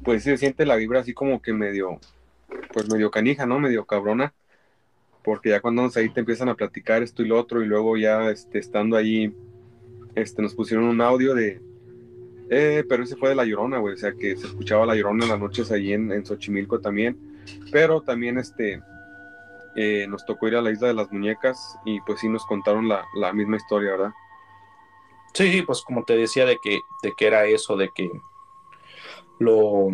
pues 0.04 0.24
se 0.24 0.36
siente 0.36 0.66
la 0.66 0.76
vibra 0.76 1.00
así 1.00 1.14
como 1.14 1.40
que 1.40 1.54
medio, 1.54 1.98
pues 2.74 2.86
medio 2.92 3.10
canija, 3.10 3.46
¿no? 3.46 3.58
Medio 3.58 3.86
cabrona. 3.86 4.34
Porque 5.24 5.48
ya 5.48 5.60
cuando 5.60 5.90
ahí 5.96 6.10
te 6.10 6.20
empiezan 6.20 6.50
a 6.50 6.54
platicar 6.54 7.02
esto 7.02 7.22
y 7.22 7.28
lo 7.28 7.38
otro 7.38 7.62
y 7.62 7.66
luego 7.66 7.96
ya 7.96 8.30
este, 8.30 8.58
estando 8.58 8.94
ahí, 8.94 9.34
este, 10.14 10.42
nos 10.42 10.54
pusieron 10.54 10.84
un 10.84 11.00
audio 11.00 11.34
de, 11.34 11.62
eh, 12.50 12.84
pero 12.86 13.02
ese 13.02 13.16
fue 13.16 13.30
de 13.30 13.36
La 13.36 13.46
Llorona, 13.46 13.78
güey, 13.78 13.94
o 13.94 13.96
sea 13.96 14.12
que 14.12 14.36
se 14.36 14.48
escuchaba 14.48 14.84
La 14.84 14.96
Llorona 14.96 15.24
en 15.24 15.30
las 15.30 15.40
noches 15.40 15.72
ahí 15.72 15.94
en, 15.94 16.12
en 16.12 16.26
Xochimilco 16.26 16.78
también, 16.80 17.18
pero 17.72 18.02
también 18.02 18.36
este, 18.36 18.82
eh, 19.76 20.06
nos 20.08 20.26
tocó 20.26 20.48
ir 20.48 20.56
a 20.56 20.62
la 20.62 20.70
Isla 20.70 20.88
de 20.88 20.94
las 20.94 21.10
Muñecas 21.10 21.78
y 21.86 22.00
pues 22.02 22.20
sí 22.20 22.28
nos 22.28 22.44
contaron 22.44 22.86
la, 22.86 23.04
la 23.14 23.32
misma 23.32 23.56
historia, 23.56 23.92
¿verdad? 23.92 24.12
Sí, 25.32 25.62
pues 25.62 25.82
como 25.82 26.04
te 26.04 26.16
decía 26.16 26.44
de 26.44 26.56
que, 26.62 26.80
de 27.02 27.12
que 27.16 27.26
era 27.26 27.46
eso, 27.46 27.76
de 27.76 27.90
que 27.94 28.10
lo, 29.38 29.88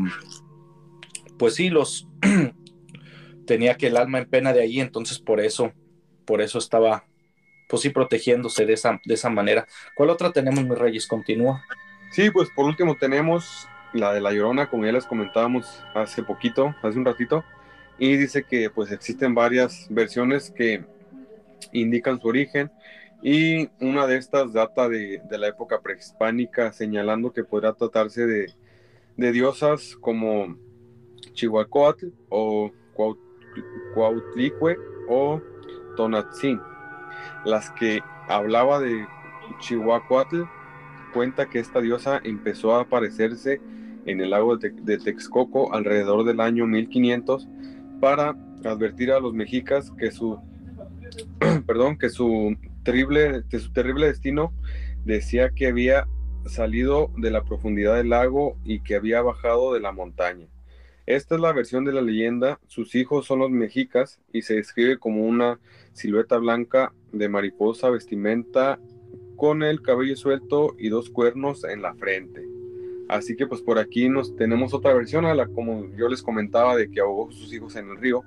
pues 1.39 1.55
sí, 1.55 1.71
los 1.71 2.09
tenía 3.47 3.77
que 3.77 3.89
el 3.89 3.97
alma 3.97 4.19
en 4.19 4.29
pena 4.29 4.53
de 4.53 4.63
ahí, 4.63 4.81
entonces 4.81 5.19
por 5.19 5.41
eso, 5.41 5.73
por 6.25 6.41
eso 6.41 6.59
estaba, 6.59 7.05
pues 7.69 7.83
sí, 7.83 7.91
protegiéndose 7.91 8.67
de 8.67 8.73
esa, 8.73 9.01
de 9.05 9.15
esa 9.15 9.31
manera. 9.31 9.67
¿Cuál 9.95 10.11
otra 10.11 10.33
tenemos, 10.33 10.65
mis 10.65 10.79
reyes? 10.79 11.07
Continúa. 11.07 11.63
Sí, 12.13 12.31
pues 12.31 12.49
por 12.51 12.65
último 12.65 12.97
tenemos 12.97 13.69
la 13.93 14.13
de 14.13 14.21
La 14.21 14.33
Llorona, 14.33 14.69
con 14.69 14.85
él 14.85 14.95
les 14.95 15.07
comentábamos 15.07 15.83
hace 15.95 16.23
poquito, 16.23 16.75
hace 16.83 16.99
un 16.99 17.05
ratito, 17.05 17.45
y 17.99 18.17
dice 18.17 18.45
que 18.45 18.71
pues 18.71 18.91
existen 18.93 19.35
varias 19.35 19.87
versiones 19.91 20.51
que 20.51 20.85
indican 21.73 22.21
su 22.21 22.29
origen, 22.29 22.71
y 23.23 23.69
una 23.81 24.07
de 24.07 24.17
estas 24.17 24.53
data 24.53 24.89
de, 24.89 25.21
de 25.29 25.39
la 25.39 25.49
época 25.49 25.81
prehispánica, 25.81 26.73
señalando 26.73 27.33
que 27.33 27.45
podrá 27.45 27.73
tratarse 27.73 28.27
de 28.27 28.55
de 29.17 29.33
diosas 29.33 29.97
como 30.01 30.57
Chihuacoatl 31.33 32.09
o 32.29 32.71
Cuautlicue 33.95 34.77
o 35.09 35.41
Tonatzin. 35.97 36.61
Las 37.45 37.71
que 37.71 38.01
hablaba 38.29 38.81
de 38.81 39.07
Chihuacoatl 39.61 40.43
cuenta 41.13 41.49
que 41.49 41.61
esta 41.61 41.81
diosa 41.81 42.21
empezó 42.23 42.75
a 42.75 42.83
aparecerse 42.83 43.61
en 44.05 44.21
el 44.21 44.31
lago 44.31 44.57
de, 44.57 44.99
Texcoco 44.99 45.73
alrededor 45.73 46.25
del 46.25 46.41
año 46.41 46.67
1500 46.67 47.49
para 48.01 48.37
advertir 48.65 49.11
a 49.11 49.21
los 49.21 49.33
mexicas 49.33 49.91
que 49.99 50.11
su 50.11 50.39
perdón 51.67 51.97
que 51.97 52.09
su 52.11 52.55
terrible 52.87 53.43
que 53.51 53.59
su 53.59 53.73
terrible 53.73 54.07
destino 54.07 54.55
decía 55.05 55.51
que 55.51 55.67
había 55.67 56.07
salido 56.47 57.11
de 57.17 57.33
la 57.33 57.43
profundidad 57.43 57.97
del 57.97 58.11
lago 58.11 58.57
y 58.65 58.81
que 58.81 58.95
había 58.95 59.23
bajado 59.23 59.75
de 59.75 59.81
la 59.81 59.91
montaña. 59.91 60.47
Esta 61.05 61.35
es 61.35 61.41
la 61.41 61.53
versión 61.53 61.85
de 61.85 61.93
la 61.93 62.01
leyenda. 62.01 62.61
Sus 62.69 62.95
hijos 62.95 63.27
son 63.27 63.41
los 63.41 63.51
mexicas 63.51 64.21
y 64.33 64.43
se 64.43 64.55
describe 64.55 64.99
como 64.99 65.27
una 65.27 65.59
silueta 65.95 66.39
blanca 66.39 66.93
de 67.13 67.29
mariposa 67.29 67.91
vestimenta 67.91 68.79
con 69.37 69.65
el 69.65 69.83
cabello 69.83 70.17
suelto 70.17 70.77
y 70.79 70.89
dos 70.89 71.11
cuernos 71.11 71.65
en 71.65 71.83
la 71.83 71.95
frente. 71.95 72.45
Así 73.09 73.35
que 73.35 73.49
pues 73.49 73.63
por 73.63 73.81
aquí 73.81 74.09
nos 74.09 74.37
tenemos 74.37 74.75
otra 74.75 74.95
versión 74.95 75.27
a 75.27 75.35
la 75.35 75.49
como 75.49 75.93
yo 75.97 76.09
les 76.09 76.23
comentaba 76.23 76.77
de 76.77 76.89
que 76.89 77.01
ahogó 77.01 77.33
sus 77.33 77.53
hijos 77.53 77.75
en 77.75 77.91
el 77.91 77.97
río, 77.97 78.23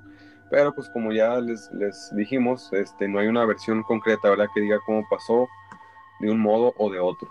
pero 0.50 0.74
pues 0.74 0.88
como 0.90 1.12
ya 1.12 1.40
les, 1.40 1.70
les 1.72 2.14
dijimos, 2.14 2.72
este 2.72 3.08
no 3.08 3.20
hay 3.20 3.28
una 3.28 3.44
versión 3.44 3.82
concreta, 3.82 4.28
¿verdad? 4.28 4.48
Que 4.52 4.60
diga 4.60 4.80
cómo 4.84 5.06
pasó 5.08 5.48
de 6.18 6.30
un 6.30 6.40
modo 6.40 6.74
o 6.76 6.90
de 6.90 6.98
otro. 6.98 7.30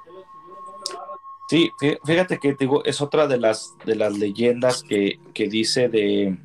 Sí, 1.50 1.72
fíjate 2.06 2.38
que 2.38 2.54
digo, 2.54 2.86
es 2.86 3.02
otra 3.02 3.28
de 3.28 3.38
las, 3.38 3.76
de 3.84 3.96
las 3.96 4.18
leyendas 4.18 4.84
que, 4.84 5.20
dice 5.34 5.90
de, 5.90 6.38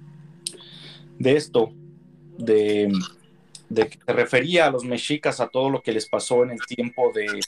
de 1.19 1.37
esto, 1.37 1.73
de, 2.39 2.91
de, 3.69 3.89
que 3.89 3.99
se 4.05 4.13
refería 4.13 4.67
a 4.67 4.71
los 4.71 4.85
mexicas, 4.85 5.41
a 5.41 5.49
todo 5.49 5.69
lo 5.69 5.83
que 5.83 5.93
les 5.93 6.09
pasó 6.09 6.43
en 6.43 6.53
el 6.53 6.61
tiempo 6.61 7.13
de, 7.15 7.41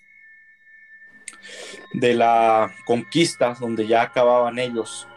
de 1.94 2.14
la 2.14 2.74
conquista, 2.84 3.56
donde 3.58 3.86
ya 3.86 4.02
acababan 4.02 4.58
ellos 4.58 5.08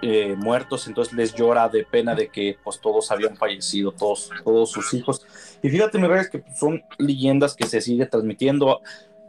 eh, 0.00 0.36
muertos, 0.36 0.86
entonces 0.86 1.12
les 1.14 1.34
llora 1.34 1.68
de 1.68 1.84
pena 1.84 2.14
de 2.14 2.28
que 2.28 2.56
pues 2.62 2.80
todos 2.80 3.10
habían 3.10 3.36
fallecido, 3.36 3.90
todos, 3.90 4.30
todos 4.44 4.70
sus 4.70 4.94
hijos. 4.94 5.26
Y 5.60 5.68
fíjate, 5.70 5.98
mi 5.98 6.06
rey, 6.06 6.24
que 6.30 6.44
son 6.56 6.82
leyendas 6.98 7.56
que 7.56 7.66
se 7.66 7.80
sigue 7.80 8.06
transmitiendo. 8.06 8.80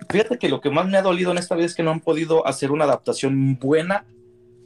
Fíjate 0.10 0.38
que 0.38 0.48
lo 0.48 0.62
que 0.62 0.70
más 0.70 0.88
me 0.88 0.98
ha 0.98 1.02
dolido 1.02 1.32
en 1.32 1.40
esta 1.40 1.56
vida 1.56 1.66
es 1.66 1.76
que 1.76 1.82
no 1.82 1.92
han 1.92 2.02
podido 2.02 2.46
hacer 2.46 2.72
una 2.72 2.86
adaptación 2.86 3.58
buena, 3.58 4.06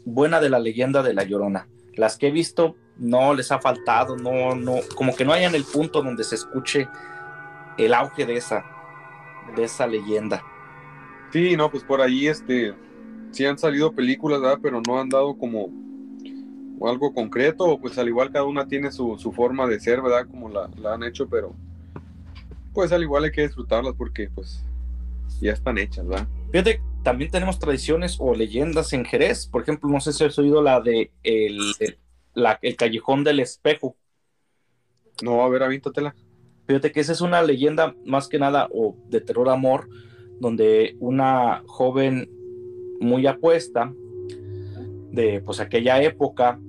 buena 0.04 0.42
de 0.42 0.50
la 0.50 0.60
leyenda 0.60 1.04
de 1.04 1.14
La 1.14 1.24
Llorona. 1.24 1.70
Las 1.96 2.18
que 2.18 2.28
he 2.28 2.32
visto 2.32 2.76
no 2.98 3.34
les 3.34 3.52
ha 3.52 3.60
faltado, 3.60 4.18
no, 4.18 4.56
no, 4.56 4.76
como 4.96 5.16
que 5.16 5.24
no 5.24 5.32
hayan 5.32 5.56
el 5.56 5.64
punto 5.64 6.04
donde 6.04 6.24
se 6.24 6.36
escuche 6.36 6.90
el 7.78 7.94
auge 7.94 8.26
de 8.26 8.36
esa, 8.36 8.66
de 9.56 9.64
esa 9.64 9.88
leyenda. 9.88 10.44
Sí, 11.32 11.56
no, 11.56 11.72
pues 11.72 11.84
por 11.84 12.02
ahí 12.02 12.28
este, 12.28 12.76
sí 13.32 13.46
han 13.46 13.58
salido 13.58 13.94
películas, 13.94 14.42
¿verdad? 14.42 14.60
Pero 14.62 14.82
no 14.86 15.00
han 15.00 15.10
dado 15.10 15.36
como 15.38 15.83
algo 16.90 17.14
concreto, 17.14 17.80
pues 17.80 17.98
al 17.98 18.08
igual 18.08 18.32
cada 18.32 18.46
una 18.46 18.68
tiene 18.68 18.92
su, 18.92 19.18
su 19.18 19.32
forma 19.32 19.68
de 19.68 19.80
ser, 19.80 20.02
¿verdad? 20.02 20.28
Como 20.30 20.50
la, 20.50 20.70
la 20.82 20.94
han 20.94 21.04
hecho, 21.04 21.28
pero 21.28 21.54
pues 22.74 22.92
al 22.92 23.04
igual 23.04 23.26
hay 23.26 23.32
que 23.32 23.44
disfrutarlas 23.44 23.94
porque 23.96 24.30
pues 24.34 24.64
ya 25.42 25.54
están 25.54 25.78
hechas, 25.78 26.08
¿verdad? 26.08 26.28
Fíjate, 26.52 26.82
también 27.04 27.32
tenemos 27.32 27.60
tradiciones 27.60 28.18
o 28.20 28.34
leyendas 28.34 28.94
en 28.94 29.06
Jerez. 29.06 29.48
Por 29.48 29.62
ejemplo, 29.62 29.90
no 29.90 30.00
sé 30.00 30.14
si 30.14 30.24
has 30.24 30.38
oído 30.40 30.62
la 30.62 30.82
de 30.82 31.12
el, 31.24 31.60
el 32.62 32.76
Callejón 32.76 33.24
del 33.24 33.40
Espejo. 33.40 33.96
No, 35.22 35.44
a 35.44 35.50
ver, 35.50 35.64
avíntatela. 35.64 36.16
Fíjate 36.68 36.92
que 36.92 37.02
esa 37.02 37.12
es 37.12 37.22
una 37.22 37.42
leyenda 37.42 37.96
más 38.06 38.28
que 38.28 38.40
nada 38.40 38.70
o 38.72 38.96
de 39.10 39.20
terror 39.20 39.50
amor, 39.50 39.90
donde 40.40 40.96
una 41.00 41.62
joven 41.68 42.30
muy 43.00 43.28
apuesta 43.28 43.94
de 45.12 45.42
pues 45.42 45.60
aquella 45.60 46.02
época, 46.02 46.60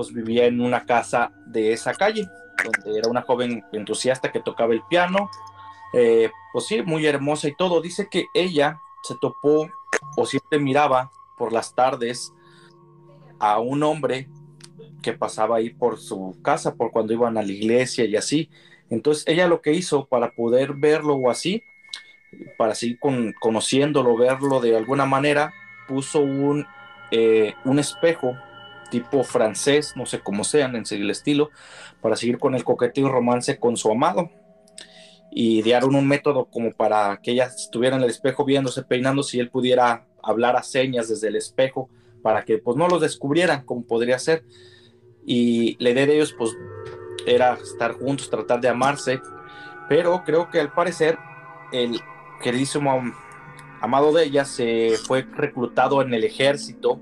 pues 0.00 0.14
vivía 0.14 0.46
en 0.46 0.62
una 0.62 0.86
casa 0.86 1.30
de 1.44 1.74
esa 1.74 1.92
calle, 1.92 2.26
donde 2.64 2.98
era 2.98 3.10
una 3.10 3.20
joven 3.20 3.62
entusiasta 3.70 4.32
que 4.32 4.40
tocaba 4.40 4.72
el 4.72 4.80
piano, 4.88 5.28
eh, 5.92 6.30
pues 6.54 6.64
sí, 6.64 6.80
muy 6.80 7.04
hermosa 7.04 7.48
y 7.48 7.54
todo. 7.54 7.82
Dice 7.82 8.08
que 8.10 8.24
ella 8.32 8.80
se 9.02 9.14
topó 9.20 9.68
o 10.16 10.24
siempre 10.24 10.58
miraba 10.58 11.10
por 11.36 11.52
las 11.52 11.74
tardes 11.74 12.32
a 13.38 13.58
un 13.60 13.82
hombre 13.82 14.30
que 15.02 15.12
pasaba 15.12 15.56
ahí 15.56 15.68
por 15.68 15.98
su 15.98 16.34
casa, 16.42 16.76
por 16.76 16.92
cuando 16.92 17.12
iban 17.12 17.36
a 17.36 17.42
la 17.42 17.52
iglesia 17.52 18.06
y 18.06 18.16
así. 18.16 18.48
Entonces 18.88 19.24
ella 19.26 19.48
lo 19.48 19.60
que 19.60 19.74
hizo 19.74 20.06
para 20.06 20.30
poder 20.30 20.72
verlo 20.72 21.14
o 21.16 21.30
así, 21.30 21.62
para 22.56 22.74
seguir 22.74 22.98
con, 22.98 23.34
conociéndolo, 23.38 24.16
verlo 24.16 24.60
de 24.60 24.78
alguna 24.78 25.04
manera, 25.04 25.52
puso 25.86 26.20
un, 26.20 26.66
eh, 27.10 27.52
un 27.66 27.78
espejo 27.78 28.38
tipo 28.90 29.24
francés, 29.24 29.94
no 29.96 30.06
sé 30.06 30.20
cómo 30.20 30.44
sean 30.44 30.76
en 30.76 30.84
el 30.90 31.10
estilo, 31.10 31.50
para 32.00 32.16
seguir 32.16 32.38
con 32.38 32.54
el 32.54 32.64
coqueteo 32.64 33.06
y 33.06 33.10
romance 33.10 33.58
con 33.58 33.76
su 33.76 33.90
amado 33.90 34.30
y 35.30 35.60
idearon 35.60 35.94
un 35.94 36.06
método 36.08 36.46
como 36.46 36.72
para 36.72 37.20
que 37.22 37.32
ella 37.32 37.44
estuviera 37.44 37.96
en 37.96 38.02
el 38.02 38.10
espejo 38.10 38.44
viéndose, 38.44 38.82
peinándose 38.82 39.36
y 39.36 39.40
él 39.40 39.50
pudiera 39.50 40.06
hablar 40.22 40.56
a 40.56 40.62
señas 40.62 41.08
desde 41.08 41.28
el 41.28 41.36
espejo 41.36 41.88
para 42.22 42.44
que 42.44 42.58
pues 42.58 42.76
no 42.76 42.88
los 42.88 43.00
descubrieran 43.00 43.64
como 43.64 43.84
podría 43.84 44.18
ser. 44.18 44.44
Y 45.24 45.76
la 45.82 45.90
idea 45.90 46.06
de 46.06 46.16
ellos 46.16 46.34
pues 46.36 46.56
era 47.26 47.54
estar 47.54 47.92
juntos, 47.92 48.28
tratar 48.28 48.60
de 48.60 48.68
amarse, 48.68 49.20
pero 49.88 50.24
creo 50.24 50.50
que 50.50 50.60
al 50.60 50.72
parecer 50.72 51.18
el 51.72 52.00
queridísimo 52.42 53.00
amado 53.80 54.12
de 54.12 54.24
ella 54.24 54.44
se 54.44 54.96
fue 55.06 55.22
reclutado 55.22 56.02
en 56.02 56.12
el 56.12 56.24
ejército 56.24 57.00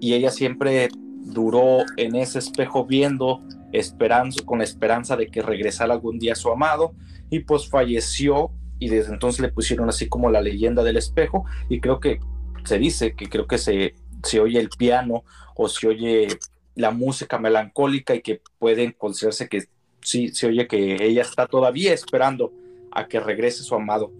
y 0.00 0.14
ella 0.14 0.30
siempre 0.30 0.88
duró 0.94 1.84
en 1.96 2.16
ese 2.16 2.38
espejo 2.38 2.86
viendo, 2.86 3.42
esperando, 3.72 4.44
con 4.44 4.58
la 4.58 4.64
esperanza 4.64 5.16
de 5.16 5.28
que 5.28 5.42
regresara 5.42 5.94
algún 5.94 6.18
día 6.18 6.34
su 6.34 6.50
amado, 6.50 6.92
y 7.30 7.40
pues 7.40 7.68
falleció 7.68 8.50
y 8.78 8.88
desde 8.88 9.12
entonces 9.12 9.40
le 9.40 9.52
pusieron 9.52 9.88
así 9.88 10.08
como 10.08 10.30
la 10.30 10.40
leyenda 10.40 10.82
del 10.82 10.96
espejo 10.96 11.44
y 11.68 11.80
creo 11.80 12.00
que 12.00 12.18
se 12.64 12.78
dice 12.78 13.14
que 13.14 13.28
creo 13.28 13.46
que 13.46 13.58
se, 13.58 13.94
se 14.24 14.40
oye 14.40 14.58
el 14.58 14.70
piano 14.70 15.22
o 15.54 15.68
se 15.68 15.86
oye 15.86 16.28
la 16.74 16.90
música 16.90 17.38
melancólica 17.38 18.14
y 18.14 18.22
que 18.22 18.40
pueden 18.58 18.92
considerarse 18.92 19.48
que 19.48 19.64
sí 20.00 20.28
se 20.28 20.46
oye 20.46 20.66
que 20.66 20.96
ella 21.04 21.22
está 21.22 21.46
todavía 21.46 21.92
esperando 21.92 22.52
a 22.90 23.06
que 23.06 23.20
regrese 23.20 23.62
su 23.62 23.74
amado. 23.74 24.10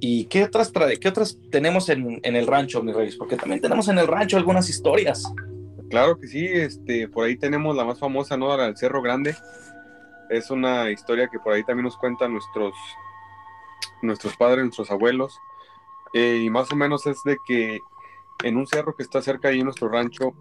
¿Y 0.00 0.26
qué 0.26 0.44
otras, 0.44 0.72
qué 1.00 1.08
otras 1.08 1.38
tenemos 1.50 1.88
en, 1.88 2.20
en 2.22 2.36
el 2.36 2.46
rancho, 2.46 2.82
mi 2.82 2.92
reyes? 2.92 3.16
Porque 3.16 3.36
también 3.36 3.60
tenemos 3.60 3.88
en 3.88 3.98
el 3.98 4.06
rancho 4.06 4.36
algunas 4.36 4.68
historias. 4.68 5.24
Claro 5.90 6.18
que 6.18 6.28
sí, 6.28 6.46
este, 6.46 7.08
por 7.08 7.24
ahí 7.24 7.36
tenemos 7.36 7.74
la 7.74 7.84
más 7.84 7.98
famosa, 7.98 8.36
¿no? 8.36 8.56
La 8.56 8.66
del 8.66 8.76
Cerro 8.76 9.02
Grande. 9.02 9.34
Es 10.30 10.50
una 10.50 10.90
historia 10.90 11.28
que 11.28 11.38
por 11.40 11.52
ahí 11.52 11.64
también 11.64 11.84
nos 11.84 11.96
cuentan 11.96 12.32
nuestros, 12.32 12.74
nuestros 14.02 14.36
padres, 14.36 14.64
nuestros 14.64 14.90
abuelos. 14.90 15.36
Eh, 16.12 16.42
y 16.44 16.50
más 16.50 16.70
o 16.70 16.76
menos 16.76 17.06
es 17.06 17.18
de 17.24 17.36
que 17.46 17.80
en 18.44 18.56
un 18.56 18.66
cerro 18.66 18.94
que 18.94 19.02
está 19.02 19.20
cerca 19.20 19.48
ahí 19.48 19.58
en 19.58 19.64
nuestro 19.64 19.88
rancho, 19.88 20.34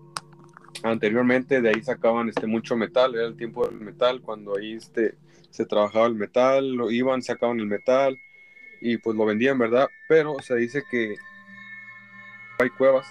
anteriormente 0.84 1.62
de 1.62 1.70
ahí 1.70 1.82
sacaban 1.82 2.30
este, 2.30 2.46
mucho 2.46 2.76
metal, 2.76 3.16
era 3.16 3.26
el 3.26 3.38
tiempo 3.38 3.66
del 3.66 3.80
metal, 3.80 4.22
cuando 4.22 4.56
ahí 4.56 4.74
este, 4.74 5.16
se 5.50 5.66
trabajaba 5.66 6.06
el 6.06 6.16
metal, 6.16 6.74
lo 6.74 6.92
iban, 6.92 7.24
sacaban 7.24 7.60
el 7.60 7.66
metal 7.66 8.20
y 8.82 8.98
pues 8.98 9.16
lo 9.16 9.26
vendían, 9.26 9.58
¿verdad? 9.58 9.88
Pero 10.08 10.38
se 10.42 10.56
dice 10.56 10.84
que 10.90 11.16
hay 12.60 12.70
cuevas, 12.72 13.08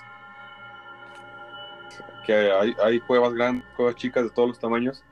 que 2.24 2.34
hay, 2.34 2.74
hay 2.82 3.00
cuevas 3.00 3.32
grandes, 3.34 3.64
cuevas 3.76 3.94
chicas 3.96 4.24
de 4.24 4.30
todos 4.30 4.48
los 4.48 4.58
tamaños, 4.58 5.04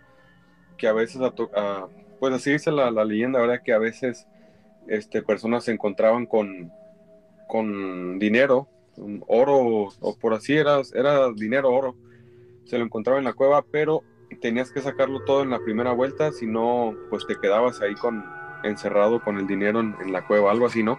que 0.77 0.89
a 0.89 0.93
veces, 0.93 1.21
a, 1.23 1.89
pues 2.19 2.35
así 2.35 2.53
dice 2.53 2.71
la, 2.71 2.91
la 2.91 3.05
leyenda, 3.05 3.41
¿verdad? 3.41 3.63
Que 3.65 3.73
a 3.73 3.79
veces 3.79 4.27
este, 4.89 5.23
personas 5.23 5.65
se 5.65 5.73
encontraban 5.73 6.27
con, 6.27 6.73
con 7.49 8.19
dinero, 8.19 8.69
oro, 9.27 9.89
o 10.01 10.17
por 10.21 10.35
así 10.35 10.57
era, 10.57 10.81
era 10.95 11.33
dinero, 11.33 11.71
oro, 11.71 11.97
se 12.65 12.79
lo 12.79 12.85
encontraba 12.85 13.19
en 13.19 13.25
la 13.25 13.33
cueva, 13.33 13.63
pero 13.71 14.03
tenías 14.41 14.73
que 14.73 14.81
sacarlo 14.81 15.21
todo 15.25 15.43
en 15.43 15.51
la 15.51 15.61
primera 15.61 15.93
vuelta, 15.93 16.33
si 16.33 16.47
no, 16.47 16.95
pues 17.11 17.27
te 17.27 17.37
quedabas 17.37 17.81
ahí 17.81 17.95
con 17.95 18.25
encerrado 18.65 19.23
con 19.23 19.39
el 19.39 19.47
dinero 19.47 19.81
en, 19.81 20.13
la 20.13 20.27
cueva, 20.27 20.51
algo 20.51 20.67
así, 20.67 20.83
¿no? 20.83 20.99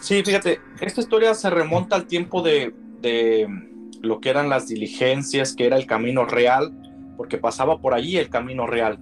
Sí, 0.00 0.22
fíjate, 0.24 0.60
esta 0.80 1.00
historia 1.00 1.34
se 1.34 1.50
remonta 1.50 1.96
al 1.96 2.06
tiempo 2.06 2.42
de, 2.42 2.74
de 3.00 3.48
lo 4.00 4.20
que 4.20 4.30
eran 4.30 4.48
las 4.48 4.68
diligencias, 4.68 5.54
que 5.54 5.66
era 5.66 5.76
el 5.76 5.86
camino 5.86 6.24
real, 6.24 6.72
porque 7.16 7.38
pasaba 7.38 7.80
por 7.80 7.94
allí 7.94 8.16
el 8.16 8.28
camino 8.28 8.66
real 8.66 8.98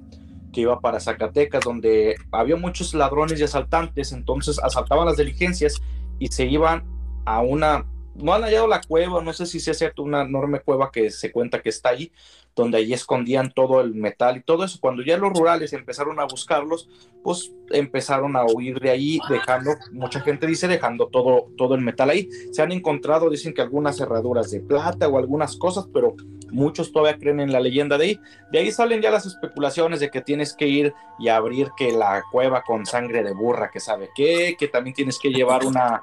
que 0.53 0.63
iba 0.63 0.81
para 0.81 1.01
Zacatecas, 1.01 1.65
donde 1.65 2.17
había 2.33 2.57
muchos 2.57 2.95
ladrones 2.95 3.41
y 3.41 3.45
asaltantes, 3.45 4.13
entonces 4.13 4.59
asaltaban 4.63 5.07
las 5.07 5.17
diligencias 5.17 5.81
y 6.19 6.29
se 6.29 6.45
iban 6.47 6.85
a 7.25 7.41
una, 7.41 7.87
no 8.15 8.35
han 8.35 8.43
hallado 8.43 8.67
la 8.67 8.81
cueva, 8.81 9.23
no 9.23 9.33
sé 9.33 9.47
si 9.47 9.61
sea 9.61 9.75
cierto, 9.75 10.03
una 10.03 10.23
enorme 10.23 10.61
cueva 10.61 10.91
que 10.91 11.11
se 11.11 11.33
cuenta 11.33 11.63
que 11.63 11.69
está 11.69 11.91
ahí, 11.91 12.13
donde 12.55 12.79
allí 12.79 12.93
escondían 12.93 13.53
todo 13.53 13.81
el 13.81 13.95
metal 13.95 14.37
y 14.37 14.43
todo 14.43 14.65
eso. 14.65 14.79
Cuando 14.81 15.03
ya 15.03 15.17
los 15.17 15.33
rurales 15.33 15.73
empezaron 15.73 16.19
a 16.21 16.25
buscarlos, 16.25 16.89
pues 17.23 17.53
empezaron 17.71 18.37
a 18.37 18.45
huir 18.45 18.81
de 18.81 18.91
ahí, 18.91 19.21
dejando, 19.29 19.73
mucha 19.93 20.21
gente 20.21 20.47
dice, 20.47 20.69
dejando 20.69 21.09
todo, 21.09 21.49
todo 21.57 21.75
el 21.75 21.81
metal 21.81 22.11
ahí. 22.11 22.29
Se 22.53 22.63
han 22.63 22.73
encontrado, 22.73 23.31
dicen 23.31 23.55
que 23.55 23.63
algunas 23.63 23.97
cerraduras 23.97 24.51
de 24.51 24.61
plata 24.61 25.09
o 25.09 25.19
algunas 25.19 25.57
cosas, 25.57 25.87
pero 25.93 26.17
muchos 26.51 26.93
todavía 26.93 27.19
creen 27.19 27.41
en 27.41 27.53
la 27.53 27.61
leyenda 27.61 27.97
de 27.97 28.05
ahí. 28.05 28.21
De 28.53 28.59
ahí 28.59 28.73
salen 28.73 29.01
ya 29.01 29.11
las 29.11 29.27
especulaciones 29.27 30.01
de 30.01 30.11
que 30.11 30.21
tienes 30.21 30.55
que 30.55 30.67
ir 30.67 30.95
y 31.19 31.29
abrir 31.29 31.69
que 31.77 31.93
la 31.93 32.25
cueva 32.31 32.63
con 32.63 32.85
sangre 32.85 33.23
de 33.23 33.33
burra, 33.33 33.71
que 33.71 33.81
sabe 33.81 34.11
qué, 34.15 34.57
que 34.59 34.69
también 34.69 34.95
tienes 34.95 35.19
que 35.19 35.31
llevar 35.31 35.65
una 35.65 36.03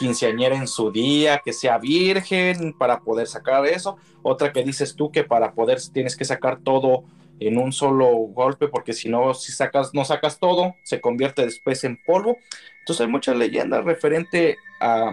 quinceañera 0.00 0.56
en 0.56 0.66
su 0.66 0.90
día, 0.90 1.42
que 1.44 1.52
sea 1.52 1.76
virgen 1.76 2.72
para 2.72 3.00
poder 3.00 3.26
sacar 3.26 3.66
eso. 3.66 3.98
Otra 4.22 4.50
que 4.50 4.64
dices 4.64 4.96
tú 4.96 5.12
que 5.12 5.24
para 5.24 5.52
poder 5.52 5.78
tienes 5.92 6.16
que 6.16 6.24
sacar 6.24 6.60
todo 6.60 7.04
en 7.38 7.58
un 7.58 7.70
solo 7.70 8.08
golpe, 8.08 8.68
porque 8.68 8.94
si 8.94 9.10
no, 9.10 9.34
si 9.34 9.52
sacas, 9.52 9.92
no 9.92 10.06
sacas 10.06 10.38
todo, 10.38 10.74
se 10.84 11.02
convierte 11.02 11.44
después 11.44 11.84
en 11.84 11.98
polvo. 12.02 12.38
Entonces 12.78 13.04
hay 13.04 13.12
muchas 13.12 13.36
leyendas 13.36 13.84
referente 13.84 14.56
a, 14.80 15.12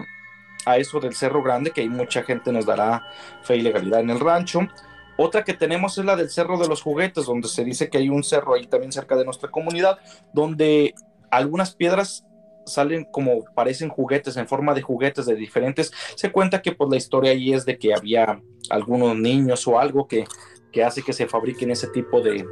a 0.64 0.76
eso 0.78 1.00
del 1.00 1.14
Cerro 1.14 1.42
Grande, 1.42 1.70
que 1.70 1.82
hay 1.82 1.90
mucha 1.90 2.22
gente 2.22 2.50
nos 2.50 2.64
dará 2.64 3.04
fe 3.42 3.56
y 3.56 3.60
legalidad 3.60 4.00
en 4.00 4.10
el 4.10 4.20
rancho. 4.20 4.60
Otra 5.18 5.44
que 5.44 5.52
tenemos 5.52 5.98
es 5.98 6.04
la 6.06 6.16
del 6.16 6.30
Cerro 6.30 6.58
de 6.58 6.68
los 6.68 6.80
Juguetes, 6.80 7.26
donde 7.26 7.48
se 7.48 7.62
dice 7.62 7.90
que 7.90 7.98
hay 7.98 8.08
un 8.08 8.24
cerro 8.24 8.54
ahí 8.54 8.66
también 8.66 8.92
cerca 8.92 9.16
de 9.16 9.26
nuestra 9.26 9.50
comunidad, 9.50 9.98
donde 10.32 10.94
algunas 11.30 11.74
piedras 11.74 12.24
salen 12.72 13.04
como 13.04 13.44
parecen 13.54 13.88
juguetes 13.88 14.36
en 14.36 14.46
forma 14.46 14.74
de 14.74 14.82
juguetes 14.82 15.26
de 15.26 15.34
diferentes. 15.34 15.92
Se 16.14 16.30
cuenta 16.30 16.62
que 16.62 16.72
pues 16.72 16.90
la 16.90 16.96
historia 16.96 17.32
ahí 17.32 17.52
es 17.52 17.64
de 17.64 17.78
que 17.78 17.94
había 17.94 18.40
algunos 18.70 19.16
niños 19.16 19.66
o 19.66 19.78
algo 19.78 20.06
que, 20.06 20.24
que 20.72 20.84
hace 20.84 21.02
que 21.02 21.12
se 21.12 21.26
fabriquen 21.26 21.70
ese 21.70 21.88
tipo 21.88 22.20
de, 22.20 22.46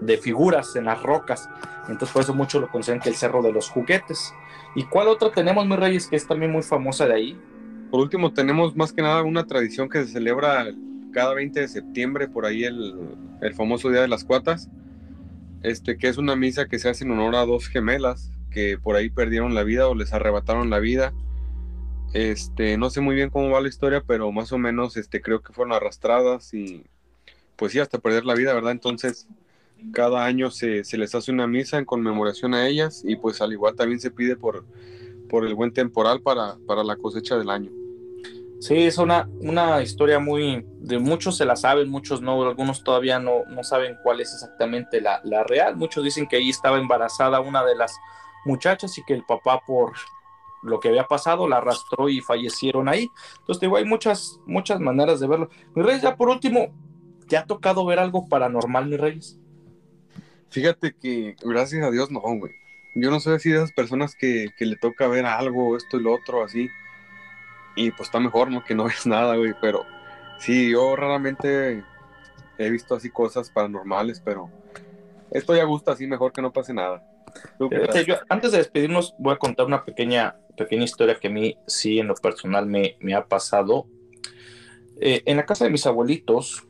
de 0.00 0.16
figuras 0.18 0.76
en 0.76 0.86
las 0.86 1.02
rocas. 1.02 1.48
Entonces 1.88 2.10
por 2.10 2.22
eso 2.22 2.34
muchos 2.34 2.60
lo 2.60 2.70
consideran 2.70 3.02
que 3.02 3.10
el 3.10 3.16
Cerro 3.16 3.42
de 3.42 3.52
los 3.52 3.68
Juguetes. 3.68 4.32
¿Y 4.74 4.84
cuál 4.84 5.08
otro 5.08 5.30
tenemos, 5.30 5.66
mi 5.66 5.76
reyes, 5.76 6.08
que 6.08 6.16
es 6.16 6.26
también 6.26 6.50
muy 6.50 6.62
famosa 6.62 7.06
de 7.06 7.14
ahí? 7.14 7.40
Por 7.90 8.00
último, 8.00 8.32
tenemos 8.32 8.74
más 8.74 8.92
que 8.92 9.02
nada 9.02 9.22
una 9.22 9.46
tradición 9.46 9.88
que 9.88 10.04
se 10.04 10.12
celebra 10.12 10.66
cada 11.12 11.32
20 11.34 11.60
de 11.60 11.68
septiembre, 11.68 12.26
por 12.26 12.44
ahí 12.44 12.64
el, 12.64 13.16
el 13.40 13.54
famoso 13.54 13.88
Día 13.88 14.00
de 14.00 14.08
las 14.08 14.24
Cuatas, 14.24 14.68
este, 15.62 15.96
que 15.96 16.08
es 16.08 16.18
una 16.18 16.34
misa 16.34 16.66
que 16.66 16.78
se 16.78 16.88
hace 16.88 17.04
en 17.04 17.12
honor 17.12 17.36
a 17.36 17.46
dos 17.46 17.68
gemelas, 17.68 18.32
que 18.54 18.78
por 18.78 18.94
ahí 18.94 19.10
perdieron 19.10 19.54
la 19.54 19.64
vida 19.64 19.88
o 19.88 19.94
les 19.94 20.12
arrebataron 20.14 20.70
la 20.70 20.78
vida. 20.78 21.12
Este, 22.12 22.78
no 22.78 22.88
sé 22.88 23.00
muy 23.00 23.16
bien 23.16 23.28
cómo 23.28 23.50
va 23.50 23.60
la 23.60 23.68
historia, 23.68 24.04
pero 24.06 24.30
más 24.30 24.52
o 24.52 24.58
menos 24.58 24.96
este, 24.96 25.20
creo 25.20 25.42
que 25.42 25.52
fueron 25.52 25.74
arrastradas 25.74 26.54
y 26.54 26.84
pues 27.56 27.72
sí, 27.72 27.80
hasta 27.80 27.98
perder 27.98 28.24
la 28.24 28.34
vida, 28.34 28.54
¿verdad? 28.54 28.70
Entonces, 28.70 29.26
cada 29.92 30.24
año 30.24 30.52
se, 30.52 30.84
se, 30.84 30.96
les 30.96 31.14
hace 31.14 31.32
una 31.32 31.48
misa 31.48 31.78
en 31.78 31.84
conmemoración 31.84 32.54
a 32.54 32.68
ellas 32.68 33.02
y 33.04 33.16
pues 33.16 33.40
al 33.40 33.52
igual 33.52 33.74
también 33.74 33.98
se 34.00 34.12
pide 34.12 34.36
por, 34.36 34.64
por 35.28 35.44
el 35.44 35.54
buen 35.54 35.72
temporal 35.72 36.20
para, 36.20 36.56
para 36.66 36.84
la 36.84 36.96
cosecha 36.96 37.36
del 37.36 37.50
año. 37.50 37.70
Sí, 38.60 38.84
es 38.84 38.98
una, 38.98 39.28
una 39.40 39.82
historia 39.82 40.20
muy, 40.20 40.64
de 40.78 40.98
muchos 40.98 41.36
se 41.36 41.44
la 41.44 41.56
saben, 41.56 41.90
muchos 41.90 42.22
no, 42.22 42.40
algunos 42.44 42.82
todavía 42.84 43.18
no, 43.18 43.44
no 43.48 43.64
saben 43.64 43.98
cuál 44.02 44.20
es 44.20 44.32
exactamente 44.32 45.00
la, 45.00 45.20
la 45.24 45.42
real. 45.42 45.76
Muchos 45.76 46.04
dicen 46.04 46.26
que 46.26 46.36
ahí 46.36 46.50
estaba 46.50 46.78
embarazada 46.78 47.40
una 47.40 47.64
de 47.64 47.74
las 47.74 47.94
muchachas 48.44 48.96
y 48.98 49.04
que 49.04 49.14
el 49.14 49.24
papá 49.24 49.60
por 49.66 49.92
lo 50.64 50.80
que 50.80 50.88
había 50.88 51.04
pasado 51.04 51.46
la 51.46 51.58
arrastró 51.58 52.08
y 52.08 52.20
fallecieron 52.20 52.88
ahí. 52.88 53.10
Entonces, 53.40 53.60
digo, 53.60 53.76
hay 53.76 53.84
muchas, 53.84 54.40
muchas 54.46 54.80
maneras 54.80 55.20
de 55.20 55.28
verlo. 55.28 55.50
Mi 55.74 55.82
Reyes, 55.82 56.02
ya 56.02 56.16
por 56.16 56.30
último, 56.30 56.74
¿te 57.28 57.36
ha 57.36 57.44
tocado 57.44 57.84
ver 57.84 57.98
algo 57.98 58.26
paranormal, 58.28 58.86
mi 58.86 58.96
Reyes? 58.96 59.38
Fíjate 60.48 60.94
que, 60.94 61.36
gracias 61.42 61.84
a 61.84 61.90
Dios, 61.90 62.10
no, 62.10 62.20
güey. 62.20 62.52
Yo 62.94 63.10
no 63.10 63.20
soy 63.20 63.34
así 63.34 63.50
de 63.50 63.56
esas 63.56 63.72
personas 63.72 64.14
que, 64.14 64.50
que 64.56 64.64
le 64.64 64.76
toca 64.76 65.06
ver 65.06 65.26
algo, 65.26 65.76
esto 65.76 65.98
y 65.98 66.02
lo 66.02 66.14
otro, 66.14 66.42
así. 66.42 66.70
Y 67.76 67.90
pues 67.90 68.08
está 68.08 68.18
mejor, 68.18 68.50
¿no? 68.50 68.64
Que 68.64 68.74
no 68.74 68.84
ves 68.86 69.06
nada, 69.06 69.36
güey. 69.36 69.54
Pero 69.60 69.84
sí, 70.38 70.70
yo 70.70 70.96
raramente 70.96 71.84
he 72.56 72.70
visto 72.70 72.94
así 72.94 73.10
cosas 73.10 73.50
paranormales, 73.50 74.20
pero 74.20 74.48
esto 75.30 75.54
ya 75.54 75.64
gusta 75.64 75.92
así 75.92 76.06
mejor 76.06 76.32
que 76.32 76.40
no 76.40 76.52
pase 76.52 76.72
nada 76.72 77.02
antes 78.28 78.52
de 78.52 78.58
despedirnos, 78.58 79.14
voy 79.18 79.34
a 79.34 79.38
contar 79.38 79.66
una 79.66 79.84
pequeña, 79.84 80.36
pequeña 80.56 80.84
historia 80.84 81.18
que 81.18 81.28
a 81.28 81.30
mí 81.30 81.56
sí 81.66 81.98
en 81.98 82.08
lo 82.08 82.14
personal 82.14 82.66
me, 82.66 82.96
me 83.00 83.14
ha 83.14 83.24
pasado. 83.24 83.86
Eh, 85.00 85.22
en 85.26 85.36
la 85.36 85.46
casa 85.46 85.64
de 85.64 85.70
mis 85.70 85.86
abuelitos, 85.86 86.66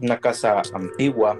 una 0.00 0.18
casa 0.18 0.62
antigua, 0.74 1.38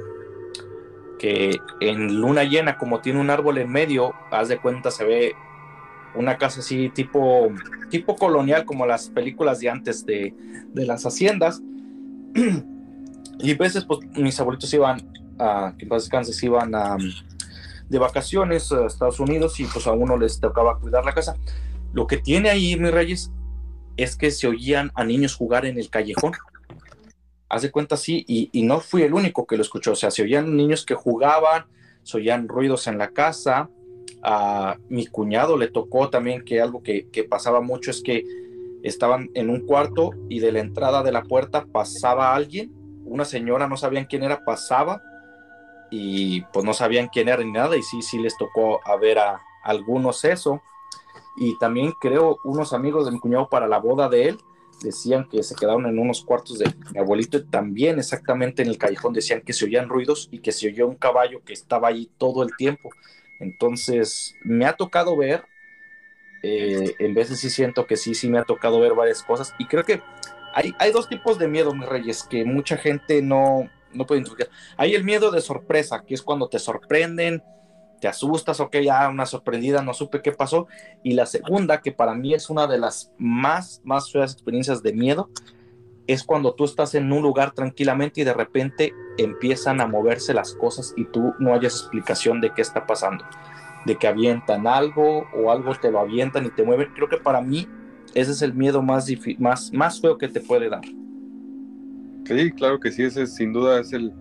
que 1.18 1.56
en 1.80 2.20
luna 2.20 2.44
llena, 2.44 2.78
como 2.78 3.00
tiene 3.00 3.20
un 3.20 3.30
árbol 3.30 3.58
en 3.58 3.70
medio, 3.70 4.14
haz 4.30 4.48
de 4.48 4.58
cuenta, 4.58 4.90
se 4.90 5.04
ve 5.04 5.34
una 6.14 6.38
casa 6.38 6.60
así 6.60 6.88
tipo, 6.90 7.52
tipo 7.90 8.16
colonial, 8.16 8.64
como 8.64 8.86
las 8.86 9.10
películas 9.10 9.60
de 9.60 9.68
antes 9.68 10.06
de, 10.06 10.34
de 10.72 10.86
las 10.86 11.04
haciendas. 11.04 11.60
y 13.38 13.52
a 13.52 13.56
veces, 13.56 13.84
pues, 13.84 14.00
mis 14.16 14.38
abuelitos 14.40 14.72
iban 14.72 15.00
a, 15.38 15.74
que 15.78 15.86
en 15.86 16.42
iban 16.42 16.74
a 16.74 16.96
de 17.90 17.98
vacaciones 17.98 18.70
a 18.72 18.86
Estados 18.86 19.18
Unidos 19.18 19.58
y 19.58 19.64
pues 19.64 19.86
a 19.86 19.92
uno 19.92 20.16
les 20.16 20.40
tocaba 20.40 20.78
cuidar 20.78 21.04
la 21.04 21.12
casa. 21.12 21.36
Lo 21.92 22.06
que 22.06 22.18
tiene 22.18 22.48
ahí, 22.48 22.76
mis 22.76 22.92
reyes, 22.92 23.32
es 23.96 24.16
que 24.16 24.30
se 24.30 24.46
oían 24.46 24.92
a 24.94 25.04
niños 25.04 25.34
jugar 25.34 25.66
en 25.66 25.76
el 25.76 25.90
callejón. 25.90 26.32
Hace 27.48 27.72
cuenta 27.72 27.96
así, 27.96 28.24
y, 28.28 28.62
no 28.62 28.78
fui 28.78 29.02
el 29.02 29.12
único 29.12 29.44
que 29.44 29.56
lo 29.56 29.62
escuchó. 29.62 29.92
O 29.92 29.96
sea, 29.96 30.12
se 30.12 30.22
oían 30.22 30.56
niños 30.56 30.86
que 30.86 30.94
jugaban, 30.94 31.66
se 32.04 32.18
oían 32.18 32.46
ruidos 32.46 32.86
en 32.86 32.96
la 32.96 33.10
casa. 33.10 33.68
A 34.22 34.76
mi 34.88 35.06
cuñado 35.06 35.56
le 35.56 35.66
tocó 35.66 36.10
también 36.10 36.44
que 36.44 36.60
algo 36.60 36.84
que, 36.84 37.08
que 37.08 37.24
pasaba 37.24 37.60
mucho 37.60 37.90
es 37.90 38.02
que 38.02 38.24
estaban 38.84 39.30
en 39.34 39.50
un 39.50 39.66
cuarto 39.66 40.12
y 40.28 40.38
de 40.38 40.52
la 40.52 40.60
entrada 40.60 41.02
de 41.02 41.10
la 41.10 41.22
puerta 41.22 41.66
pasaba 41.72 42.34
alguien, 42.34 42.72
una 43.04 43.24
señora, 43.24 43.66
no 43.66 43.76
sabían 43.76 44.06
quién 44.06 44.22
era, 44.22 44.44
pasaba 44.44 45.02
y 45.90 46.42
pues 46.52 46.64
no 46.64 46.72
sabían 46.72 47.08
quién 47.08 47.28
era 47.28 47.42
ni 47.42 47.50
nada 47.50 47.76
y 47.76 47.82
sí, 47.82 48.02
sí 48.02 48.18
les 48.18 48.36
tocó 48.36 48.80
a 48.86 48.96
ver 48.96 49.18
a 49.18 49.40
algunos 49.62 50.24
eso. 50.24 50.62
Y 51.36 51.58
también 51.58 51.92
creo 52.00 52.38
unos 52.44 52.72
amigos 52.72 53.06
de 53.06 53.12
mi 53.12 53.20
cuñado 53.20 53.48
para 53.48 53.66
la 53.66 53.78
boda 53.78 54.08
de 54.08 54.28
él 54.28 54.38
decían 54.82 55.28
que 55.28 55.42
se 55.42 55.54
quedaron 55.54 55.86
en 55.86 55.98
unos 55.98 56.24
cuartos 56.24 56.58
de 56.58 56.72
mi 56.92 56.98
abuelito 56.98 57.38
y 57.38 57.44
también 57.44 57.98
exactamente 57.98 58.62
en 58.62 58.68
el 58.68 58.78
callejón 58.78 59.12
decían 59.12 59.42
que 59.42 59.52
se 59.52 59.64
oían 59.64 59.88
ruidos 59.88 60.28
y 60.30 60.40
que 60.40 60.52
se 60.52 60.68
oyó 60.68 60.88
un 60.88 60.96
caballo 60.96 61.42
que 61.44 61.52
estaba 61.52 61.88
ahí 61.88 62.10
todo 62.18 62.42
el 62.42 62.56
tiempo. 62.56 62.90
Entonces 63.38 64.34
me 64.42 64.66
ha 64.66 64.74
tocado 64.74 65.16
ver, 65.16 65.44
eh, 66.42 66.94
en 66.98 67.14
veces 67.14 67.40
sí 67.40 67.50
siento 67.50 67.86
que 67.86 67.96
sí, 67.96 68.14
sí 68.14 68.28
me 68.28 68.38
ha 68.38 68.44
tocado 68.44 68.80
ver 68.80 68.94
varias 68.94 69.22
cosas 69.22 69.54
y 69.58 69.66
creo 69.66 69.84
que 69.84 70.02
hay, 70.54 70.74
hay 70.78 70.92
dos 70.92 71.08
tipos 71.08 71.38
de 71.38 71.48
miedo, 71.48 71.74
mis 71.74 71.88
reyes, 71.88 72.24
que 72.24 72.44
mucha 72.44 72.76
gente 72.76 73.22
no, 73.22 73.70
no 73.92 74.06
puede 74.06 74.20
identificar. 74.20 74.48
Hay 74.76 74.94
el 74.94 75.04
miedo 75.04 75.30
de 75.30 75.40
sorpresa, 75.40 76.04
que 76.04 76.14
es 76.14 76.22
cuando 76.22 76.48
te 76.48 76.58
sorprenden, 76.58 77.42
te 78.00 78.08
asustas, 78.08 78.60
ok, 78.60 78.76
ya 78.78 79.08
una 79.08 79.26
sorprendida, 79.26 79.82
no 79.82 79.94
supe 79.94 80.22
qué 80.22 80.32
pasó. 80.32 80.66
Y 81.02 81.12
la 81.12 81.26
segunda, 81.26 81.80
que 81.80 81.92
para 81.92 82.14
mí 82.14 82.34
es 82.34 82.50
una 82.50 82.66
de 82.66 82.78
las 82.78 83.12
más, 83.18 83.80
más 83.84 84.10
feas 84.10 84.32
experiencias 84.32 84.82
de 84.82 84.92
miedo, 84.92 85.30
es 86.06 86.24
cuando 86.24 86.54
tú 86.54 86.64
estás 86.64 86.94
en 86.94 87.12
un 87.12 87.22
lugar 87.22 87.52
tranquilamente 87.52 88.22
y 88.22 88.24
de 88.24 88.32
repente 88.32 88.92
empiezan 89.16 89.80
a 89.80 89.86
moverse 89.86 90.34
las 90.34 90.54
cosas 90.54 90.92
y 90.96 91.04
tú 91.04 91.34
no 91.38 91.54
hayas 91.54 91.74
explicación 91.74 92.40
de 92.40 92.52
qué 92.52 92.62
está 92.62 92.86
pasando, 92.86 93.24
de 93.84 93.96
que 93.96 94.08
avientan 94.08 94.66
algo 94.66 95.28
o 95.34 95.52
algo 95.52 95.74
te 95.76 95.90
lo 95.90 96.00
avientan 96.00 96.46
y 96.46 96.50
te 96.50 96.64
mueven. 96.64 96.92
Creo 96.94 97.08
que 97.08 97.18
para 97.18 97.40
mí 97.40 97.68
ese 98.14 98.32
es 98.32 98.42
el 98.42 98.54
miedo 98.54 98.82
más, 98.82 99.06
más, 99.38 99.72
más 99.72 100.00
feo 100.00 100.18
que 100.18 100.28
te 100.28 100.40
puede 100.40 100.68
dar. 100.68 100.82
Sí, 102.30 102.52
claro 102.52 102.78
que 102.78 102.92
sí, 102.92 103.02
ese 103.02 103.26
sin 103.26 103.52
duda 103.52 103.80
es 103.80 103.92
el, 103.92 104.12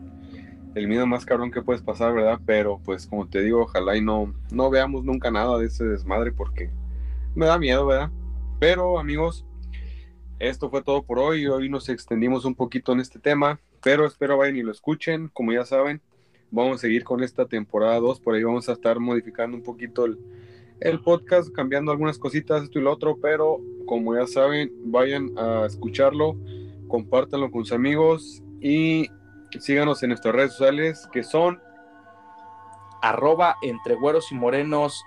el 0.74 0.88
miedo 0.88 1.05
más 1.05 1.26
cabrón 1.26 1.51
que 1.51 1.62
puedes 1.62 1.84
pasar, 1.84 2.12
¿verdad? 2.12 2.39
Pero 2.43 2.82
pues 2.84 3.05
como 3.05 3.28
te 3.28 3.43
digo, 3.43 3.62
ojalá 3.62 3.95
y 3.95 4.01
no, 4.01 4.34
no 4.51 4.72
veamos 4.72 5.05
nunca 5.05 5.30
nada 5.30 5.60
de 5.60 5.68
ese 5.68 5.86
desmadre 5.86 6.32
porque 6.32 6.72
me 7.36 7.45
da 7.45 7.60
miedo, 7.60 7.86
¿verdad? 7.86 8.10
Pero 8.60 8.97
amigos, 8.97 9.45
esto 10.39 10.72
fue 10.72 10.82
todo 10.82 11.03
por 11.03 11.20
hoy. 11.20 11.45
Hoy 11.45 11.70
nos 11.70 11.88
extendimos 11.88 12.45
un 12.45 12.55
poquito 12.55 12.93
en 12.93 12.99
este 12.99 13.20
tema, 13.20 13.60
pero 13.84 14.07
espero 14.07 14.39
vayan 14.39 14.55
y 14.55 14.64
lo 14.64 14.72
escuchen. 14.72 15.28
Como 15.32 15.53
ya 15.53 15.64
saben, 15.64 16.01
vamos 16.49 16.78
a 16.78 16.80
seguir 16.80 17.03
con 17.03 17.22
esta 17.22 17.45
temporada 17.45 17.99
2. 17.99 18.22
Por 18.22 18.34
ahí 18.34 18.43
vamos 18.43 18.70
a 18.70 18.74
estar 18.74 18.99
modificando 18.99 19.55
un 19.55 19.62
poquito 19.62 20.05
el, 20.05 20.18
el 20.80 20.99
podcast, 21.01 21.51
cambiando 21.51 21.91
algunas 21.91 22.18
cositas, 22.18 22.64
esto 22.64 22.80
y 22.80 22.82
lo 22.82 22.91
otro, 22.91 23.20
pero 23.22 23.62
como 23.86 24.16
ya 24.16 24.26
saben, 24.26 24.72
vayan 24.86 25.38
a 25.38 25.68
escucharlo, 25.68 26.36
compártanlo 26.90 27.50
con 27.52 27.64
sus 27.64 27.72
amigos 27.72 28.44
y 28.60 29.08
síganos 29.60 30.04
en 30.04 30.10
nuestras 30.10 30.36
redes 30.36 30.52
sociales 30.52 31.08
que 31.14 31.24
son 31.24 31.62
arroba 33.02 33.56
entre 33.62 33.96
güeros 33.96 34.30
y 34.34 34.36
morenos 34.36 35.02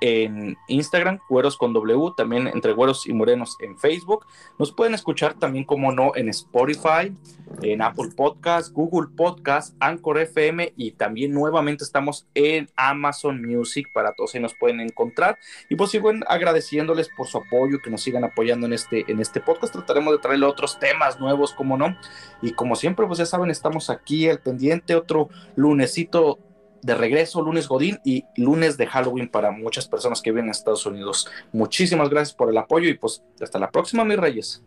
en 0.00 0.56
Instagram, 0.68 1.18
Güeros 1.28 1.56
con 1.56 1.72
W, 1.72 2.12
también 2.16 2.46
entre 2.48 2.72
Güeros 2.72 3.06
y 3.06 3.12
Morenos 3.12 3.56
en 3.60 3.78
Facebook. 3.78 4.26
Nos 4.58 4.72
pueden 4.72 4.94
escuchar 4.94 5.34
también, 5.34 5.64
como 5.64 5.92
no, 5.92 6.12
en 6.14 6.28
Spotify, 6.28 7.14
en 7.62 7.82
Apple 7.82 8.10
Podcast, 8.16 8.72
Google 8.72 9.08
Podcast, 9.16 9.74
Anchor 9.80 10.18
FM 10.18 10.72
y 10.76 10.92
también 10.92 11.32
nuevamente 11.32 11.84
estamos 11.84 12.26
en 12.34 12.68
Amazon 12.76 13.44
Music 13.44 13.88
para 13.92 14.12
todos 14.12 14.34
ahí 14.34 14.40
nos 14.40 14.54
pueden 14.54 14.80
encontrar. 14.80 15.38
Y 15.68 15.76
pues 15.76 15.90
sigo 15.90 16.10
agradeciéndoles 16.26 17.08
por 17.16 17.26
su 17.26 17.38
apoyo, 17.38 17.78
que 17.82 17.90
nos 17.90 18.02
sigan 18.02 18.24
apoyando 18.24 18.66
en 18.66 18.72
este, 18.72 19.10
en 19.10 19.20
este 19.20 19.40
podcast. 19.40 19.72
Trataremos 19.72 20.12
de 20.12 20.18
traerle 20.18 20.46
otros 20.46 20.78
temas 20.78 21.18
nuevos, 21.20 21.52
como 21.52 21.76
no. 21.76 21.96
Y 22.42 22.52
como 22.52 22.76
siempre, 22.76 23.06
pues 23.06 23.18
ya 23.18 23.26
saben, 23.26 23.50
estamos 23.50 23.90
aquí 23.90 24.28
al 24.28 24.40
pendiente, 24.40 24.94
otro 24.94 25.28
lunesito 25.56 26.38
de 26.82 26.94
regreso, 26.94 27.42
lunes 27.42 27.68
Godín 27.68 27.98
y 28.04 28.24
lunes 28.36 28.76
de 28.76 28.86
Halloween 28.86 29.28
para 29.28 29.50
muchas 29.50 29.88
personas 29.88 30.22
que 30.22 30.30
viven 30.30 30.46
en 30.46 30.50
Estados 30.50 30.86
Unidos. 30.86 31.28
Muchísimas 31.52 32.08
gracias 32.08 32.34
por 32.34 32.50
el 32.50 32.58
apoyo 32.58 32.88
y 32.88 32.94
pues 32.94 33.22
hasta 33.40 33.58
la 33.58 33.70
próxima, 33.70 34.04
mis 34.04 34.18
reyes. 34.18 34.62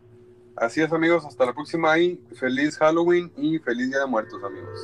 Así 0.56 0.82
es, 0.82 0.92
amigos, 0.92 1.26
hasta 1.26 1.46
la 1.46 1.54
próxima 1.54 1.98
y 1.98 2.20
feliz 2.36 2.78
Halloween 2.78 3.32
y 3.38 3.58
feliz 3.60 3.90
Día 3.90 4.00
de 4.00 4.08
Muertos, 4.08 4.44
amigos. 4.44 4.80